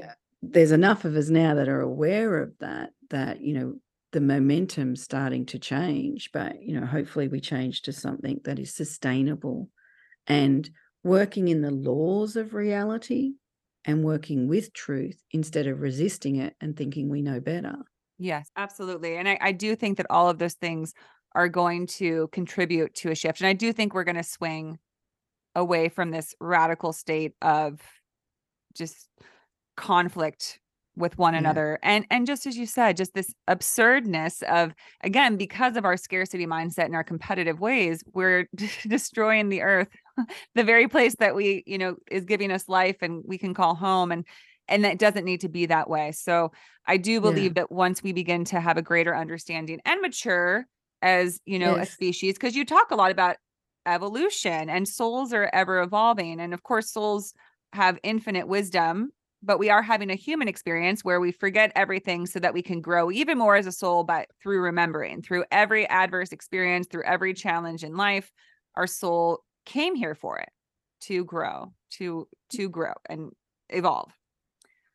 there's 0.51 0.73
enough 0.73 1.05
of 1.05 1.17
us 1.17 1.29
now 1.29 1.55
that 1.55 1.69
are 1.69 1.81
aware 1.81 2.43
of 2.43 2.53
that 2.61 2.91
that 3.11 3.41
you 3.41 3.55
know 3.55 3.75
the 4.13 4.21
momentum 4.21 4.95
starting 4.95 5.45
to 5.47 5.59
change 5.59 6.31
but 6.33 6.63
you 6.63 6.79
know 6.79 6.87
hopefully 6.87 7.29
we 7.29 7.41
change 7.41 7.83
to 7.83 7.93
something 7.93 8.41
that 8.45 8.59
is 8.59 8.75
sustainable 8.75 9.69
and 10.27 10.71
working 11.03 11.49
in 11.49 11.61
the 11.61 11.71
laws 11.71 12.37
of 12.37 12.55
reality 12.55 13.33
and 13.85 14.05
working 14.05 14.49
with 14.49 14.73
truth 14.73 15.21
instead 15.33 15.67
of 15.67 15.81
resisting 15.81 16.37
it 16.37 16.55
and 16.61 16.77
thinking 16.77 17.11
we 17.11 17.21
know 17.21 17.41
better. 17.41 17.77
Yes 18.19 18.49
absolutely 18.57 19.17
and 19.17 19.29
I, 19.29 19.39
I 19.41 19.53
do 19.53 19.75
think 19.75 19.97
that 19.97 20.07
all 20.11 20.29
of 20.29 20.39
those 20.39 20.55
things 20.55 20.95
are 21.35 21.49
going 21.49 21.87
to 21.87 22.29
contribute 22.33 22.95
to 22.95 23.11
a 23.11 23.15
shift 23.15 23.41
and 23.41 23.49
i 23.49 23.53
do 23.53 23.73
think 23.73 23.93
we're 23.93 24.05
going 24.05 24.15
to 24.15 24.23
swing 24.23 24.79
away 25.57 25.89
from 25.89 26.11
this 26.11 26.35
radical 26.41 26.93
state 26.93 27.33
of 27.43 27.81
just 28.75 29.09
conflict 29.77 30.59
with 30.97 31.19
one 31.19 31.35
yeah. 31.35 31.41
another 31.41 31.79
and 31.83 32.07
and 32.11 32.27
just 32.27 32.47
as 32.47 32.57
you 32.57 32.67
said 32.67 32.97
just 32.97 33.15
this 33.15 33.35
absurdness 33.49 34.43
of 34.49 34.73
again 35.03 35.37
because 35.37 35.77
of 35.77 35.85
our 35.85 35.97
scarcity 35.97 36.47
mindset 36.47 36.85
and 36.85 36.95
our 36.95 37.05
competitive 37.05 37.61
ways 37.61 38.03
we're 38.13 38.49
destroying 38.87 39.49
the 39.49 39.63
earth 39.63 39.89
the 40.55 40.65
very 40.65 40.89
place 40.89 41.17
that 41.17 41.35
we 41.35 41.63
you 41.67 41.79
know 41.79 41.97
is 42.11 42.25
giving 42.25 42.51
us 42.51 42.69
life 42.69 42.97
and 43.03 43.23
we 43.27 43.39
can 43.39 43.55
call 43.55 43.75
home 43.75 44.13
and 44.13 44.25
and 44.69 44.85
that 44.85 44.99
doesn't 44.99 45.25
need 45.25 45.41
to 45.41 45.49
be 45.49 45.67
that 45.67 45.91
way 45.91 46.13
so 46.13 46.53
i 46.87 46.97
do 46.97 47.21
believe 47.21 47.53
yeah. 47.57 47.63
that 47.63 47.73
once 47.73 48.03
we 48.03 48.13
begin 48.13 48.45
to 48.45 48.61
have 48.61 48.77
a 48.77 48.83
greater 48.83 49.17
understanding 49.17 49.81
and 49.85 50.01
mature 50.01 50.67
as 51.03 51.41
you 51.45 51.59
know 51.59 51.77
yes. 51.77 51.89
a 51.89 51.93
species 51.93 52.35
because 52.35 52.55
you 52.55 52.65
talk 52.65 52.91
a 52.91 52.97
lot 52.97 53.11
about 53.11 53.37
evolution 53.87 54.71
and 54.71 54.89
souls 54.89 55.33
are 55.33 55.51
ever 55.53 55.83
evolving 55.83 56.41
and 56.41 56.55
of 56.55 56.63
course 56.63 56.91
souls 56.91 57.35
have 57.73 57.99
infinite 58.03 58.47
wisdom 58.47 59.11
but 59.45 59.59
we 59.59 59.71
are 59.71 59.83
having 59.83 60.11
a 60.11 60.17
human 60.17 60.49
experience 60.49 61.05
where 61.05 61.21
we 61.21 61.31
forget 61.31 61.73
everything 61.77 62.27
so 62.27 62.39
that 62.41 62.55
we 62.55 62.63
can 62.63 62.81
grow 62.81 63.11
even 63.11 63.39
more 63.39 63.57
as 63.57 63.67
a 63.67 63.73
soul 63.73 64.05
but 64.05 64.29
through 64.43 64.61
remembering 64.61 65.23
through 65.23 65.45
every 65.51 65.89
adverse 65.89 66.33
experience 66.33 66.87
through 66.87 67.05
every 67.05 67.35
challenge 67.35 67.85
in 67.85 67.97
life 67.97 68.33
our 68.77 68.87
soul 68.87 69.41
came 69.67 69.95
here 69.95 70.15
for 70.15 70.39
it 70.39 70.49
to 71.01 71.25
grow 71.25 71.73
to 71.91 72.27
to 72.51 72.69
grow 72.69 72.93
and 73.09 73.31
evolve 73.69 74.13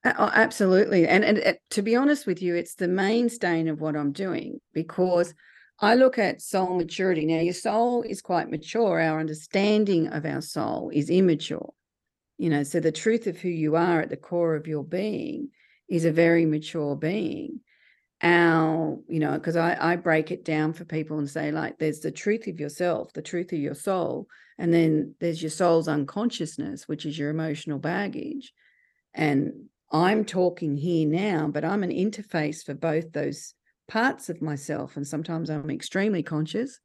oh, 0.06 0.32
absolutely 0.34 1.08
and, 1.08 1.24
and 1.24 1.38
and 1.38 1.58
to 1.70 1.82
be 1.82 1.96
honest 1.96 2.26
with 2.26 2.42
you 2.42 2.56
it's 2.56 2.76
the 2.76 2.88
mainstay 2.88 3.68
of 3.68 3.80
what 3.80 3.96
i'm 3.96 4.12
doing 4.12 4.60
because 4.74 5.34
I 5.82 5.96
look 5.96 6.18
at 6.18 6.42
soul 6.42 6.76
maturity. 6.76 7.26
Now, 7.26 7.40
your 7.40 7.54
soul 7.54 8.02
is 8.02 8.22
quite 8.22 8.50
mature. 8.50 9.00
Our 9.00 9.18
understanding 9.18 10.08
of 10.08 10.26
our 10.26 10.42
soul 10.42 10.92
is 10.94 11.10
immature 11.10 11.72
you 12.40 12.50
know 12.50 12.64
so 12.64 12.80
the 12.80 12.92
truth 12.92 13.28
of 13.28 13.38
who 13.38 13.50
you 13.50 13.76
are 13.76 14.02
at 14.02 14.10
the 14.10 14.18
core 14.18 14.56
of 14.56 14.66
your 14.66 14.84
being 14.84 15.50
is 15.90 16.06
a 16.06 16.12
very 16.12 16.46
mature 16.46 16.96
being. 16.96 17.60
Our 18.22 18.98
you 19.08 19.20
know 19.20 19.34
because 19.34 19.56
I, 19.56 19.78
I 19.80 19.96
break 19.96 20.32
it 20.32 20.44
down 20.44 20.74
for 20.74 20.86
people 20.86 21.20
and 21.20 21.30
say 21.30 21.52
like 21.52 21.78
there's 21.78 22.00
the 22.00 22.12
truth 22.12 22.48
of 22.48 22.60
yourself 22.60 23.14
the 23.14 23.22
truth 23.22 23.54
of 23.54 23.60
your 23.60 23.76
soul 23.76 24.28
and 24.58 24.74
then 24.74 25.16
there's 25.22 25.42
your 25.42 25.52
soul's 25.52 25.88
unconsciousness 25.88 26.86
which 26.88 27.06
is 27.06 27.18
your 27.18 27.30
emotional 27.30 27.80
baggage. 27.80 28.52
And 29.14 29.70
i'm 29.92 30.24
talking 30.24 30.78
here 30.78 31.08
now 31.08 31.48
but 31.48 31.66
i'm 31.66 31.82
an 31.82 31.90
interface 31.90 32.64
for 32.64 32.74
both 32.74 33.12
those 33.12 33.56
parts 33.88 34.30
of 34.30 34.42
myself 34.42 34.98
and 34.98 35.08
sometimes 35.08 35.50
i'm 35.50 35.72
extremely 35.72 36.22
conscious 36.22 36.80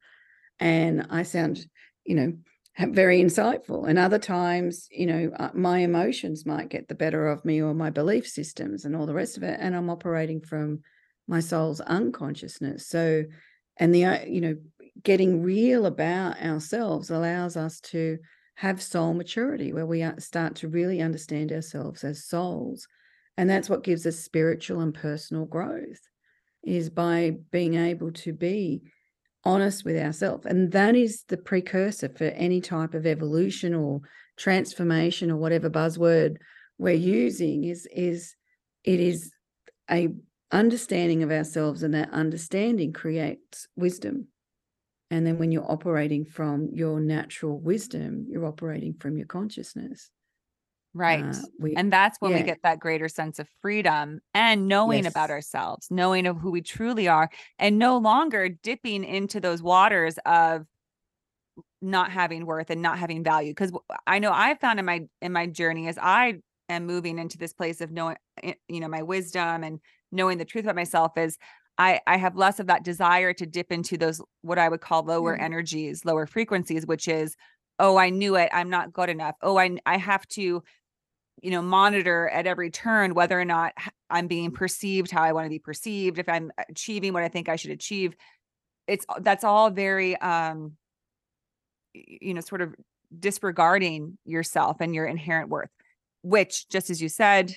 and 0.59 1.07
i 1.11 1.23
sound 1.23 1.67
you 2.07 2.15
know 2.15 2.33
very 2.79 3.23
insightful. 3.23 3.89
And 3.89 3.99
other 3.99 4.19
times, 4.19 4.89
you 4.91 5.07
know, 5.07 5.31
uh, 5.39 5.51
my 5.55 5.79
emotions 5.79 6.45
might 6.45 6.71
get 6.71 6.89
the 6.89 6.95
better 6.95 7.29
of 7.29 7.45
me 7.45 7.63
or 7.63 7.75
my 7.75 7.91
belief 7.91 8.27
systems 8.27 8.85
and 8.85 8.97
all 8.97 9.07
the 9.07 9.15
rest 9.15 9.37
of 9.37 9.43
it. 9.43 9.59
And 9.61 9.77
I'm 9.77 9.91
operating 9.91 10.41
from 10.41 10.81
my 11.29 11.41
soul's 11.41 11.81
unconsciousness. 11.81 12.89
So, 12.89 13.25
and 13.77 13.95
the, 13.95 14.05
uh, 14.05 14.25
you 14.25 14.41
know, 14.41 14.57
getting 15.03 15.43
real 15.43 15.87
about 15.87 16.41
ourselves 16.41 17.11
allows 17.11 17.57
us 17.57 17.81
to 17.81 18.19
have 18.57 18.83
soul 18.83 19.15
maturity 19.15 19.73
where 19.73 19.87
we 19.87 20.03
uh, 20.03 20.19
start 20.19 20.57
to 20.57 20.69
really 20.69 21.01
understand 21.01 21.53
ourselves 21.53 22.05
as 22.05 22.27
souls. 22.27 22.87
And 23.37 23.51
that's 23.51 23.69
what 23.69 23.85
gives 23.85 24.07
us 24.07 24.19
spiritual 24.19 24.81
and 24.81 24.95
personal 24.95 25.45
growth 25.45 26.01
is 26.63 26.89
by 26.89 27.37
being 27.51 27.75
able 27.75 28.13
to 28.13 28.33
be 28.33 28.83
honest 29.45 29.85
with 29.85 29.97
ourselves. 29.97 30.47
And 30.47 30.73
that 30.73 30.95
is 30.95 31.25
the 31.29 31.37
precursor 31.37 32.09
for 32.09 32.25
any 32.25 32.61
type 32.61 32.95
of 32.95 33.07
evolution 33.07 33.75
or 33.75 34.01
transformation 34.37 35.31
or 35.31 35.37
whatever 35.37 35.71
buzzword 35.71 36.37
we're 36.79 36.95
using 36.95 37.65
is 37.65 37.87
is 37.93 38.35
it 38.83 39.01
is 39.01 39.33
a 39.91 40.09
understanding 40.51 41.23
of 41.23 41.31
ourselves 41.31 41.83
and 41.83 41.95
that 41.95 42.11
understanding 42.11 42.93
creates 42.93 43.69
wisdom 43.77 44.27
and 45.11 45.27
then 45.27 45.39
when 45.39 45.53
you're 45.53 45.71
operating 45.71 46.25
from 46.25 46.69
your 46.73 47.01
natural 47.01 47.59
wisdom 47.59 48.27
you're 48.29 48.47
operating 48.47 48.95
from 48.95 49.17
your 49.17 49.27
consciousness 49.27 50.11
Right. 50.95 51.25
Uh, 51.25 51.35
we, 51.59 51.75
and 51.75 51.93
that's 51.93 52.21
when 52.21 52.31
yeah. 52.31 52.39
we 52.39 52.43
get 52.45 52.61
that 52.63 52.79
greater 52.79 53.09
sense 53.09 53.41
of 53.41 53.49
freedom 53.61 54.21
and 54.33 54.69
knowing 54.69 55.05
yes. 55.05 55.13
about 55.13 55.31
ourselves, 55.31 55.89
knowing 55.91 56.27
of 56.27 56.37
who 56.37 56.53
we 56.53 56.63
truly 56.63 57.09
are, 57.09 57.29
and 57.59 57.79
no 57.81 57.99
longer 57.99 58.49
dipping 58.49 59.03
into 59.03 59.41
those 59.41 59.61
waters 59.61 60.19
of 60.25 60.67
not 61.83 62.13
having 62.13 62.47
worth 62.47 62.71
and 62.71 62.81
not 62.81 62.99
having 62.99 63.25
value. 63.25 63.51
Because 63.51 63.73
I 64.07 64.21
know 64.21 64.31
I've 64.31 64.61
found 64.61 64.79
in 64.79 64.85
my 64.85 65.03
in 65.21 65.33
my 65.33 65.47
journey 65.47 65.89
as 65.89 65.99
I 66.01 66.35
am 66.69 66.87
moving 66.87 67.19
into 67.19 67.39
this 67.39 67.53
place 67.53 67.81
of 67.81 67.91
knowing, 67.91 68.17
eh, 68.43 68.55
you 68.69 68.79
know, 68.79 68.89
my 68.89 69.03
wisdom 69.03 69.65
and 69.65 69.81
knowing 70.13 70.39
the 70.39 70.45
truth 70.45 70.65
about 70.65 70.77
myself 70.77 71.19
is 71.19 71.39
I, 71.77 72.01
I 72.07 72.17
have 72.19 72.37
less 72.37 72.61
of 72.61 72.69
that 72.69 72.85
desire 72.85 73.33
to 73.33 73.47
dip 73.47 73.73
into 73.73 73.99
those 73.99 74.23
what 74.43 74.59
I 74.59 74.69
would 74.69 74.81
call 74.81 75.03
lower 75.03 75.37
mm. 75.37 75.43
energies, 75.43 76.05
lower 76.05 76.27
frequencies, 76.27 76.87
which 76.87 77.09
is, 77.09 77.37
oh, 77.81 77.97
I 77.97 78.11
knew 78.11 78.37
it. 78.37 78.49
I'm 78.53 78.71
not 78.71 78.93
good 78.93 79.09
enough. 79.09 79.35
Oh, 79.43 79.59
I 79.59 79.77
I 79.85 79.97
have 79.97 80.27
to 80.29 80.63
you 81.45 81.51
know 81.51 81.61
monitor 81.61 82.29
at 82.31 82.47
every 82.47 82.71
turn 82.71 83.15
whether 83.15 83.39
or 83.39 83.45
not 83.45 83.75
i'm 84.09 84.27
being 84.27 84.51
perceived 84.51 85.11
how 85.11 85.23
i 85.23 85.33
want 85.33 85.45
to 85.45 85.51
be 85.51 85.59
perceived 85.59 86.19
if 86.19 86.27
i'm 86.27 86.51
achieving 86.71 87.13
what 87.13 87.23
i 87.23 87.29
think 87.29 87.49
i 87.49 87.57
should 87.57 87.71
achieve. 87.71 88.17
It's 88.87 89.07
that's 89.21 89.45
all 89.45 89.71
very 89.71 90.17
um 90.17 90.73
you 91.93 92.35
know 92.35 92.41
sort 92.41 92.63
of 92.63 92.75
disregarding 93.19 94.19
yourself 94.25 94.79
and 94.81 94.95
your 94.95 95.07
inherent 95.07 95.51
worth 95.51 95.71
which 96.23 96.69
just 96.71 96.89
as 96.91 97.01
you 97.01 97.09
said 97.09 97.55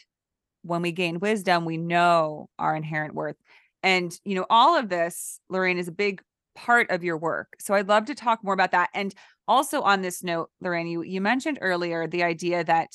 when 0.64 0.82
we 0.82 0.92
gain 0.92 1.20
wisdom 1.20 1.64
we 1.64 1.78
know 1.78 2.50
our 2.60 2.76
inherent 2.76 3.16
worth. 3.16 3.38
And 3.84 4.12
you 4.26 4.36
know 4.36 4.46
all 4.50 4.78
of 4.78 4.90
this 4.90 5.40
lorraine 5.50 5.78
is 5.78 5.88
a 5.88 5.94
big 5.94 6.22
part 6.56 6.90
of 6.90 7.04
your 7.04 7.18
work 7.18 7.54
so 7.60 7.76
i'd 7.76 7.88
love 7.88 8.06
to 8.06 8.16
talk 8.16 8.44
more 8.44 8.54
about 8.54 8.72
that. 8.72 8.90
And 8.94 9.14
also 9.48 9.82
on 9.82 10.02
this 10.02 10.24
note, 10.24 10.50
Lorraine, 10.60 10.88
you, 10.88 11.02
you 11.04 11.22
mentioned 11.22 11.60
earlier 11.62 12.06
the 12.06 12.24
idea 12.24 12.64
that 12.66 12.90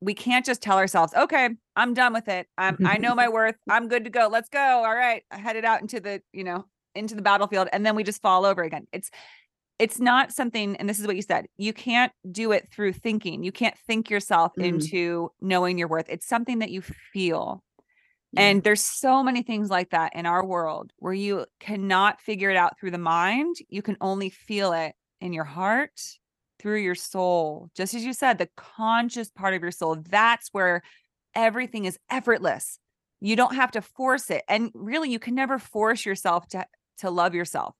we 0.00 0.14
can't 0.14 0.44
just 0.44 0.62
tell 0.62 0.78
ourselves, 0.78 1.14
okay, 1.14 1.50
I'm 1.74 1.94
done 1.94 2.12
with 2.12 2.28
it. 2.28 2.46
I'm, 2.58 2.78
I 2.84 2.98
know 2.98 3.14
my 3.14 3.28
worth. 3.30 3.56
I'm 3.68 3.88
good 3.88 4.04
to 4.04 4.10
go. 4.10 4.28
Let's 4.30 4.48
go. 4.48 4.58
All 4.58 4.94
right. 4.94 5.22
I 5.30 5.38
headed 5.38 5.64
out 5.64 5.80
into 5.80 6.00
the, 6.00 6.20
you 6.32 6.44
know, 6.44 6.64
into 6.94 7.14
the 7.14 7.22
battlefield. 7.22 7.68
And 7.72 7.84
then 7.84 7.96
we 7.96 8.02
just 8.04 8.22
fall 8.22 8.44
over 8.44 8.62
again. 8.62 8.86
It's, 8.92 9.10
it's 9.78 10.00
not 10.00 10.32
something, 10.32 10.76
and 10.76 10.88
this 10.88 10.98
is 10.98 11.06
what 11.06 11.16
you 11.16 11.22
said, 11.22 11.46
you 11.56 11.72
can't 11.72 12.12
do 12.30 12.52
it 12.52 12.70
through 12.72 12.94
thinking. 12.94 13.42
You 13.42 13.52
can't 13.52 13.76
think 13.86 14.08
yourself 14.08 14.52
mm. 14.58 14.64
into 14.64 15.30
knowing 15.40 15.78
your 15.78 15.88
worth. 15.88 16.06
It's 16.08 16.26
something 16.26 16.60
that 16.60 16.70
you 16.70 16.82
feel. 17.12 17.62
Yeah. 18.32 18.42
And 18.42 18.62
there's 18.62 18.82
so 18.82 19.22
many 19.22 19.42
things 19.42 19.70
like 19.70 19.90
that 19.90 20.14
in 20.14 20.26
our 20.26 20.44
world 20.44 20.92
where 20.98 21.12
you 21.12 21.46
cannot 21.60 22.20
figure 22.20 22.50
it 22.50 22.56
out 22.56 22.78
through 22.78 22.90
the 22.90 22.98
mind. 22.98 23.56
You 23.68 23.82
can 23.82 23.96
only 24.00 24.30
feel 24.30 24.72
it 24.72 24.94
in 25.20 25.32
your 25.32 25.44
heart 25.44 26.00
through 26.58 26.80
your 26.80 26.94
soul. 26.94 27.70
Just 27.74 27.94
as 27.94 28.04
you 28.04 28.12
said, 28.12 28.38
the 28.38 28.48
conscious 28.56 29.30
part 29.30 29.54
of 29.54 29.62
your 29.62 29.70
soul, 29.70 29.96
that's 30.08 30.48
where 30.52 30.82
everything 31.34 31.84
is 31.84 31.98
effortless. 32.10 32.78
You 33.20 33.36
don't 33.36 33.54
have 33.54 33.70
to 33.72 33.82
force 33.82 34.30
it. 34.30 34.42
And 34.48 34.70
really, 34.74 35.10
you 35.10 35.18
can 35.18 35.34
never 35.34 35.58
force 35.58 36.04
yourself 36.04 36.46
to, 36.48 36.66
to 36.98 37.10
love 37.10 37.34
yourself. 37.34 37.74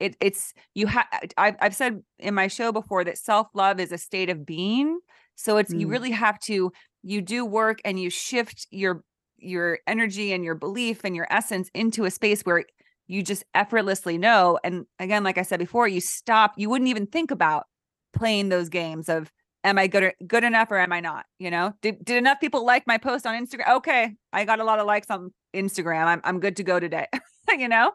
It, 0.00 0.16
it's 0.20 0.52
you 0.74 0.88
have 0.88 1.06
I've, 1.38 1.54
I've 1.60 1.76
said 1.76 2.02
in 2.18 2.34
my 2.34 2.48
show 2.48 2.72
before 2.72 3.04
that 3.04 3.18
self-love 3.18 3.78
is 3.78 3.92
a 3.92 3.98
state 3.98 4.30
of 4.30 4.44
being 4.44 4.98
so 5.36 5.58
it's 5.58 5.72
mm. 5.72 5.78
you 5.78 5.86
really 5.86 6.10
have 6.10 6.40
to 6.40 6.72
you 7.04 7.22
do 7.22 7.46
work 7.46 7.80
and 7.84 8.00
you 8.00 8.10
shift 8.10 8.66
your 8.72 9.04
your 9.38 9.78
energy 9.86 10.32
and 10.32 10.44
your 10.44 10.56
belief 10.56 11.02
and 11.04 11.14
your 11.14 11.28
essence 11.30 11.70
into 11.72 12.04
a 12.04 12.10
space 12.10 12.42
where 12.42 12.64
you 13.06 13.22
just 13.22 13.44
effortlessly 13.54 14.18
know 14.18 14.58
and 14.64 14.86
again 14.98 15.22
like 15.22 15.38
i 15.38 15.42
said 15.42 15.60
before 15.60 15.86
you 15.86 16.00
stop 16.00 16.52
you 16.56 16.68
wouldn't 16.68 16.90
even 16.90 17.06
think 17.06 17.30
about 17.30 17.66
playing 18.12 18.48
those 18.48 18.68
games 18.68 19.08
of 19.08 19.30
am 19.64 19.78
I 19.78 19.86
good 19.86 20.12
good 20.26 20.44
enough 20.44 20.70
or 20.70 20.78
am 20.78 20.92
I 20.92 21.00
not? 21.00 21.26
You 21.38 21.50
know, 21.50 21.74
did 21.82 22.04
did 22.04 22.16
enough 22.16 22.40
people 22.40 22.64
like 22.64 22.86
my 22.86 22.98
post 22.98 23.26
on 23.26 23.34
Instagram? 23.34 23.76
Okay, 23.76 24.14
I 24.32 24.44
got 24.44 24.60
a 24.60 24.64
lot 24.64 24.78
of 24.78 24.86
likes 24.86 25.10
on 25.10 25.32
Instagram. 25.54 26.04
I'm 26.06 26.20
I'm 26.24 26.40
good 26.40 26.56
to 26.56 26.62
go 26.62 26.80
today. 26.80 27.06
you 27.58 27.68
know, 27.68 27.92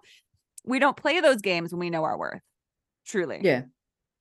we 0.66 0.80
don't 0.80 0.98
play 0.98 1.20
those 1.20 1.42
games 1.42 1.72
when 1.72 1.80
we 1.80 1.90
know 1.90 2.04
our 2.04 2.18
worth. 2.18 2.42
Truly. 3.06 3.40
Yeah. 3.42 3.64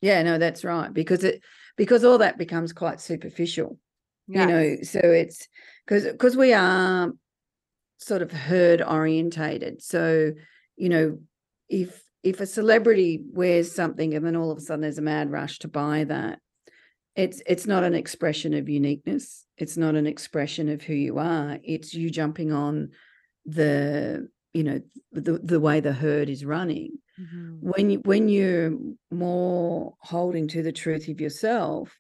Yeah, 0.01 0.23
no, 0.23 0.39
that's 0.39 0.63
right. 0.63 0.93
Because 0.93 1.25
it 1.25 1.43
because 1.77 2.05
all 2.05 2.19
that 2.19 2.39
becomes 2.39 2.73
quite 2.73 3.01
superficial. 3.01 3.79
You 4.29 4.45
know, 4.45 4.77
so 4.83 4.99
it's 4.99 5.47
because 5.87 6.05
because 6.05 6.37
we 6.37 6.53
are 6.53 7.13
sort 7.99 8.23
of 8.23 8.33
herd 8.33 8.83
orientated. 8.83 9.83
So, 9.83 10.33
you 10.77 10.89
know, 10.89 11.19
if 11.69 12.03
if 12.27 12.41
a 12.41 12.47
celebrity 12.47 13.20
wears 13.33 13.70
something 13.70 14.12
and 14.12 14.27
then 14.27 14.35
all 14.35 14.51
of 14.51 14.59
a 14.59 14.61
sudden 14.61 14.81
there's 14.81 14.99
a 14.99 15.03
mad 15.03 15.31
rush 15.31 15.61
to 15.61 15.68
buy 15.68 16.03
that, 16.03 16.41
it's 17.14 17.41
it's 17.47 17.68
not 17.68 17.85
an 17.85 17.95
expression 17.95 18.53
of 18.53 18.68
uniqueness. 18.68 19.47
It's 19.57 19.77
not 19.77 19.95
an 19.95 20.09
expression 20.09 20.68
of 20.68 20.83
who 20.83 20.93
you 20.93 21.18
are. 21.18 21.61
It's 21.62 21.95
you 21.95 22.11
jumping 22.11 22.53
on 22.53 22.91
the 23.45 24.29
you 24.53 24.64
know 24.64 24.81
the 25.12 25.39
the 25.39 25.61
way 25.61 25.79
the 25.79 25.93
herd 25.93 26.29
is 26.29 26.45
running. 26.45 26.99
Mm-hmm. 27.18 27.59
When 27.61 27.91
you 27.91 27.99
when 28.01 28.29
you're 28.29 28.77
more 29.12 29.95
holding 30.01 30.49
to 30.49 30.64
the 30.64 30.72
truth 30.72 31.07
of 31.07 31.20
yourself, 31.20 31.97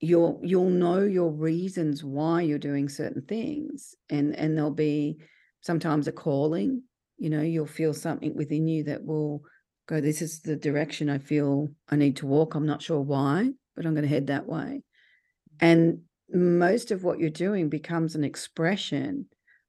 you'll 0.00 0.40
you'll 0.42 0.70
know 0.70 1.02
your 1.02 1.30
reasons 1.30 2.02
why 2.02 2.40
you're 2.40 2.58
doing 2.58 2.88
certain 2.88 3.22
things, 3.22 3.94
and 4.08 4.34
and 4.34 4.56
there'll 4.56 4.70
be 4.70 5.18
sometimes 5.60 6.08
a 6.08 6.12
calling 6.12 6.84
you 7.22 7.30
know 7.30 7.40
you'll 7.40 7.66
feel 7.66 7.94
something 7.94 8.34
within 8.34 8.66
you 8.66 8.82
that 8.82 9.04
will 9.04 9.42
go 9.86 10.00
this 10.00 10.20
is 10.20 10.40
the 10.40 10.56
direction 10.56 11.08
i 11.08 11.18
feel 11.18 11.68
i 11.88 11.96
need 11.96 12.16
to 12.16 12.26
walk. 12.26 12.54
I'm 12.54 12.66
not 12.66 12.82
sure 12.82 13.00
why 13.00 13.50
but 13.76 13.86
i'm 13.86 13.94
going 13.94 14.02
to 14.02 14.08
head 14.08 14.26
that 14.26 14.46
way. 14.46 14.82
And 15.60 16.00
most 16.28 16.90
of 16.90 17.04
what 17.04 17.18
you're 17.18 17.30
doing 17.30 17.68
becomes 17.68 18.14
an 18.14 18.24
expression 18.24 19.26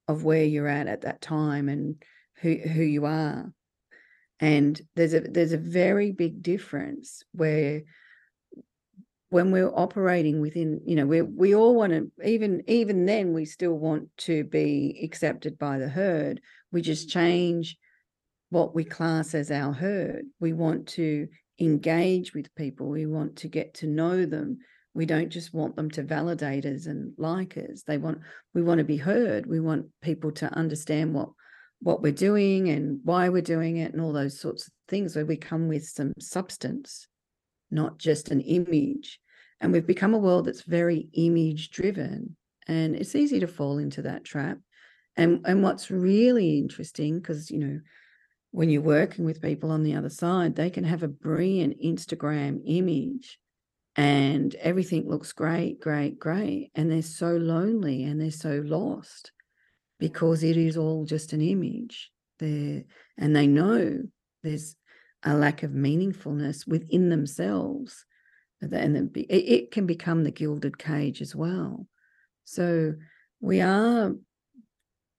of 0.08 0.24
where 0.24 0.44
you're 0.44 0.68
at 0.68 0.88
at 0.88 1.02
that 1.02 1.20
time 1.20 1.68
and 1.68 2.02
who 2.40 2.56
who 2.56 2.82
you 2.82 3.06
are. 3.06 3.52
And 4.40 4.80
there's 4.96 5.14
a 5.14 5.20
there's 5.20 5.52
a 5.52 5.58
very 5.58 6.10
big 6.10 6.42
difference 6.42 7.22
where 7.32 7.82
when 9.30 9.50
we're 9.50 9.72
operating 9.74 10.40
within 10.40 10.80
you 10.84 10.94
know 10.94 11.06
we 11.06 11.22
we 11.22 11.54
all 11.54 11.74
want 11.74 11.92
to 11.92 12.10
even 12.24 12.62
even 12.66 13.06
then 13.06 13.32
we 13.32 13.44
still 13.44 13.74
want 13.74 14.08
to 14.16 14.44
be 14.44 15.00
accepted 15.02 15.58
by 15.58 15.78
the 15.78 15.88
herd 15.88 16.40
we 16.70 16.82
just 16.82 17.08
change 17.08 17.76
what 18.54 18.72
we 18.72 18.84
class 18.84 19.34
as 19.34 19.50
our 19.50 19.72
herd. 19.72 20.26
We 20.38 20.52
want 20.52 20.86
to 20.88 21.26
engage 21.58 22.34
with 22.34 22.54
people. 22.54 22.88
We 22.88 23.04
want 23.04 23.36
to 23.38 23.48
get 23.48 23.74
to 23.74 23.88
know 23.88 24.26
them. 24.26 24.58
We 24.94 25.06
don't 25.06 25.28
just 25.28 25.52
want 25.52 25.74
them 25.74 25.90
to 25.90 26.04
validate 26.04 26.64
us 26.64 26.86
and 26.86 27.14
like 27.18 27.56
us. 27.56 27.82
They 27.82 27.98
want 27.98 28.18
we 28.54 28.62
want 28.62 28.78
to 28.78 28.84
be 28.84 28.96
heard. 28.96 29.46
We 29.46 29.58
want 29.58 29.86
people 30.02 30.30
to 30.32 30.52
understand 30.54 31.14
what 31.14 31.30
what 31.80 32.00
we're 32.00 32.12
doing 32.12 32.68
and 32.68 33.00
why 33.02 33.28
we're 33.28 33.42
doing 33.42 33.78
it 33.78 33.92
and 33.92 34.00
all 34.00 34.12
those 34.12 34.38
sorts 34.38 34.68
of 34.68 34.72
things 34.88 35.16
where 35.16 35.26
we 35.26 35.36
come 35.36 35.66
with 35.66 35.84
some 35.84 36.12
substance, 36.20 37.08
not 37.74 37.98
just 37.98 38.30
an 38.30 38.40
image. 38.40 39.20
And 39.60 39.72
we've 39.72 39.86
become 39.86 40.14
a 40.14 40.18
world 40.18 40.46
that's 40.46 40.62
very 40.62 41.08
image 41.12 41.70
driven. 41.70 42.36
And 42.66 42.96
it's 42.96 43.14
easy 43.14 43.40
to 43.40 43.46
fall 43.46 43.78
into 43.78 44.02
that 44.02 44.24
trap. 44.24 44.58
And 45.16 45.42
and 45.44 45.62
what's 45.62 45.90
really 45.90 46.58
interesting, 46.58 47.18
because 47.18 47.50
you 47.50 47.58
know, 47.58 47.80
when 48.50 48.70
you're 48.70 48.82
working 48.82 49.24
with 49.24 49.42
people 49.42 49.70
on 49.70 49.82
the 49.82 49.94
other 49.94 50.10
side, 50.10 50.56
they 50.56 50.70
can 50.70 50.84
have 50.84 51.02
a 51.02 51.08
brilliant 51.08 51.80
Instagram 51.84 52.60
image 52.64 53.38
and 53.96 54.54
everything 54.56 55.08
looks 55.08 55.32
great, 55.32 55.80
great, 55.80 56.18
great. 56.18 56.70
And 56.74 56.90
they're 56.90 57.02
so 57.02 57.36
lonely 57.36 58.04
and 58.04 58.20
they're 58.20 58.30
so 58.30 58.62
lost 58.64 59.32
because 60.00 60.42
it 60.42 60.56
is 60.56 60.76
all 60.76 61.04
just 61.04 61.32
an 61.32 61.40
image. 61.40 62.10
There 62.40 62.82
and 63.16 63.36
they 63.36 63.46
know 63.46 64.02
there's 64.42 64.74
a 65.24 65.34
lack 65.34 65.62
of 65.62 65.70
meaningfulness 65.70 66.66
within 66.66 67.08
themselves. 67.08 68.04
And 68.60 69.10
it 69.14 69.70
can 69.70 69.86
become 69.86 70.24
the 70.24 70.30
gilded 70.30 70.78
cage 70.78 71.20
as 71.20 71.34
well. 71.34 71.86
So 72.44 72.94
we 73.40 73.60
are 73.60 74.14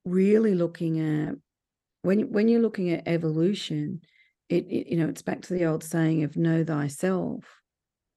really 0.04 0.54
looking 0.54 1.00
at 1.00 1.34
when 2.02 2.32
when 2.32 2.48
you're 2.48 2.60
looking 2.60 2.90
at 2.90 3.06
evolution, 3.06 4.00
it, 4.48 4.66
it 4.68 4.88
you 4.88 4.96
know 4.96 5.08
it's 5.08 5.22
back 5.22 5.42
to 5.42 5.54
the 5.54 5.66
old 5.66 5.84
saying 5.84 6.22
of 6.22 6.36
know 6.36 6.64
thyself, 6.64 7.44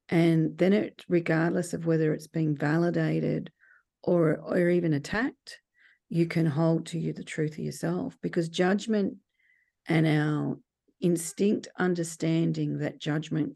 and 0.08 0.56
then 0.56 0.72
it 0.72 1.04
regardless 1.08 1.74
of 1.74 1.86
whether 1.86 2.14
it's 2.14 2.28
being 2.28 2.56
validated 2.56 3.50
or 4.02 4.36
or 4.36 4.68
even 4.70 4.92
attacked, 4.92 5.60
you 6.08 6.26
can 6.26 6.46
hold 6.46 6.86
to 6.86 6.98
you 6.98 7.12
the 7.12 7.24
truth 7.24 7.52
of 7.52 7.64
yourself 7.64 8.16
because 8.22 8.48
judgment 8.48 9.16
and 9.88 10.06
our 10.06 10.58
instinct 11.00 11.68
understanding 11.78 12.78
that 12.78 13.00
judgment 13.00 13.54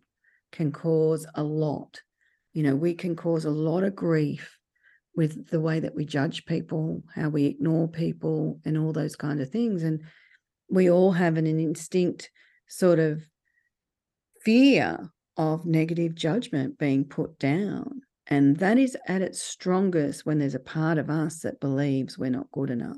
can 0.52 0.72
cause 0.72 1.26
a 1.34 1.42
lot. 1.42 2.00
You 2.52 2.62
know, 2.62 2.76
we 2.76 2.94
can 2.94 3.16
cause 3.16 3.44
a 3.44 3.50
lot 3.50 3.84
of 3.84 3.96
grief 3.96 4.58
with 5.16 5.48
the 5.48 5.60
way 5.60 5.80
that 5.80 5.94
we 5.94 6.04
judge 6.04 6.44
people, 6.46 7.02
how 7.14 7.28
we 7.28 7.46
ignore 7.46 7.88
people, 7.88 8.60
and 8.64 8.76
all 8.76 8.92
those 8.92 9.16
kind 9.16 9.40
of 9.40 9.50
things. 9.50 9.82
And 9.82 10.02
we 10.68 10.90
all 10.90 11.12
have 11.12 11.36
an, 11.36 11.46
an 11.46 11.60
instinct 11.60 12.30
sort 12.68 12.98
of 12.98 13.22
fear 14.42 15.10
of 15.36 15.66
negative 15.66 16.14
judgment 16.14 16.78
being 16.78 17.04
put 17.04 17.38
down. 17.38 18.02
And 18.26 18.56
that 18.58 18.78
is 18.78 18.96
at 19.06 19.22
its 19.22 19.42
strongest 19.42 20.24
when 20.24 20.38
there's 20.38 20.54
a 20.54 20.60
part 20.60 20.98
of 20.98 21.10
us 21.10 21.40
that 21.40 21.60
believes 21.60 22.18
we're 22.18 22.30
not 22.30 22.50
good 22.52 22.70
enough. 22.70 22.96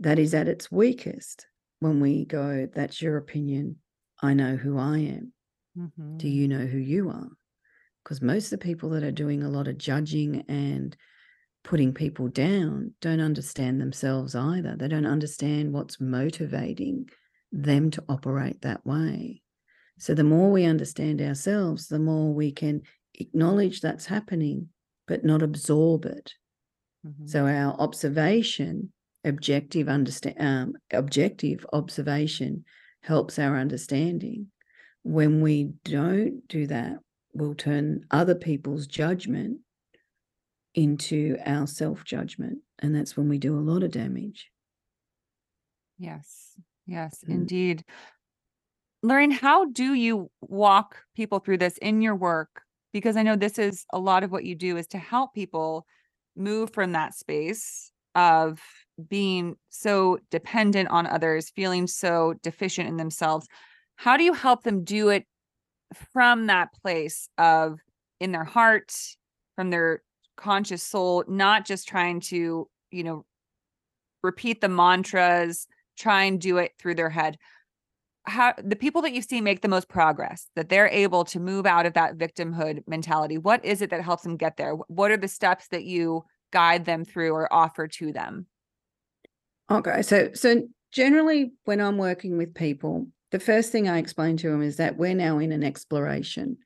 That 0.00 0.18
is 0.18 0.34
at 0.34 0.48
its 0.48 0.72
weakest 0.72 1.46
when 1.84 2.00
we 2.00 2.24
go, 2.24 2.66
That's 2.74 3.02
your 3.02 3.18
opinion. 3.18 3.76
I 4.22 4.32
know 4.32 4.56
who 4.56 4.78
I 4.78 4.98
am. 4.98 5.32
Mm-hmm. 5.78 6.16
Do 6.16 6.28
you 6.28 6.48
know 6.48 6.64
who 6.64 6.78
you 6.78 7.10
are? 7.10 7.28
Because 8.02 8.22
most 8.22 8.46
of 8.46 8.58
the 8.58 8.64
people 8.64 8.88
that 8.90 9.02
are 9.02 9.12
doing 9.12 9.42
a 9.42 9.50
lot 9.50 9.68
of 9.68 9.76
judging 9.76 10.44
and 10.48 10.96
putting 11.62 11.92
people 11.92 12.28
down 12.28 12.92
don't 13.02 13.20
understand 13.20 13.80
themselves 13.80 14.34
either. 14.34 14.76
They 14.78 14.88
don't 14.88 15.06
understand 15.06 15.74
what's 15.74 16.00
motivating 16.00 17.10
them 17.52 17.90
to 17.90 18.04
operate 18.08 18.62
that 18.62 18.84
way. 18.86 19.42
So 19.98 20.14
the 20.14 20.24
more 20.24 20.50
we 20.50 20.64
understand 20.64 21.20
ourselves, 21.20 21.88
the 21.88 21.98
more 21.98 22.32
we 22.32 22.50
can 22.50 22.80
acknowledge 23.14 23.82
that's 23.82 24.06
happening, 24.06 24.68
but 25.06 25.22
not 25.22 25.42
absorb 25.42 26.06
it. 26.06 26.32
Mm-hmm. 27.06 27.26
So 27.26 27.46
our 27.46 27.74
observation, 27.78 28.92
objective 29.24 29.88
understand, 29.88 30.36
um, 30.38 30.74
objective 30.92 31.66
observation, 31.72 32.64
helps 33.02 33.38
our 33.38 33.56
understanding. 33.56 34.48
When 35.02 35.40
we 35.40 35.72
don't 35.84 36.46
do 36.48 36.66
that, 36.68 36.98
we'll 37.32 37.54
turn 37.54 38.06
other 38.10 38.34
people's 38.34 38.86
judgment 38.86 39.58
into 40.74 41.36
our 41.44 41.66
self 41.66 42.04
judgment. 42.04 42.58
And 42.78 42.94
that's 42.94 43.16
when 43.16 43.28
we 43.28 43.38
do 43.38 43.56
a 43.56 43.60
lot 43.60 43.82
of 43.82 43.90
damage. 43.90 44.50
Yes. 45.98 46.52
Yes, 46.86 47.22
mm. 47.26 47.34
indeed. 47.34 47.84
Lorraine, 49.02 49.30
how 49.30 49.66
do 49.66 49.94
you 49.94 50.30
walk 50.40 50.96
people 51.14 51.38
through 51.38 51.58
this 51.58 51.76
in 51.78 52.00
your 52.00 52.16
work? 52.16 52.62
Because 52.92 53.16
I 53.16 53.22
know 53.22 53.36
this 53.36 53.58
is 53.58 53.84
a 53.92 53.98
lot 53.98 54.24
of 54.24 54.32
what 54.32 54.44
you 54.44 54.54
do 54.54 54.76
is 54.76 54.86
to 54.88 54.98
help 54.98 55.34
people 55.34 55.86
move 56.36 56.72
from 56.72 56.92
that 56.92 57.14
space 57.14 57.90
of 58.14 58.60
being 59.08 59.56
so 59.70 60.18
dependent 60.30 60.88
on 60.90 61.06
others, 61.06 61.50
feeling 61.50 61.86
so 61.86 62.34
deficient 62.42 62.88
in 62.88 62.96
themselves. 62.96 63.46
How 63.96 64.16
do 64.16 64.24
you 64.24 64.32
help 64.32 64.62
them 64.62 64.84
do 64.84 65.08
it 65.08 65.26
from 66.12 66.46
that 66.46 66.68
place 66.82 67.28
of 67.38 67.80
in 68.20 68.32
their 68.32 68.44
heart, 68.44 68.94
from 69.56 69.70
their 69.70 70.02
conscious 70.36 70.82
soul, 70.82 71.24
not 71.28 71.64
just 71.66 71.88
trying 71.88 72.20
to, 72.20 72.68
you 72.90 73.04
know, 73.04 73.24
repeat 74.22 74.60
the 74.60 74.68
mantras, 74.68 75.66
try 75.98 76.24
and 76.24 76.40
do 76.40 76.58
it 76.58 76.72
through 76.78 76.94
their 76.94 77.10
head? 77.10 77.36
How 78.26 78.54
the 78.56 78.76
people 78.76 79.02
that 79.02 79.12
you 79.12 79.20
see 79.20 79.40
make 79.40 79.60
the 79.60 79.68
most 79.68 79.88
progress, 79.88 80.48
that 80.56 80.70
they're 80.70 80.88
able 80.88 81.24
to 81.26 81.38
move 81.38 81.66
out 81.66 81.84
of 81.84 81.92
that 81.92 82.16
victimhood 82.16 82.82
mentality, 82.86 83.36
what 83.36 83.64
is 83.64 83.82
it 83.82 83.90
that 83.90 84.02
helps 84.02 84.22
them 84.22 84.36
get 84.36 84.56
there? 84.56 84.72
What 84.72 85.10
are 85.10 85.16
the 85.16 85.28
steps 85.28 85.68
that 85.68 85.84
you 85.84 86.24
guide 86.52 86.86
them 86.86 87.04
through 87.04 87.32
or 87.32 87.52
offer 87.52 87.86
to 87.86 88.12
them? 88.12 88.46
Okay, 89.70 90.02
so 90.02 90.30
so 90.34 90.68
generally 90.92 91.52
when 91.64 91.80
I'm 91.80 91.98
working 91.98 92.36
with 92.36 92.54
people, 92.54 93.08
the 93.30 93.40
first 93.40 93.72
thing 93.72 93.88
I 93.88 93.98
explain 93.98 94.36
to 94.38 94.50
them 94.50 94.62
is 94.62 94.76
that 94.76 94.96
we're 94.96 95.14
now 95.14 95.38
in 95.38 95.52
an 95.52 95.64
exploration. 95.64 96.58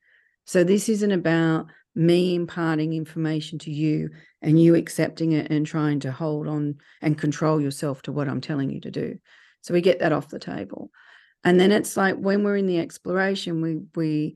So 0.45 0.63
this 0.63 0.89
isn't 0.89 1.11
about 1.11 1.67
me 1.95 2.35
imparting 2.35 2.93
information 2.93 3.59
to 3.59 3.71
you 3.71 4.09
and 4.41 4.61
you 4.61 4.75
accepting 4.75 5.31
it 5.31 5.51
and 5.51 5.65
trying 5.65 5.99
to 6.01 6.11
hold 6.11 6.47
on 6.47 6.75
and 7.01 7.17
control 7.17 7.61
yourself 7.61 8.01
to 8.03 8.11
what 8.11 8.27
I'm 8.27 8.41
telling 8.41 8.69
you 8.69 8.81
to 8.81 8.91
do. 8.91 9.17
So 9.61 9.73
we 9.73 9.81
get 9.81 9.99
that 9.99 10.13
off 10.13 10.29
the 10.29 10.39
table. 10.39 10.91
And 11.43 11.59
then 11.59 11.71
it's 11.71 11.95
like 11.95 12.15
when 12.15 12.43
we're 12.43 12.57
in 12.57 12.67
the 12.67 12.79
exploration, 12.79 13.61
we 13.61 13.79
we 13.95 14.35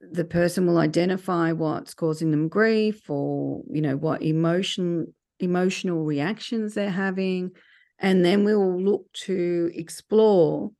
the 0.00 0.24
person 0.24 0.66
will 0.66 0.78
identify 0.78 1.52
what's 1.52 1.94
causing 1.94 2.30
them 2.30 2.48
grief 2.48 3.08
or 3.08 3.62
you 3.70 3.80
know 3.80 3.96
what 3.96 4.22
emotion 4.22 5.12
emotional 5.40 6.04
reactions 6.04 6.74
they're 6.74 6.90
having 6.90 7.50
and 7.98 8.24
then 8.24 8.44
we 8.44 8.54
will 8.54 8.80
look 8.80 9.12
to 9.12 9.70
explore 9.74 10.70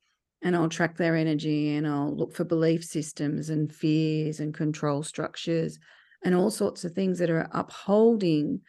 and 0.43 0.55
I'll 0.55 0.69
track 0.69 0.97
their 0.97 1.17
energy 1.17 1.75
and 1.75 1.87
I'll 1.87 2.15
look 2.15 2.33
for 2.33 2.45
belief 2.45 2.85
systems 2.85 3.51
and 3.51 3.73
fears 3.75 4.39
and 4.41 4.55
control 4.55 5.03
structures 5.03 5.79
and 6.25 6.35
all 6.35 6.51
sorts 6.51 6.85
of 6.85 6.93
things 6.93 7.19
that 7.19 7.31
are 7.31 7.49
upholding 7.53 8.61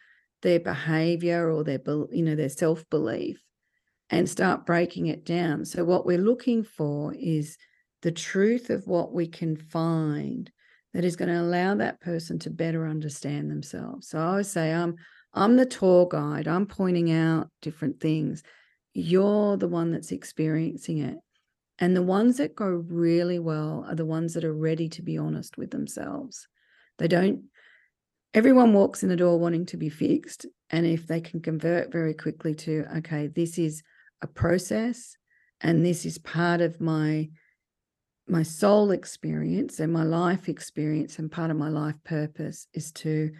their 0.42 0.60
behavior 0.60 1.50
or 1.50 1.62
their 1.64 1.80
you 2.10 2.22
know 2.22 2.34
their 2.34 2.48
self-belief 2.48 3.40
and 4.08 4.28
start 4.28 4.66
breaking 4.66 5.06
it 5.06 5.24
down 5.24 5.64
so 5.64 5.84
what 5.84 6.06
we're 6.06 6.18
looking 6.18 6.64
for 6.64 7.14
is 7.14 7.56
the 8.02 8.10
truth 8.10 8.70
of 8.70 8.86
what 8.86 9.12
we 9.12 9.26
can 9.26 9.56
find 9.56 10.50
that 10.94 11.04
is 11.04 11.16
going 11.16 11.28
to 11.28 11.40
allow 11.40 11.74
that 11.74 12.00
person 12.00 12.38
to 12.40 12.50
better 12.50 12.86
understand 12.86 13.50
themselves. 13.50 14.08
So 14.08 14.18
I 14.18 14.24
always 14.24 14.50
say, 14.50 14.72
I'm 14.72 14.96
I'm 15.32 15.56
the 15.56 15.66
tour 15.66 16.06
guide. 16.08 16.48
I'm 16.48 16.66
pointing 16.66 17.12
out 17.12 17.48
different 17.62 18.00
things. 18.00 18.42
You're 18.94 19.56
the 19.56 19.68
one 19.68 19.92
that's 19.92 20.12
experiencing 20.12 20.98
it. 20.98 21.16
And 21.78 21.96
the 21.96 22.02
ones 22.02 22.36
that 22.38 22.56
go 22.56 22.66
really 22.66 23.38
well 23.38 23.86
are 23.88 23.94
the 23.94 24.04
ones 24.04 24.34
that 24.34 24.44
are 24.44 24.54
ready 24.54 24.88
to 24.90 25.02
be 25.02 25.16
honest 25.16 25.56
with 25.56 25.70
themselves. 25.70 26.46
They 26.98 27.08
don't, 27.08 27.44
everyone 28.34 28.74
walks 28.74 29.02
in 29.02 29.08
the 29.08 29.16
door 29.16 29.38
wanting 29.38 29.66
to 29.66 29.76
be 29.76 29.88
fixed. 29.88 30.46
And 30.68 30.84
if 30.84 31.06
they 31.06 31.20
can 31.20 31.40
convert 31.40 31.90
very 31.90 32.12
quickly 32.12 32.54
to, 32.56 32.84
okay, 32.98 33.28
this 33.28 33.58
is 33.58 33.82
a 34.20 34.26
process 34.26 35.16
and 35.60 35.84
this 35.84 36.04
is 36.04 36.18
part 36.18 36.60
of 36.60 36.80
my 36.80 37.28
my 38.28 38.42
soul 38.44 38.92
experience 38.92 39.80
and 39.80 39.92
my 39.92 40.04
life 40.04 40.48
experience 40.48 41.18
and 41.18 41.32
part 41.32 41.50
of 41.50 41.56
my 41.56 41.68
life 41.68 41.96
purpose 42.04 42.68
is 42.72 42.92
to 42.92 43.32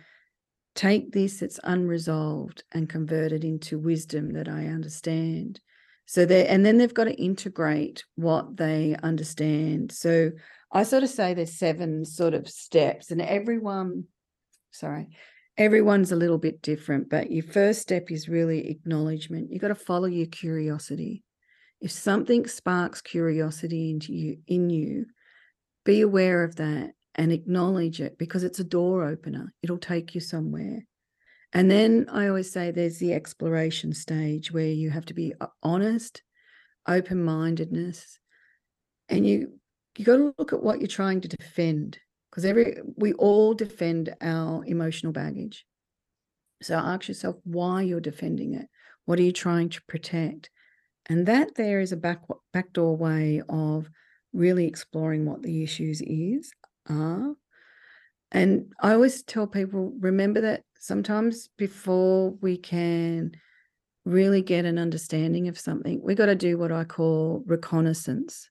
take 0.81 1.13
this 1.13 1.41
that's 1.41 1.61
unresolved 1.65 2.65
and 2.73 2.89
convert 2.89 3.33
it 3.33 3.45
into 3.45 3.79
wisdom 3.79 4.33
that 4.33 4.49
I 4.49 4.65
understand. 4.69 5.61
So 6.07 6.25
they 6.25 6.47
and 6.47 6.65
then 6.65 6.79
they've 6.79 6.95
got 6.95 7.05
to 7.05 7.23
integrate 7.23 8.05
what 8.15 8.57
they 8.57 8.97
understand. 9.03 9.93
So 9.93 10.31
I 10.73 10.85
sort 10.85 11.03
of 11.03 11.11
say 11.11 11.35
there's 11.35 11.59
seven 11.59 12.07
sort 12.07 12.33
of 12.33 12.49
steps, 12.49 13.11
and 13.11 13.21
everyone, 13.21 14.05
sorry, 14.71 15.09
everyone's 15.59 16.13
a 16.13 16.17
little 16.17 16.39
bit 16.39 16.63
different. 16.63 17.11
But 17.11 17.31
your 17.31 17.45
first 17.45 17.83
step 17.83 18.11
is 18.11 18.31
really 18.31 18.71
acknowledgement. 18.71 19.51
You've 19.53 19.61
got 19.61 19.69
to 19.69 19.75
follow 19.75 20.07
your 20.07 20.29
curiosity 20.29 21.25
if 21.83 21.91
something 21.91 22.47
sparks 22.47 23.03
curiosity 23.03 23.91
into 23.91 24.15
you 24.15 24.39
in 24.47 24.71
you 24.71 25.07
be 25.85 26.01
aware 26.01 26.43
of 26.43 26.57
that 26.57 26.93
and 27.21 27.33
acknowledge 27.33 28.01
it 28.01 28.17
because 28.17 28.45
it's 28.45 28.61
a 28.61 28.65
door 28.65 29.05
opener. 29.05 29.53
It'll 29.63 29.77
take 29.77 30.15
you 30.15 30.23
somewhere. 30.23 30.87
And 31.53 31.71
then 31.71 32.07
i 32.11 32.29
always 32.29 32.51
say 32.51 32.71
there's 32.71 32.99
the 32.99 33.13
exploration 33.13 33.93
stage 33.93 34.51
where 34.51 34.73
you 34.83 34.89
have 34.89 35.05
to 35.07 35.15
be 35.15 35.35
uh, 35.41 35.49
honest 35.63 36.23
open-mindedness 36.89 38.19
and 39.11 39.27
you 39.27 39.53
you 39.99 40.05
got 40.05 40.17
to 40.17 40.35
look 40.39 40.53
at 40.55 40.63
what 40.63 40.79
you're 40.81 40.87
trying 40.87 41.21
to 41.21 41.29
defend 41.29 41.99
because 42.31 42.47
every 42.47 42.79
we 42.97 43.13
all 43.15 43.53
defend 43.53 44.15
our 44.23 44.65
emotional 44.65 45.13
baggage. 45.13 45.67
So 46.63 46.77
ask 46.77 47.09
yourself 47.09 47.37
why 47.45 47.83
you're 47.83 48.01
defending 48.01 48.55
it. 48.55 48.67
What 49.05 49.19
are 49.19 49.25
you 49.29 49.33
trying 49.33 49.69
to 49.71 49.83
protect? 49.89 50.49
And 51.11 51.27
that 51.27 51.57
there 51.57 51.81
is 51.81 51.93
a 51.93 51.99
back 51.99 52.21
backdoor 52.55 52.97
way 52.97 53.43
of 53.49 53.91
really 54.33 54.67
exploring 54.67 55.27
what 55.27 55.43
the 55.43 55.63
issues 55.63 56.01
is 56.01 56.53
are. 56.91 57.35
And 58.33 58.73
I 58.81 58.93
always 58.93 59.23
tell 59.23 59.47
people 59.47 59.93
remember 59.99 60.41
that 60.43 60.63
sometimes 60.79 61.49
before 61.57 62.31
we 62.41 62.57
can 62.57 63.33
really 64.05 64.43
get 64.43 64.65
an 64.65 64.79
understanding 64.79 65.49
of 65.49 65.59
something, 65.59 66.01
we 66.03 66.15
got 66.15 66.27
to 66.27 66.35
do 66.35 66.59
what 66.59 66.73
I 66.73 66.85
call 66.85 67.43
reconnaissance. 67.47 68.49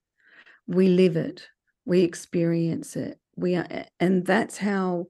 We 0.67 0.89
live 0.89 1.17
it, 1.17 1.47
we 1.85 2.01
experience 2.01 2.95
it. 2.95 3.19
We 3.35 3.55
are, 3.55 3.67
and 3.99 4.25
that's 4.25 4.57
how, 4.57 5.07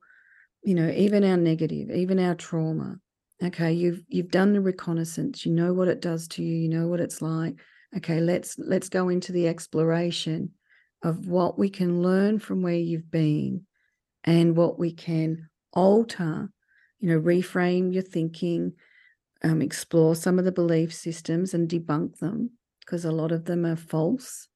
you 0.63 0.75
know, 0.75 0.89
even 0.89 1.23
our 1.23 1.37
negative, 1.37 1.89
even 1.89 2.19
our 2.19 2.35
trauma, 2.35 2.99
okay 3.43 3.71
you've 3.71 4.01
you've 4.07 4.31
done 4.31 4.53
the 4.53 4.61
reconnaissance 4.61 5.45
you 5.45 5.51
know 5.51 5.73
what 5.73 5.87
it 5.87 6.01
does 6.01 6.27
to 6.27 6.43
you 6.43 6.55
you 6.55 6.69
know 6.69 6.87
what 6.87 6.99
it's 6.99 7.21
like 7.21 7.55
okay 7.95 8.19
let's 8.19 8.57
let's 8.59 8.89
go 8.89 9.09
into 9.09 9.31
the 9.31 9.47
exploration 9.47 10.51
of 11.03 11.27
what 11.27 11.57
we 11.57 11.69
can 11.69 12.01
learn 12.01 12.39
from 12.39 12.61
where 12.61 12.73
you've 12.73 13.09
been 13.09 13.65
and 14.23 14.55
what 14.55 14.77
we 14.77 14.91
can 14.91 15.49
alter 15.73 16.49
you 16.99 17.09
know 17.09 17.19
reframe 17.19 17.93
your 17.93 18.03
thinking 18.03 18.73
um, 19.43 19.61
explore 19.61 20.15
some 20.15 20.39
of 20.39 20.45
the 20.45 20.51
belief 20.51 20.93
systems 20.93 21.53
and 21.53 21.69
debunk 21.69 22.17
them 22.17 22.49
because 22.81 23.05
a 23.05 23.11
lot 23.11 23.31
of 23.31 23.45
them 23.45 23.65
are 23.65 23.75
false 23.75 24.47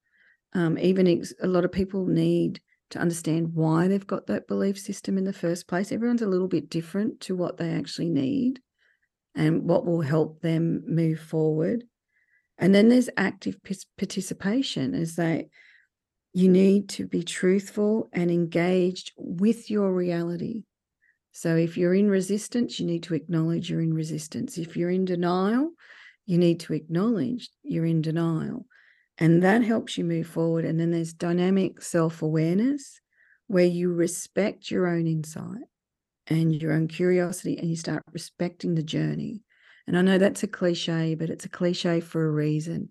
um, 0.53 0.77
even 0.77 1.07
ex- 1.07 1.33
a 1.41 1.47
lot 1.47 1.65
of 1.65 1.71
people 1.71 2.05
need 2.05 2.59
to 2.89 2.99
understand 2.99 3.53
why 3.53 3.87
they've 3.87 4.07
got 4.07 4.27
that 4.27 4.47
belief 4.47 4.77
system 4.77 5.17
in 5.17 5.23
the 5.23 5.31
first 5.31 5.67
place 5.67 5.91
everyone's 5.91 6.21
a 6.21 6.27
little 6.27 6.47
bit 6.47 6.69
different 6.69 7.19
to 7.21 7.35
what 7.35 7.57
they 7.57 7.69
actually 7.69 8.09
need 8.09 8.59
and 9.35 9.63
what 9.63 9.85
will 9.85 10.01
help 10.01 10.41
them 10.41 10.83
move 10.87 11.19
forward. 11.19 11.85
And 12.57 12.73
then 12.73 12.89
there's 12.89 13.09
active 13.17 13.57
participation, 13.97 14.93
is 14.93 15.15
that 15.15 15.45
you 16.33 16.49
need 16.49 16.89
to 16.89 17.05
be 17.05 17.23
truthful 17.23 18.09
and 18.11 18.31
engaged 18.31 19.11
with 19.17 19.69
your 19.69 19.93
reality. 19.93 20.63
So 21.31 21.55
if 21.55 21.77
you're 21.77 21.93
in 21.93 22.09
resistance, 22.09 22.79
you 22.79 22.85
need 22.85 23.03
to 23.03 23.13
acknowledge 23.13 23.69
you're 23.69 23.81
in 23.81 23.93
resistance. 23.93 24.57
If 24.57 24.75
you're 24.75 24.89
in 24.89 25.05
denial, 25.05 25.71
you 26.25 26.37
need 26.37 26.59
to 26.61 26.73
acknowledge 26.73 27.49
you're 27.63 27.85
in 27.85 28.01
denial. 28.01 28.65
And 29.19 29.43
that 29.43 29.63
helps 29.63 29.97
you 29.97 30.03
move 30.03 30.27
forward. 30.27 30.65
And 30.65 30.79
then 30.79 30.91
there's 30.91 31.13
dynamic 31.13 31.81
self 31.81 32.21
awareness 32.21 32.99
where 33.47 33.65
you 33.65 33.93
respect 33.93 34.71
your 34.71 34.87
own 34.87 35.05
insight 35.05 35.63
and 36.27 36.59
your 36.59 36.73
own 36.73 36.87
curiosity 36.87 37.57
and 37.57 37.69
you 37.69 37.75
start 37.75 38.01
respecting 38.11 38.73
the 38.73 38.83
journey. 38.83 39.41
And 39.85 39.97
I 39.97 40.01
know 40.01 40.17
that's 40.17 40.43
a 40.43 40.47
cliche, 40.47 41.13
but 41.13 41.29
it's 41.29 41.45
a 41.45 41.49
cliche 41.49 41.99
for 41.99 42.25
a 42.25 42.31
reason. 42.31 42.89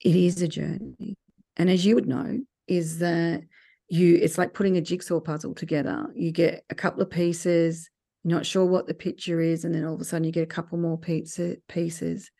It 0.00 0.14
is 0.14 0.40
a 0.42 0.48
journey. 0.48 1.16
And 1.60 1.68
as 1.68 1.84
you 1.84 1.94
would 1.94 2.08
know, 2.08 2.40
is 2.68 3.00
that 3.00 3.42
you 3.88 4.14
it's 4.16 4.38
like 4.38 4.54
putting 4.54 4.78
a 4.78 4.80
jigsaw 4.80 5.20
puzzle 5.20 5.54
together. 5.54 6.06
You 6.14 6.32
get 6.32 6.64
a 6.70 6.74
couple 6.74 7.02
of 7.02 7.10
pieces, 7.10 7.90
not 8.24 8.46
sure 8.46 8.64
what 8.64 8.86
the 8.86 8.94
picture 8.94 9.42
is, 9.42 9.66
and 9.66 9.74
then 9.74 9.84
all 9.84 9.92
of 9.92 10.00
a 10.00 10.04
sudden 10.04 10.24
you 10.24 10.32
get 10.32 10.42
a 10.42 10.46
couple 10.46 10.78
more 10.78 10.96
pizza 10.96 11.58
pieces. 11.68 12.30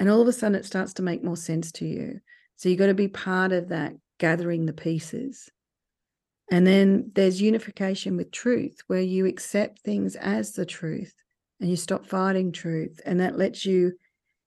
And 0.00 0.08
all 0.08 0.22
of 0.22 0.26
a 0.26 0.32
sudden 0.32 0.54
it 0.54 0.64
starts 0.64 0.94
to 0.94 1.02
make 1.02 1.22
more 1.22 1.36
sense 1.36 1.70
to 1.72 1.84
you. 1.84 2.20
So 2.56 2.70
you've 2.70 2.78
got 2.78 2.86
to 2.86 2.94
be 2.94 3.08
part 3.08 3.52
of 3.52 3.68
that 3.68 3.92
gathering 4.18 4.64
the 4.64 4.72
pieces. 4.72 5.50
And 6.50 6.66
then 6.66 7.10
there's 7.14 7.42
unification 7.42 8.16
with 8.16 8.30
truth, 8.30 8.78
where 8.86 9.02
you 9.02 9.26
accept 9.26 9.80
things 9.80 10.16
as 10.16 10.52
the 10.52 10.64
truth 10.64 11.12
and 11.60 11.68
you 11.68 11.76
stop 11.76 12.06
fighting 12.06 12.52
truth. 12.52 13.02
And 13.04 13.20
that 13.20 13.36
lets 13.36 13.66
you 13.66 13.92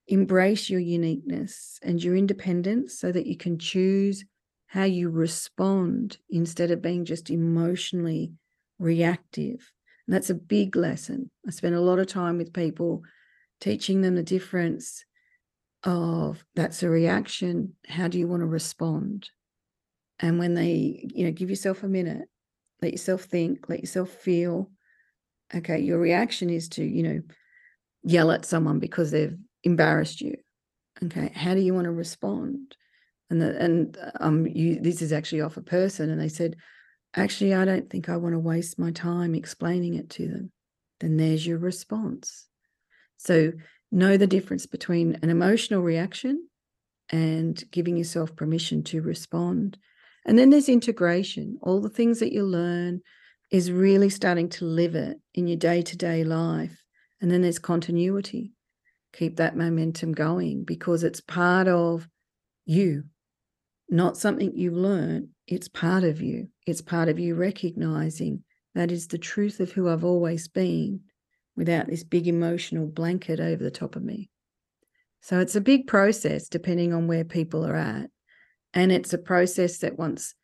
embrace 0.08 0.70
your 0.70 0.80
uniqueness 0.80 1.78
and 1.82 2.02
your 2.02 2.16
independence 2.16 2.98
so 2.98 3.10
that 3.10 3.26
you 3.26 3.36
can 3.36 3.58
choose 3.58 4.24
how 4.66 4.84
you 4.84 5.08
respond 5.08 6.18
instead 6.30 6.70
of 6.70 6.82
being 6.82 7.04
just 7.04 7.30
emotionally 7.30 8.32
reactive. 8.78 9.72
And 10.06 10.14
that's 10.14 10.30
a 10.30 10.34
big 10.34 10.76
lesson. 10.76 11.30
I 11.46 11.50
spend 11.50 11.74
a 11.74 11.80
lot 11.80 11.98
of 11.98 12.06
time 12.06 12.38
with 12.38 12.52
people 12.52 13.02
teaching 13.60 14.00
them 14.00 14.14
the 14.14 14.22
difference 14.22 15.04
of 15.82 16.44
that's 16.54 16.82
a 16.82 16.88
reaction. 16.88 17.74
How 17.88 18.08
do 18.08 18.18
you 18.18 18.28
want 18.28 18.42
to 18.42 18.46
respond? 18.46 19.30
And 20.18 20.38
when 20.38 20.54
they, 20.54 21.08
you 21.14 21.24
know, 21.24 21.32
give 21.32 21.50
yourself 21.50 21.82
a 21.82 21.88
minute, 21.88 22.28
let 22.82 22.92
yourself 22.92 23.22
think, 23.22 23.68
let 23.68 23.80
yourself 23.80 24.10
feel. 24.10 24.70
Okay, 25.54 25.80
your 25.80 25.98
reaction 25.98 26.50
is 26.50 26.68
to, 26.70 26.84
you 26.84 27.02
know, 27.02 27.22
yell 28.02 28.30
at 28.30 28.44
someone 28.44 28.78
because 28.78 29.10
they've 29.10 29.36
embarrassed 29.66 30.22
you. 30.22 30.36
Okay, 31.04 31.30
how 31.34 31.52
do 31.52 31.60
you 31.60 31.74
want 31.74 31.84
to 31.84 31.92
respond? 31.92 32.74
And 33.28 33.42
the, 33.42 33.60
and 33.60 33.98
um, 34.20 34.46
you 34.46 34.80
this 34.80 35.02
is 35.02 35.12
actually 35.12 35.42
off 35.42 35.58
a 35.58 35.62
person, 35.62 36.08
and 36.08 36.20
they 36.20 36.28
said, 36.28 36.56
actually, 37.14 37.52
I 37.54 37.64
don't 37.64 37.90
think 37.90 38.08
I 38.08 38.16
want 38.16 38.34
to 38.34 38.38
waste 38.38 38.78
my 38.78 38.92
time 38.92 39.34
explaining 39.34 39.94
it 39.94 40.08
to 40.10 40.28
them. 40.28 40.52
Then 41.00 41.18
there's 41.18 41.46
your 41.46 41.58
response. 41.58 42.46
So 43.18 43.52
know 43.92 44.16
the 44.16 44.26
difference 44.26 44.66
between 44.66 45.18
an 45.22 45.28
emotional 45.28 45.82
reaction 45.82 46.48
and 47.10 47.62
giving 47.70 47.96
yourself 47.96 48.34
permission 48.34 48.82
to 48.84 49.02
respond. 49.02 49.76
And 50.24 50.38
then 50.38 50.50
there's 50.50 50.68
integration. 50.68 51.58
All 51.62 51.80
the 51.80 51.88
things 51.88 52.20
that 52.20 52.32
you 52.32 52.44
learn 52.44 53.00
is 53.50 53.70
really 53.70 54.10
starting 54.10 54.48
to 54.50 54.64
live 54.64 54.94
it 54.94 55.18
in 55.34 55.46
your 55.46 55.56
day 55.56 55.82
to 55.82 55.96
day 55.96 56.24
life. 56.24 56.82
And 57.20 57.30
then 57.30 57.42
there's 57.42 57.58
continuity. 57.58 58.52
Keep 59.16 59.36
that 59.36 59.56
momentum 59.56 60.12
going 60.12 60.64
because 60.64 61.02
it's 61.02 61.20
part 61.20 61.68
of 61.68 62.06
you, 62.66 63.04
not 63.88 64.18
something 64.18 64.54
you 64.54 64.70
learn. 64.70 65.30
It's 65.46 65.68
part 65.68 66.04
of 66.04 66.20
you. 66.20 66.48
It's 66.66 66.82
part 66.82 67.08
of 67.08 67.18
you 67.18 67.34
recognizing 67.34 68.44
that 68.74 68.92
is 68.92 69.08
the 69.08 69.18
truth 69.18 69.58
of 69.60 69.72
who 69.72 69.88
I've 69.88 70.04
always 70.04 70.48
been 70.48 71.00
without 71.56 71.86
this 71.86 72.04
big 72.04 72.28
emotional 72.28 72.86
blanket 72.86 73.40
over 73.40 73.64
the 73.64 73.70
top 73.70 73.96
of 73.96 74.04
me. 74.04 74.28
So 75.22 75.40
it's 75.40 75.56
a 75.56 75.62
big 75.62 75.86
process 75.86 76.48
depending 76.48 76.92
on 76.92 77.06
where 77.06 77.24
people 77.24 77.64
are 77.66 77.74
at. 77.74 78.10
And 78.74 78.92
it's 78.92 79.14
a 79.14 79.18
process 79.18 79.78
that 79.78 79.98
once 79.98 80.34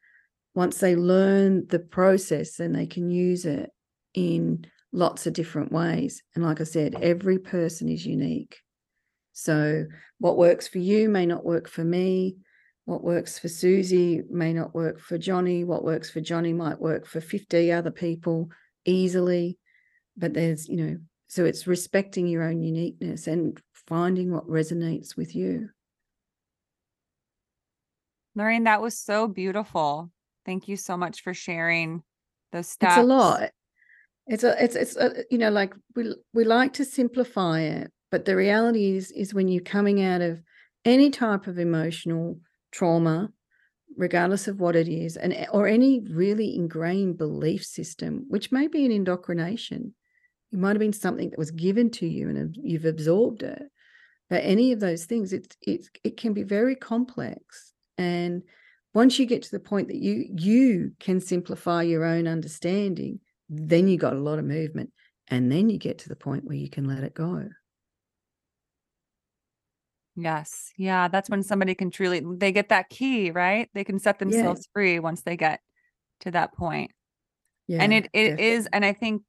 once 0.55 0.79
they 0.79 0.97
learn 0.97 1.67
the 1.69 1.79
process, 1.79 2.57
then 2.57 2.73
they 2.73 2.87
can 2.87 3.11
use 3.11 3.45
it 3.45 3.71
in 4.15 4.67
lots 4.93 5.27
of 5.27 5.33
different 5.33 5.73
ways. 5.73 6.23
And 6.35 6.45
like 6.45 6.61
I 6.61 6.65
said, 6.65 6.97
every 7.01 7.39
person 7.39 7.89
is 7.89 8.05
unique. 8.05 8.59
So 9.33 9.87
what 10.19 10.37
works 10.37 10.69
for 10.69 10.79
you 10.79 11.09
may 11.09 11.27
not 11.27 11.45
work 11.45 11.69
for 11.69 11.85
me. 11.85 12.37
What 12.85 13.03
works 13.03 13.39
for 13.39 13.49
Susie 13.49 14.23
may 14.29 14.53
not 14.53 14.75
work 14.75 15.01
for 15.01 15.17
Johnny. 15.17 15.65
What 15.65 15.85
works 15.85 16.11
for 16.11 16.21
Johnny 16.21 16.53
might 16.53 16.81
work 16.81 17.07
for 17.07 17.21
50 17.21 17.73
other 17.73 17.91
people 17.91 18.51
easily 18.85 19.59
but 20.17 20.35
there's 20.35 20.69
you 20.69 20.77
know 20.77 20.97
so 21.29 21.45
it's 21.45 21.67
respecting 21.67 22.27
your 22.27 22.43
own 22.43 22.63
uniqueness 22.63 23.27
and 23.27 23.61
finding 23.73 24.31
what 24.31 24.47
resonates 24.49 25.17
with 25.17 25.35
you 25.35 25.69
Lorraine, 28.35 28.65
that 28.65 28.81
was 28.81 28.97
so 28.97 29.29
beautiful. 29.29 30.11
Thank 30.47 30.67
you 30.67 30.79
so 30.79 30.97
much 30.97 31.23
for 31.23 31.35
sharing 31.35 32.03
those 32.51 32.67
steps. 32.67 32.95
It's 32.95 33.03
a 33.03 33.07
lot. 33.07 33.51
It's 34.27 34.45
a, 34.45 34.63
it's, 34.63 34.77
it's, 34.77 34.97
a, 34.97 35.25
you 35.31 35.39
know, 35.39 35.51
like 35.51 35.75
we, 35.97 36.15
we 36.33 36.45
like 36.45 36.75
to 36.75 36.85
simplify 36.85 37.61
it, 37.61 37.91
but 38.11 38.25
the 38.25 38.37
reality 38.37 38.97
is, 38.97 39.11
is 39.11 39.35
when 39.35 39.49
you're 39.49 39.63
coming 39.63 40.03
out 40.03 40.21
of 40.21 40.41
any 40.85 41.11
type 41.11 41.47
of 41.47 41.59
emotional 41.59 42.39
trauma, 42.71 43.31
regardless 43.97 44.49
of 44.49 44.61
what 44.61 44.77
it 44.77 44.89
is, 44.89 45.17
and 45.17 45.35
or 45.53 45.67
any 45.67 46.01
really 46.11 46.55
ingrained 46.55 47.19
belief 47.19 47.65
system, 47.65 48.25
which 48.29 48.53
may 48.53 48.69
be 48.69 48.87
an 48.87 48.93
indoctrination, 48.93 49.95
it 50.53 50.59
might 50.59 50.71
have 50.71 50.79
been 50.79 50.93
something 50.93 51.31
that 51.31 51.39
was 51.39 51.51
given 51.51 51.91
to 51.91 52.07
you 52.07 52.29
and 52.29 52.57
you've 52.63 52.85
absorbed 52.85 53.43
it. 53.43 53.63
But 54.31 54.45
any 54.45 54.73
of 54.73 54.81
those 54.81 55.05
things, 55.05 55.33
it's 55.33 55.57
it, 55.61 55.89
it 56.05 56.17
can 56.17 56.33
be 56.33 56.43
very 56.43 56.75
complex. 56.75 57.73
And 57.99 58.43
once 58.95 59.19
you 59.19 59.27
get 59.27 59.43
to 59.43 59.51
the 59.51 59.61
point 59.61 59.89
that 59.89 59.97
you 59.97 60.27
you 60.31 60.93
can 61.01 61.21
simplify 61.21 61.83
your 61.83 62.05
own 62.05 62.27
understanding, 62.27 63.21
then 63.53 63.89
you 63.89 63.99
got 63.99 64.15
a 64.15 64.19
lot 64.19 64.39
of 64.39 64.45
movement. 64.45 64.91
And 65.29 65.51
then 65.51 65.71
you 65.71 65.79
get 65.79 65.99
to 65.99 66.09
the 66.09 66.17
point 66.17 66.45
where 66.45 66.57
you 66.57 66.69
can 66.69 66.85
let 66.85 67.05
it 67.05 67.15
go. 67.15 67.49
Yes. 70.17 70.73
Yeah. 70.77 71.09
That's 71.09 71.31
when 71.31 71.43
somebody 71.43 71.75
can 71.75 71.91
truly, 71.91 72.23
they 72.37 72.53
get 72.53 72.71
that 72.71 72.89
key, 72.89 73.31
right? 73.31 73.69
They 73.73 73.85
can 73.85 73.99
set 73.99 74.19
themselves 74.19 74.63
yeah. 74.63 74.73
free 74.73 74.99
once 74.99 75.23
they 75.23 75.37
get 75.37 75.61
to 76.21 76.31
that 76.33 76.53
point. 76.55 76.91
Yeah, 77.69 77.83
and 77.83 77.93
it 77.93 78.09
it 78.13 78.41
is, 78.41 78.69
and 78.73 78.85
I 78.85 78.93
think 78.93 79.23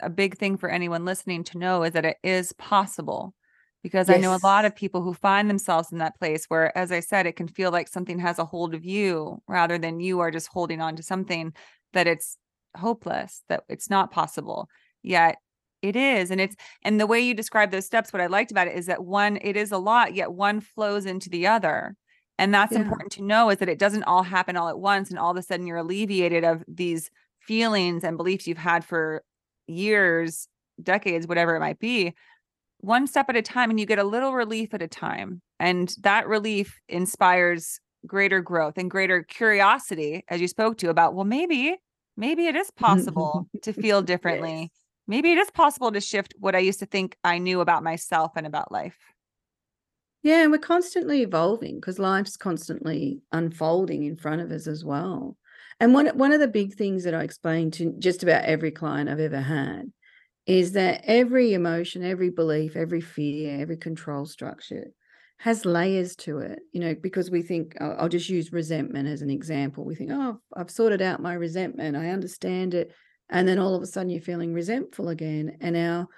a 0.00 0.08
big 0.08 0.38
thing 0.38 0.56
for 0.56 0.68
anyone 0.68 1.04
listening 1.04 1.44
to 1.44 1.58
know 1.58 1.82
is 1.82 1.92
that 1.92 2.04
it 2.04 2.16
is 2.22 2.52
possible 2.52 3.34
because 3.82 4.08
yes. 4.08 4.16
I 4.16 4.20
know 4.20 4.34
a 4.34 4.46
lot 4.46 4.64
of 4.64 4.76
people 4.76 5.02
who 5.02 5.14
find 5.14 5.50
themselves 5.50 5.90
in 5.90 5.98
that 5.98 6.18
place 6.18 6.44
where, 6.46 6.76
as 6.78 6.92
I 6.92 7.00
said, 7.00 7.26
it 7.26 7.36
can 7.36 7.48
feel 7.48 7.72
like 7.72 7.88
something 7.88 8.18
has 8.20 8.38
a 8.38 8.44
hold 8.44 8.74
of 8.74 8.84
you 8.84 9.42
rather 9.48 9.78
than 9.78 10.00
you 10.00 10.20
are 10.20 10.30
just 10.30 10.48
holding 10.48 10.80
on 10.80 10.96
to 10.96 11.02
something 11.02 11.52
that 11.92 12.06
it's 12.06 12.36
hopeless, 12.78 13.42
that 13.48 13.64
it's 13.68 13.90
not 13.90 14.10
possible. 14.10 14.68
Yet 15.02 15.36
it 15.82 15.94
is. 15.94 16.30
And 16.30 16.40
it's, 16.40 16.56
and 16.82 16.98
the 16.98 17.06
way 17.06 17.20
you 17.20 17.34
describe 17.34 17.70
those 17.70 17.86
steps, 17.86 18.12
what 18.12 18.22
I 18.22 18.26
liked 18.26 18.50
about 18.50 18.66
it 18.66 18.76
is 18.76 18.86
that 18.86 19.04
one, 19.04 19.38
it 19.42 19.56
is 19.56 19.70
a 19.70 19.78
lot, 19.78 20.14
yet 20.14 20.32
one 20.32 20.60
flows 20.60 21.06
into 21.06 21.30
the 21.30 21.46
other. 21.46 21.94
And 22.38 22.52
that's 22.52 22.72
yeah. 22.72 22.80
important 22.80 23.12
to 23.12 23.22
know 23.22 23.50
is 23.50 23.58
that 23.58 23.68
it 23.68 23.78
doesn't 23.78 24.04
all 24.04 24.22
happen 24.22 24.56
all 24.56 24.68
at 24.68 24.78
once. 24.78 25.10
And 25.10 25.18
all 25.18 25.30
of 25.30 25.36
a 25.36 25.42
sudden 25.42 25.66
you're 25.66 25.76
alleviated 25.76 26.44
of 26.44 26.64
these 26.66 27.10
feelings 27.40 28.04
and 28.04 28.16
beliefs 28.16 28.46
you've 28.46 28.58
had 28.58 28.84
for 28.84 29.22
years, 29.66 30.48
decades, 30.82 31.26
whatever 31.26 31.54
it 31.56 31.60
might 31.60 31.78
be, 31.78 32.14
one 32.80 33.06
step 33.06 33.28
at 33.28 33.36
a 33.36 33.42
time, 33.42 33.70
and 33.70 33.80
you 33.80 33.86
get 33.86 33.98
a 33.98 34.04
little 34.04 34.32
relief 34.32 34.72
at 34.72 34.82
a 34.82 34.88
time. 34.88 35.42
And 35.58 35.92
that 36.02 36.28
relief 36.28 36.78
inspires 36.88 37.80
greater 38.06 38.40
growth 38.40 38.74
and 38.78 38.90
greater 38.90 39.24
curiosity, 39.24 40.24
as 40.28 40.40
you 40.40 40.46
spoke 40.46 40.78
to, 40.78 40.90
about, 40.90 41.14
well, 41.14 41.24
maybe, 41.24 41.76
maybe 42.18 42.46
it 42.46 42.56
is 42.56 42.70
possible 42.72 43.48
to 43.62 43.72
feel 43.72 44.02
differently. 44.02 44.60
Yes. 44.60 44.70
Maybe 45.06 45.32
it 45.32 45.38
is 45.38 45.50
possible 45.50 45.90
to 45.92 46.00
shift 46.00 46.34
what 46.38 46.54
I 46.54 46.58
used 46.58 46.80
to 46.80 46.86
think 46.86 47.16
I 47.24 47.38
knew 47.38 47.60
about 47.60 47.82
myself 47.82 48.32
and 48.36 48.46
about 48.46 48.70
life. 48.70 48.98
Yeah, 50.22 50.42
and 50.42 50.50
we're 50.50 50.58
constantly 50.58 51.22
evolving 51.22 51.76
because 51.76 51.98
life's 51.98 52.36
constantly 52.36 53.22
unfolding 53.32 54.04
in 54.04 54.16
front 54.16 54.42
of 54.42 54.50
us 54.50 54.66
as 54.66 54.84
well. 54.84 55.36
And 55.80 55.94
one 55.94 56.08
one 56.08 56.32
of 56.32 56.40
the 56.40 56.48
big 56.48 56.74
things 56.74 57.04
that 57.04 57.14
I 57.14 57.22
explain 57.22 57.70
to 57.72 57.94
just 57.98 58.22
about 58.22 58.44
every 58.44 58.72
client 58.72 59.08
I've 59.08 59.20
ever 59.20 59.40
had 59.40 59.92
is 60.44 60.72
that 60.72 61.02
every 61.04 61.54
emotion, 61.54 62.02
every 62.02 62.30
belief, 62.30 62.74
every 62.74 63.00
fear, 63.00 63.60
every 63.60 63.76
control 63.76 64.26
structure 64.26 64.88
has 65.38 65.64
layers 65.64 66.16
to 66.16 66.38
it, 66.38 66.58
you 66.72 66.80
know, 66.80 66.94
because 67.00 67.30
we 67.30 67.42
think, 67.42 67.76
I'll 67.80 68.08
just 68.08 68.28
use 68.28 68.52
resentment 68.52 69.08
as 69.08 69.22
an 69.22 69.30
example. 69.30 69.84
We 69.84 69.94
think, 69.94 70.10
oh, 70.12 70.40
I've 70.56 70.70
sorted 70.70 71.00
out 71.00 71.22
my 71.22 71.34
resentment, 71.34 71.96
I 71.96 72.10
understand 72.10 72.74
it. 72.74 72.92
And 73.30 73.46
then 73.46 73.58
all 73.58 73.74
of 73.74 73.82
a 73.82 73.86
sudden 73.86 74.10
you're 74.10 74.20
feeling 74.20 74.52
resentful 74.52 75.08
again. 75.10 75.58
And 75.60 75.76
our 75.76 76.08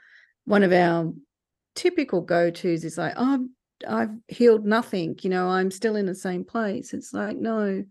one 0.46 0.62
of 0.62 0.72
our 0.72 1.12
typical 1.74 2.22
go-tos 2.22 2.82
is 2.82 2.96
like, 2.96 3.12
oh, 3.16 3.46
I've 3.86 4.10
healed 4.28 4.64
nothing, 4.64 5.18
you 5.22 5.30
know, 5.30 5.48
I'm 5.48 5.70
still 5.70 5.96
in 5.96 6.06
the 6.06 6.14
same 6.14 6.44
place. 6.44 6.94
It's 6.94 7.12
like, 7.12 7.36
no, 7.36 7.84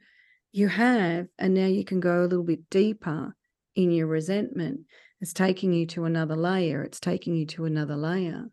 you 0.51 0.67
have, 0.67 1.27
and 1.37 1.53
now 1.53 1.67
you 1.67 1.85
can 1.85 1.99
go 1.99 2.21
a 2.21 2.27
little 2.27 2.43
bit 2.43 2.69
deeper 2.71 3.35
in 3.75 3.91
your 3.91 4.07
resentment. 4.07 4.81
It's 5.21 5.33
taking 5.33 5.73
you 5.73 5.85
to 5.87 6.05
another 6.05 6.35
layer, 6.35 6.81
it's 6.81 6.99
taking 6.99 7.35
you 7.35 7.45
to 7.47 7.65
another 7.65 7.95
layer. 7.95 8.45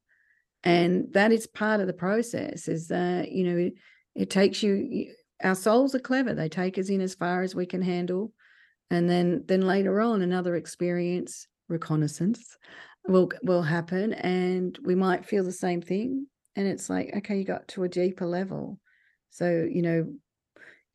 And 0.66 1.12
that 1.12 1.32
is 1.32 1.46
part 1.46 1.80
of 1.80 1.86
the 1.86 1.92
process, 1.92 2.68
is 2.68 2.88
that, 2.88 3.30
you 3.30 3.44
know, 3.44 3.56
it, 3.56 3.74
it 4.14 4.30
takes 4.30 4.62
you, 4.62 5.12
our 5.42 5.54
souls 5.54 5.94
are 5.94 6.00
clever. 6.00 6.34
They 6.34 6.48
take 6.48 6.76
us 6.78 6.88
in 6.88 7.00
as 7.00 7.14
far 7.14 7.42
as 7.42 7.54
we 7.54 7.66
can 7.66 7.82
handle. 7.82 8.32
And 8.90 9.08
then 9.08 9.44
then 9.46 9.62
later 9.62 10.00
on, 10.00 10.22
another 10.22 10.56
experience, 10.56 11.46
reconnaissance, 11.68 12.56
will 13.06 13.30
will 13.42 13.62
happen 13.62 14.12
and 14.12 14.78
we 14.82 14.94
might 14.94 15.24
feel 15.26 15.44
the 15.44 15.52
same 15.52 15.82
thing. 15.82 16.26
And 16.56 16.66
it's 16.66 16.88
like, 16.88 17.12
okay, 17.18 17.38
you 17.38 17.44
got 17.44 17.68
to 17.68 17.84
a 17.84 17.88
deeper 17.88 18.26
level. 18.26 18.80
So, 19.30 19.68
you 19.70 19.82
know, 19.82 20.06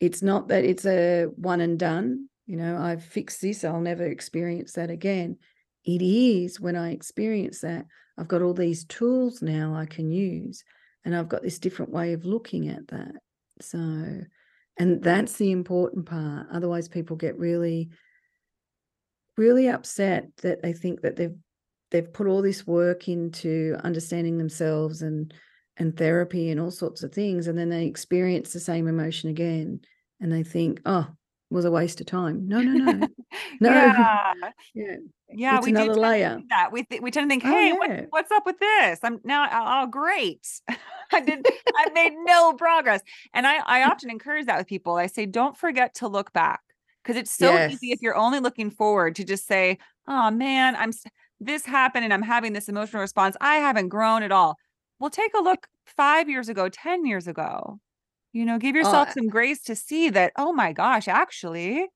it's 0.02 0.22
not 0.22 0.48
that 0.50 0.66
it's 0.66 0.86
a 0.86 1.26
one 1.36 1.62
and 1.62 1.78
done 1.80 2.28
you 2.48 2.58
know 2.58 2.78
i've 2.78 3.04
fixed 3.04 3.42
this 3.42 3.64
i'll 3.64 3.80
never 3.80 4.06
experience 4.06 4.74
that 4.74 4.90
again 4.90 5.38
it 5.86 6.02
is 6.02 6.60
when 6.60 6.76
i 6.76 6.92
experience 6.92 7.62
that 7.62 7.86
i've 8.18 8.28
got 8.28 8.42
all 8.42 8.54
these 8.54 8.86
tools 8.86 9.42
now 9.42 9.74
i 9.76 9.86
can 9.86 10.12
use 10.12 10.64
and 11.06 11.16
i've 11.16 11.30
got 11.30 11.42
this 11.42 11.60
different 11.60 11.92
way 11.92 12.14
of 12.14 12.26
looking 12.26 12.70
at 12.70 12.88
that. 12.88 13.14
So 13.62 14.22
and 14.78 15.04
that's 15.04 15.34
the 15.34 15.52
important 15.52 16.06
part 16.08 16.48
otherwise 16.52 16.88
people 16.88 17.16
get 17.16 17.38
really 17.38 17.90
really 19.38 19.68
upset 19.68 20.28
that 20.42 20.62
they 20.62 20.74
think 20.74 21.02
that 21.02 21.16
they've 21.16 21.36
they've 21.92 22.12
put 22.12 22.28
all 22.28 22.42
this 22.42 22.66
work 22.66 23.08
into 23.08 23.76
understanding 23.84 24.38
themselves 24.38 25.02
and 25.02 25.34
and 25.78 25.96
therapy 25.96 26.50
and 26.50 26.60
all 26.60 26.72
sorts 26.72 27.04
of 27.04 27.14
things 27.14 27.48
and 27.48 27.58
then 27.58 27.70
they 27.70 27.86
experience 27.86 28.54
the 28.54 28.60
same 28.60 28.88
emotion 28.88 29.30
again 29.30 29.80
and 30.22 30.32
they 30.32 30.44
think, 30.44 30.80
oh, 30.86 31.08
was 31.52 31.66
a 31.66 31.72
waste 31.72 32.00
of 32.02 32.08
time. 32.08 32.48
No, 32.48 32.62
no, 32.62 32.74
no. 32.74 33.08
no. 33.60 33.70
Yeah. 33.70 34.34
yeah. 34.74 34.96
Yeah, 35.34 35.58
It's 35.58 35.66
we 35.66 35.72
another 35.72 35.96
layer. 35.96 36.42
that. 36.50 36.72
We 36.72 36.84
th- 36.84 37.02
we 37.02 37.10
tend 37.12 37.30
to 37.30 37.34
think, 37.34 37.44
Oh, 37.46 37.50
"Hey, 37.50 37.68
yeah. 37.70 37.74
what, 37.76 38.06
what's 38.10 38.32
up 38.32 38.46
with 38.46 38.60
this? 38.60 39.00
I'm 39.04 39.20
now 39.24 39.48
oh 39.52 39.88
great. 39.88 40.46
I 41.14 41.22
did 41.22 41.46
I 41.78 41.90
made 41.94 42.14
no 42.26 42.54
progress." 42.54 43.02
And 43.34 43.48
I 43.48 43.60
I 43.66 43.84
often 43.84 44.10
encourage 44.10 44.46
that 44.48 44.58
with 44.58 44.68
people. 44.68 44.96
I 44.96 45.08
say, 45.08 45.26
"Don't 45.26 45.56
forget 45.56 45.94
to 45.96 46.08
look 46.10 46.34
back." 46.34 46.60
Because 47.04 47.16
it's 47.18 47.32
so 47.32 47.54
easy 47.72 47.92
if 47.92 48.02
you're 48.02 48.16
only 48.16 48.40
looking 48.40 48.70
forward 48.72 49.16
to 49.16 49.24
just 49.24 49.48
say, 49.48 49.78
"Oh 50.08 50.32
man, 50.32 50.76
I'm 50.76 50.92
this 51.40 51.66
happened 51.66 52.04
and 52.04 52.14
I'm 52.14 52.22
having 52.24 52.54
this 52.54 52.68
emotional 52.70 53.02
response. 53.02 53.38
I 53.42 53.56
haven't 53.56 53.88
grown 53.90 54.24
at 54.24 54.32
all." 54.34 54.58
Well, 55.00 55.10
take 55.10 55.34
a 55.34 55.42
look 55.42 55.68
5 55.88 56.30
years 56.30 56.50
ago, 56.50 56.68
10 56.70 57.06
years 57.06 57.28
ago. 57.28 57.80
You 58.34 58.46
know, 58.46 58.58
give 58.58 58.76
oh, 58.76 58.80
yourself 58.80 59.10
Oh, 59.10 59.14
some 59.14 59.28
grace 59.28 59.62
to 59.64 59.76
see 59.76 60.10
that, 60.10 60.34
"Oh 60.38 60.54
my 60.54 60.74
gosh, 60.74 61.08
actually, 61.08 61.88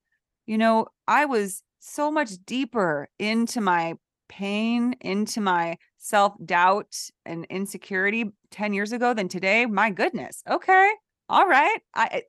you 0.46 0.58
know, 0.58 0.88
I 1.08 1.26
was 1.26 1.64
so 1.80 2.12
much 2.12 2.32
deeper 2.46 3.08
into 3.20 3.62
my 3.62 3.96
pain, 4.28 4.96
into 5.02 5.42
my 5.42 5.78
self 5.98 6.34
doubt 6.46 6.96
and 7.26 7.46
insecurity 7.50 8.26
10 8.52 8.74
years 8.74 8.92
ago 8.92 9.14
than 9.14 9.28
today. 9.28 9.66
My 9.66 9.90
goodness. 9.90 10.44
Okay. 10.50 10.92
All 11.30 11.48
right. 11.48 11.80
I, 11.94 12.08
eh, 12.12 12.22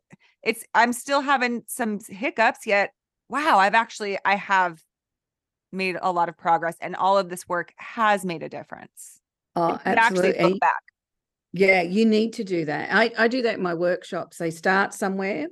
it's, 0.42 0.64
I'm 0.74 0.92
still 0.92 1.20
having 1.20 1.62
some 1.66 1.98
hiccups 2.06 2.66
yet. 2.66 2.92
Wow. 3.28 3.58
I've 3.58 3.74
actually, 3.74 4.18
I 4.24 4.36
have 4.36 4.82
made 5.72 5.96
a 6.00 6.12
lot 6.12 6.28
of 6.28 6.36
progress 6.36 6.76
and 6.80 6.94
all 6.96 7.18
of 7.18 7.28
this 7.28 7.48
work 7.48 7.72
has 7.76 8.24
made 8.24 8.42
a 8.42 8.48
difference. 8.48 9.20
oh, 9.56 9.78
can 9.82 9.98
actually 9.98 10.28
absolutely. 10.28 10.50
look 10.50 10.60
back. 10.60 10.82
Yeah, 11.52 11.82
you 11.82 12.04
need 12.04 12.34
to 12.34 12.44
do 12.44 12.64
that. 12.66 12.88
I, 12.92 13.12
I 13.18 13.28
do 13.28 13.42
that 13.42 13.56
in 13.56 13.62
my 13.62 13.74
workshops. 13.74 14.38
They 14.38 14.50
start 14.50 14.92
somewhere 14.92 15.46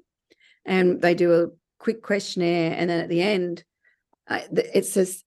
and 0.64 1.01
they 1.01 1.14
do 1.14 1.32
a 1.32 1.47
quick 1.78 2.03
questionnaire. 2.03 2.74
And 2.76 2.90
then 2.90 3.01
at 3.01 3.09
the 3.09 3.22
end, 3.22 3.64
it 4.28 4.86
says, 4.86 5.22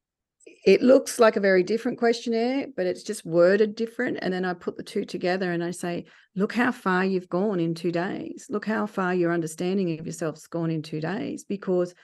it 0.65 0.81
looks 0.81 1.17
like 1.17 1.35
a 1.37 1.41
very 1.41 1.63
different 1.63 1.97
questionnaire, 1.97 2.67
but 2.75 2.85
it's 2.85 3.03
just 3.03 3.25
worded 3.25 3.75
different. 3.75 4.19
And 4.21 4.33
then 4.33 4.43
I 4.43 4.53
put 4.53 4.75
the 4.75 4.83
two 4.83 5.05
together 5.05 5.51
and 5.51 5.63
I 5.63 5.71
say, 5.71 6.05
look 6.35 6.53
how 6.53 6.71
far 6.71 7.05
you've 7.05 7.29
gone 7.29 7.59
in 7.59 7.73
two 7.73 7.91
days. 7.91 8.47
Look 8.49 8.65
how 8.65 8.85
far 8.85 9.15
your 9.15 9.31
understanding 9.31 9.97
of 9.97 10.05
yourself's 10.05 10.47
gone 10.47 10.69
in 10.69 10.81
two 10.81 10.99
days 10.99 11.45
because 11.45 11.95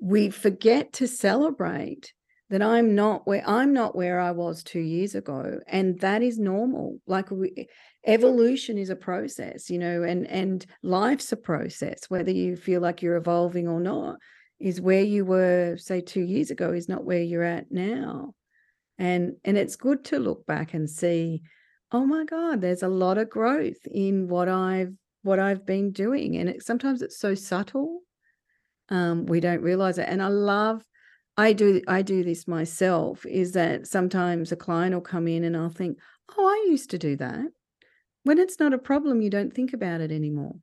we 0.00 0.30
forget 0.30 0.92
to 0.94 1.08
celebrate 1.08 2.12
that 2.50 2.62
I'm 2.62 2.94
not 2.94 3.26
where 3.26 3.42
I'm 3.46 3.72
not 3.72 3.96
where 3.96 4.20
I 4.20 4.30
was 4.30 4.62
two 4.62 4.80
years 4.80 5.14
ago. 5.14 5.58
And 5.66 5.98
that 6.00 6.22
is 6.22 6.38
normal. 6.38 6.98
Like 7.06 7.30
we, 7.30 7.68
evolution 8.06 8.78
is 8.78 8.90
a 8.90 8.96
process, 8.96 9.68
you 9.70 9.78
know, 9.78 10.02
and 10.02 10.26
and 10.28 10.64
life's 10.82 11.32
a 11.32 11.36
process, 11.36 12.00
whether 12.08 12.30
you 12.30 12.56
feel 12.56 12.80
like 12.80 13.02
you're 13.02 13.16
evolving 13.16 13.68
or 13.68 13.80
not, 13.80 14.16
is 14.60 14.80
where 14.80 15.02
you 15.02 15.24
were, 15.24 15.76
say, 15.76 16.00
two 16.00 16.22
years 16.22 16.50
ago 16.50 16.72
is 16.72 16.88
not 16.88 17.04
where 17.04 17.22
you're 17.22 17.42
at 17.42 17.70
now. 17.70 18.34
And 18.98 19.34
and 19.44 19.58
it's 19.58 19.76
good 19.76 20.04
to 20.06 20.18
look 20.18 20.46
back 20.46 20.74
and 20.74 20.88
see, 20.88 21.42
oh 21.92 22.06
my 22.06 22.24
God, 22.24 22.60
there's 22.60 22.82
a 22.82 22.88
lot 22.88 23.18
of 23.18 23.28
growth 23.30 23.86
in 23.90 24.28
what 24.28 24.48
I've 24.48 24.92
what 25.22 25.38
I've 25.40 25.66
been 25.66 25.90
doing. 25.90 26.36
And 26.36 26.48
it, 26.48 26.62
sometimes 26.62 27.02
it's 27.02 27.18
so 27.18 27.34
subtle 27.34 28.02
um, 28.88 29.26
we 29.26 29.40
don't 29.40 29.62
realize 29.62 29.98
it. 29.98 30.08
And 30.08 30.22
I 30.22 30.28
love, 30.28 30.82
I 31.36 31.52
do, 31.52 31.82
I 31.86 32.02
do 32.02 32.24
this 32.24 32.48
myself. 32.48 33.26
Is 33.26 33.52
that 33.52 33.86
sometimes 33.86 34.52
a 34.52 34.56
client 34.56 34.94
will 34.94 35.02
come 35.02 35.28
in 35.28 35.44
and 35.44 35.56
I'll 35.56 35.68
think, 35.68 35.98
oh, 36.36 36.46
I 36.46 36.70
used 36.70 36.90
to 36.90 36.98
do 36.98 37.16
that. 37.16 37.46
When 38.24 38.38
it's 38.38 38.58
not 38.58 38.74
a 38.74 38.78
problem, 38.78 39.20
you 39.20 39.30
don't 39.30 39.52
think 39.52 39.72
about 39.72 40.00
it 40.00 40.10
anymore. 40.10 40.56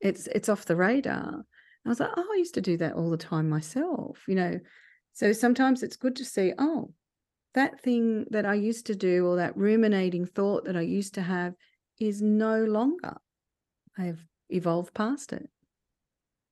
It's 0.00 0.26
it's 0.28 0.48
off 0.48 0.66
the 0.66 0.76
radar. 0.76 1.44
I 1.84 1.88
was 1.88 2.00
like, 2.00 2.10
oh, 2.16 2.28
I 2.32 2.36
used 2.36 2.54
to 2.54 2.60
do 2.60 2.76
that 2.78 2.94
all 2.94 3.10
the 3.10 3.16
time 3.16 3.48
myself. 3.48 4.22
You 4.28 4.34
know, 4.36 4.60
so 5.12 5.32
sometimes 5.32 5.82
it's 5.82 5.96
good 5.96 6.16
to 6.16 6.24
see, 6.24 6.52
oh, 6.58 6.92
that 7.54 7.80
thing 7.80 8.26
that 8.30 8.46
I 8.46 8.54
used 8.54 8.86
to 8.86 8.94
do 8.94 9.26
or 9.26 9.36
that 9.36 9.56
ruminating 9.56 10.26
thought 10.26 10.64
that 10.64 10.76
I 10.76 10.82
used 10.82 11.14
to 11.14 11.22
have 11.22 11.54
is 12.00 12.20
no 12.20 12.64
longer. 12.64 13.16
I've 13.96 14.24
evolved 14.50 14.92
past 14.94 15.32
it. 15.32 15.48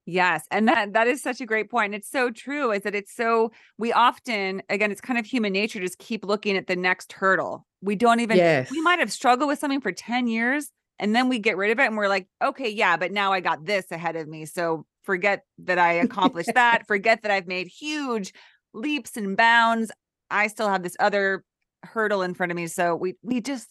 Yes, 0.05 0.47
and 0.51 0.67
that 0.69 0.95
that 0.95 1.07
is 1.07 1.23
such 1.23 1.41
a 1.41 1.47
great 1.47 1.71
point. 1.71 1.87
And 1.87 1.95
it's 1.95 2.11
so 2.11 2.31
true 2.31 2.73
is 2.73 2.83
that 2.83 2.95
it's 2.95 3.15
so 3.15 3.53
we 3.79 3.93
often 3.93 4.63
again 4.69 4.91
it's 4.91 5.01
kind 5.01 5.19
of 5.19 5.27
human 5.27 5.53
nature 5.53 5.79
to 5.79 5.85
just 5.85 5.99
keep 5.99 6.25
looking 6.25 6.57
at 6.57 6.67
the 6.67 6.77
next 6.77 7.13
hurdle. 7.13 7.67
We 7.83 7.95
don't 7.95 8.21
even 8.21 8.37
Yes. 8.37 8.71
we 8.71 8.81
might 8.81 8.99
have 8.99 9.13
struggled 9.13 9.49
with 9.49 9.59
something 9.59 9.81
for 9.81 9.93
10 9.93 10.27
years 10.27 10.71
and 10.99 11.15
then 11.15 11.29
we 11.29 11.39
get 11.39 11.57
rid 11.57 11.71
of 11.71 11.79
it 11.79 11.87
and 11.87 11.97
we're 11.97 12.09
like, 12.09 12.27
"Okay, 12.43 12.69
yeah, 12.69 12.97
but 12.97 13.13
now 13.13 13.33
I 13.33 13.41
got 13.41 13.65
this 13.65 13.91
ahead 13.93 14.17
of 14.17 14.27
me." 14.29 14.45
So 14.45 14.87
forget 15.05 15.45
that 15.59 15.79
I 15.79 15.93
accomplished 15.95 16.51
that, 16.55 16.87
forget 16.87 17.23
that 17.23 17.31
I've 17.31 17.47
made 17.47 17.69
huge 17.69 18.33
leaps 18.75 19.17
and 19.17 19.37
bounds. 19.37 19.93
I 20.31 20.49
still 20.49 20.69
have 20.69 20.83
this 20.83 20.97
other 20.99 21.45
hurdle 21.85 22.23
in 22.23 22.35
front 22.35 22.51
of 22.53 22.57
me. 22.57 22.67
So 22.67 22.97
we 22.97 23.15
we 23.23 23.41
just 23.41 23.69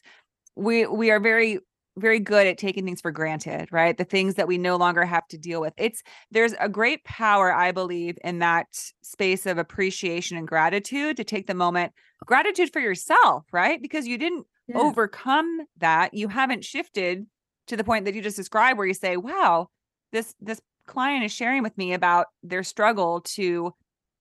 we 0.56 0.86
we 0.88 1.12
are 1.12 1.20
very 1.20 1.60
very 2.02 2.20
good 2.20 2.48
at 2.48 2.58
taking 2.58 2.86
things 2.86 3.02
for 3.02 3.12
granted, 3.12 3.70
right? 3.72 3.98
The 3.98 4.04
things 4.04 4.36
that 4.36 4.48
we 4.48 4.58
no 4.58 4.76
longer 4.76 5.06
have 5.06 5.28
to 5.30 5.38
deal 5.38 5.62
with. 5.62 5.74
It's 5.78 6.04
there's 6.32 6.54
a 6.60 6.68
great 6.70 7.04
power, 7.06 7.54
I 7.54 7.72
believe, 7.72 8.18
in 8.24 8.40
that 8.40 8.68
space 9.02 9.46
of 9.46 9.58
appreciation 9.58 10.38
and 10.38 10.48
gratitude 10.48 11.18
to 11.18 11.24
take 11.24 11.48
the 11.48 11.54
moment, 11.54 11.94
gratitude 12.26 12.74
for 12.74 12.80
yourself, 12.80 13.46
right? 13.54 13.82
Because 13.82 14.08
you 14.08 14.18
didn't 14.18 14.46
Yeah. 14.68 14.78
overcome 14.78 15.62
that. 15.78 16.14
You 16.14 16.28
haven't 16.28 16.66
shifted 16.66 17.26
to 17.68 17.78
the 17.78 17.84
point 17.84 18.06
that 18.06 18.16
you 18.16 18.22
just 18.22 18.38
described 18.38 18.78
where 18.78 18.88
you 18.88 18.94
say, 18.94 19.18
wow, 19.18 19.68
this 20.12 20.36
this 20.40 20.62
client 20.88 21.24
is 21.24 21.32
sharing 21.32 21.64
with 21.64 21.78
me 21.78 21.94
about 21.94 22.28
their 22.44 22.64
struggle 22.64 23.22
to 23.22 23.74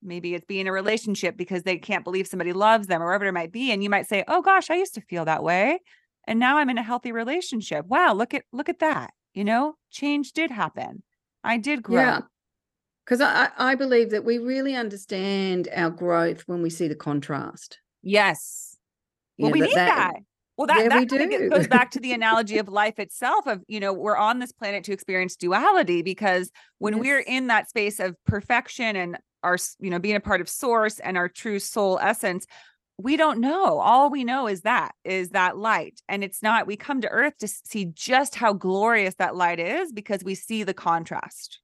maybe 0.03 0.33
it's 0.33 0.45
being 0.45 0.67
a 0.67 0.71
relationship 0.71 1.37
because 1.37 1.63
they 1.63 1.77
can't 1.77 2.03
believe 2.03 2.27
somebody 2.27 2.53
loves 2.53 2.87
them 2.87 3.01
or 3.01 3.07
whatever 3.07 3.27
it 3.27 3.33
might 3.33 3.51
be. 3.51 3.71
And 3.71 3.83
you 3.83 3.89
might 3.89 4.07
say, 4.07 4.23
oh 4.27 4.41
gosh, 4.41 4.69
I 4.69 4.75
used 4.75 4.95
to 4.95 5.01
feel 5.01 5.25
that 5.25 5.43
way. 5.43 5.79
And 6.27 6.39
now 6.39 6.57
I'm 6.57 6.69
in 6.69 6.77
a 6.77 6.83
healthy 6.83 7.11
relationship. 7.11 7.85
Wow, 7.87 8.13
look 8.13 8.33
at 8.33 8.43
look 8.51 8.69
at 8.69 8.79
that. 8.79 9.11
You 9.33 9.43
know, 9.43 9.75
change 9.89 10.33
did 10.33 10.51
happen. 10.51 11.03
I 11.43 11.57
did 11.57 11.81
grow. 11.83 12.01
Yeah. 12.01 12.19
Because 13.05 13.21
I, 13.21 13.49
I 13.57 13.75
believe 13.75 14.11
that 14.11 14.23
we 14.23 14.37
really 14.37 14.75
understand 14.75 15.67
our 15.75 15.89
growth 15.89 16.41
when 16.47 16.61
we 16.61 16.69
see 16.69 16.87
the 16.87 16.95
contrast. 16.95 17.79
Yes. 18.03 18.77
Well, 19.39 19.49
know, 19.49 19.53
we 19.53 19.59
that- 19.61 19.65
need 19.67 19.75
that. 19.75 19.87
that- 20.13 20.19
Well, 20.57 20.67
that, 20.67 20.77
Yeah, 20.83 20.89
that 20.89 20.99
we 20.99 21.05
do. 21.27 21.49
goes 21.49 21.67
back 21.67 21.89
to 21.91 21.99
the 21.99 22.13
analogy 22.13 22.59
of 22.59 22.69
life 22.69 22.99
itself 22.99 23.47
of, 23.47 23.63
you 23.67 23.79
know, 23.79 23.91
we're 23.91 24.17
on 24.17 24.37
this 24.37 24.51
planet 24.51 24.83
to 24.83 24.91
experience 24.93 25.35
duality 25.35 26.03
because 26.03 26.51
when 26.77 26.99
we're 26.99 27.21
in 27.21 27.47
that 27.47 27.67
space 27.69 27.99
of 27.99 28.15
perfection 28.25 28.95
and 28.95 29.17
our, 29.43 29.57
you 29.79 29.89
know, 29.89 29.97
being 29.97 30.15
a 30.15 30.19
part 30.19 30.39
of 30.41 30.47
source 30.47 30.99
and 30.99 31.17
our 31.17 31.27
true 31.27 31.57
soul 31.57 31.97
essence, 32.01 32.45
we 33.03 33.17
don't 33.17 33.39
know. 33.39 33.79
All 33.79 34.09
we 34.09 34.23
know 34.23 34.47
is 34.47 34.61
that 34.61 34.93
is 35.03 35.29
that 35.29 35.57
light. 35.57 36.01
And 36.07 36.23
it's 36.23 36.41
not, 36.41 36.67
we 36.67 36.75
come 36.75 37.01
to 37.01 37.09
earth 37.09 37.37
to 37.39 37.47
see 37.47 37.85
just 37.93 38.35
how 38.35 38.53
glorious 38.53 39.15
that 39.15 39.35
light 39.35 39.59
is 39.59 39.91
because 39.91 40.23
we 40.23 40.35
see 40.35 40.63
the 40.63 40.73
contrast 40.73 41.59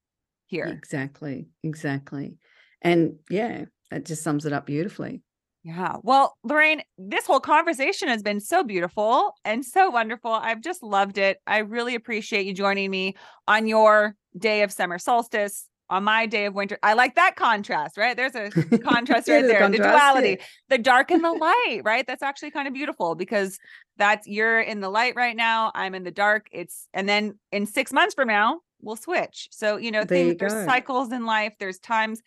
here. 0.45 0.65
Exactly. 0.65 1.47
Exactly. 1.63 2.37
And 2.81 3.15
yeah, 3.29 3.65
that 3.91 4.05
just 4.05 4.23
sums 4.23 4.45
it 4.45 4.53
up 4.53 4.65
beautifully. 4.65 5.21
Yeah. 5.63 5.97
Well, 6.01 6.37
Lorraine, 6.43 6.81
this 6.97 7.25
whole 7.25 7.41
conversation 7.41 8.07
has 8.07 8.23
been 8.23 8.39
so 8.39 8.63
beautiful 8.63 9.33
and 9.43 9.65
so 9.65 9.89
wonderful. 9.89 10.31
I've 10.31 10.61
just 10.61 10.81
loved 10.81 11.17
it. 11.17 11.39
I 11.45 11.57
really 11.59 11.95
appreciate 11.95 12.45
you 12.45 12.53
joining 12.53 12.89
me 12.89 13.15
on 13.47 13.67
your 13.67 14.15
day 14.37 14.61
of 14.61 14.71
summer 14.71 14.97
solstice, 14.97 15.67
on 15.89 16.03
my 16.03 16.25
day 16.25 16.45
of 16.45 16.53
winter. 16.53 16.77
I 16.83 16.93
like 16.93 17.15
that 17.15 17.35
contrast, 17.35 17.97
right? 17.97 18.15
There's 18.15 18.35
a 18.35 18.49
contrast 18.79 19.27
right 19.27 19.41
there. 19.41 19.69
the 19.69 19.77
yeah. 19.77 19.91
duality, 19.91 20.39
the 20.69 20.77
dark 20.77 21.11
and 21.11 21.23
the 21.23 21.31
light, 21.31 21.81
right? 21.83 22.05
That's 22.05 22.23
actually 22.23 22.51
kind 22.51 22.67
of 22.67 22.73
beautiful 22.73 23.15
because 23.15 23.57
that's 23.97 24.27
you're 24.27 24.59
in 24.59 24.81
the 24.81 24.89
light 24.89 25.15
right 25.15 25.35
now. 25.35 25.71
I'm 25.73 25.95
in 25.95 26.03
the 26.03 26.11
dark. 26.11 26.47
It's 26.51 26.87
and 26.93 27.07
then 27.07 27.39
in 27.51 27.65
six 27.65 27.93
months 27.93 28.13
from 28.13 28.27
now, 28.27 28.59
we'll 28.81 28.95
switch. 28.95 29.47
So, 29.51 29.77
you 29.77 29.91
know, 29.91 30.03
There 30.03 30.17
things, 30.17 30.31
you 30.33 30.37
there's 30.37 30.65
cycles 30.65 31.11
in 31.11 31.25
life, 31.25 31.53
there's 31.59 31.79
times 31.79 32.21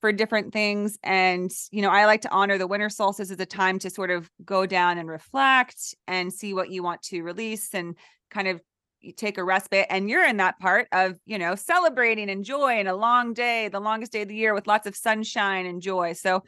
for 0.00 0.12
different 0.12 0.52
things. 0.52 0.98
And, 1.02 1.50
you 1.70 1.82
know, 1.82 1.90
I 1.90 2.04
like 2.04 2.20
to 2.22 2.30
honor 2.30 2.58
the 2.58 2.66
winter 2.66 2.90
solstice 2.90 3.30
as 3.30 3.40
a 3.40 3.46
time 3.46 3.78
to 3.80 3.90
sort 3.90 4.10
of 4.10 4.30
go 4.44 4.66
down 4.66 4.98
and 4.98 5.08
reflect 5.08 5.94
and 6.06 6.32
see 6.32 6.54
what 6.54 6.70
you 6.70 6.82
want 6.82 7.02
to 7.04 7.22
release 7.22 7.74
and 7.74 7.96
kind 8.30 8.48
of 8.48 8.60
you 9.06 9.12
take 9.12 9.38
a 9.38 9.44
respite. 9.44 9.86
And 9.88 10.10
you're 10.10 10.26
in 10.26 10.38
that 10.38 10.58
part 10.58 10.88
of, 10.92 11.18
you 11.24 11.38
know, 11.38 11.54
celebrating 11.54 12.30
and 12.30 12.44
joy 12.44 12.78
and 12.78 12.88
a 12.88 12.96
long 12.96 13.32
day, 13.32 13.68
the 13.68 13.80
longest 13.80 14.12
day 14.12 14.22
of 14.22 14.28
the 14.28 14.34
year 14.34 14.54
with 14.54 14.66
lots 14.66 14.86
of 14.86 14.96
sunshine 14.96 15.66
and 15.66 15.80
joy. 15.80 16.12
So 16.12 16.42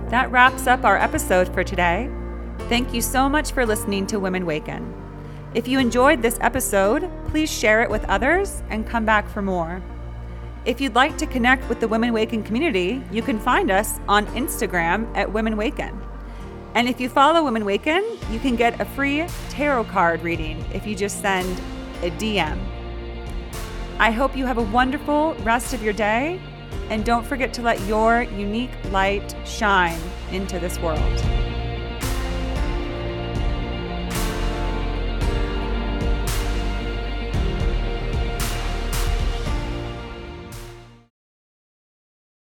That 0.10 0.30
wraps 0.32 0.68
up 0.68 0.84
our 0.84 0.98
episode 0.98 1.54
for 1.54 1.64
today. 1.64 2.10
Thank 2.70 2.94
you 2.94 3.02
so 3.02 3.30
much 3.30 3.52
for 3.52 3.66
listening 3.66 4.06
to 4.08 4.20
Women 4.20 4.46
Waken. 4.46 4.94
If 5.54 5.68
you 5.68 5.80
enjoyed 5.80 6.22
this 6.22 6.38
episode, 6.42 7.10
please 7.28 7.52
share 7.52 7.82
it 7.84 7.90
with 7.90 8.04
others 8.06 8.64
and 8.70 8.88
come 8.88 9.06
back 9.06 9.30
for 9.30 9.42
more. 9.42 9.82
If 10.66 10.80
you'd 10.80 10.96
like 10.96 11.18
to 11.18 11.26
connect 11.26 11.68
with 11.68 11.82
the 11.82 11.90
Women 11.90 12.14
Waken 12.14 12.42
community, 12.42 13.04
you 13.12 13.22
can 13.22 13.38
find 13.38 13.70
us 13.70 14.00
on 14.08 14.26
Instagram 14.28 15.12
at 15.14 15.30
Women 15.30 15.58
Waken. 15.58 16.02
And 16.74 16.88
if 16.88 17.02
you 17.02 17.10
follow 17.10 17.44
Women 17.44 17.66
Waken, 17.66 18.02
you 18.32 18.40
can 18.40 18.56
get 18.56 18.80
a 18.80 18.86
free 18.86 19.28
tarot 19.50 19.84
card 19.86 20.22
reading 20.22 20.64
if 20.74 20.88
you 20.88 20.96
just 20.96 21.22
send 21.22 21.62
a 22.02 22.12
DM. 22.12 22.58
I 24.00 24.12
hope 24.12 24.38
you 24.38 24.46
have 24.46 24.58
a 24.58 24.64
wonderful 24.64 25.36
rest 25.44 25.74
of 25.74 25.84
your 25.84 25.94
day, 25.94 26.40
and 26.90 27.04
don't 27.04 27.26
forget 27.26 27.54
to 27.56 27.62
let 27.62 27.82
your 27.82 28.22
unique 28.22 28.72
light 28.90 29.36
shine 29.46 30.00
into 30.32 30.60
this 30.60 30.80
world. 30.80 31.43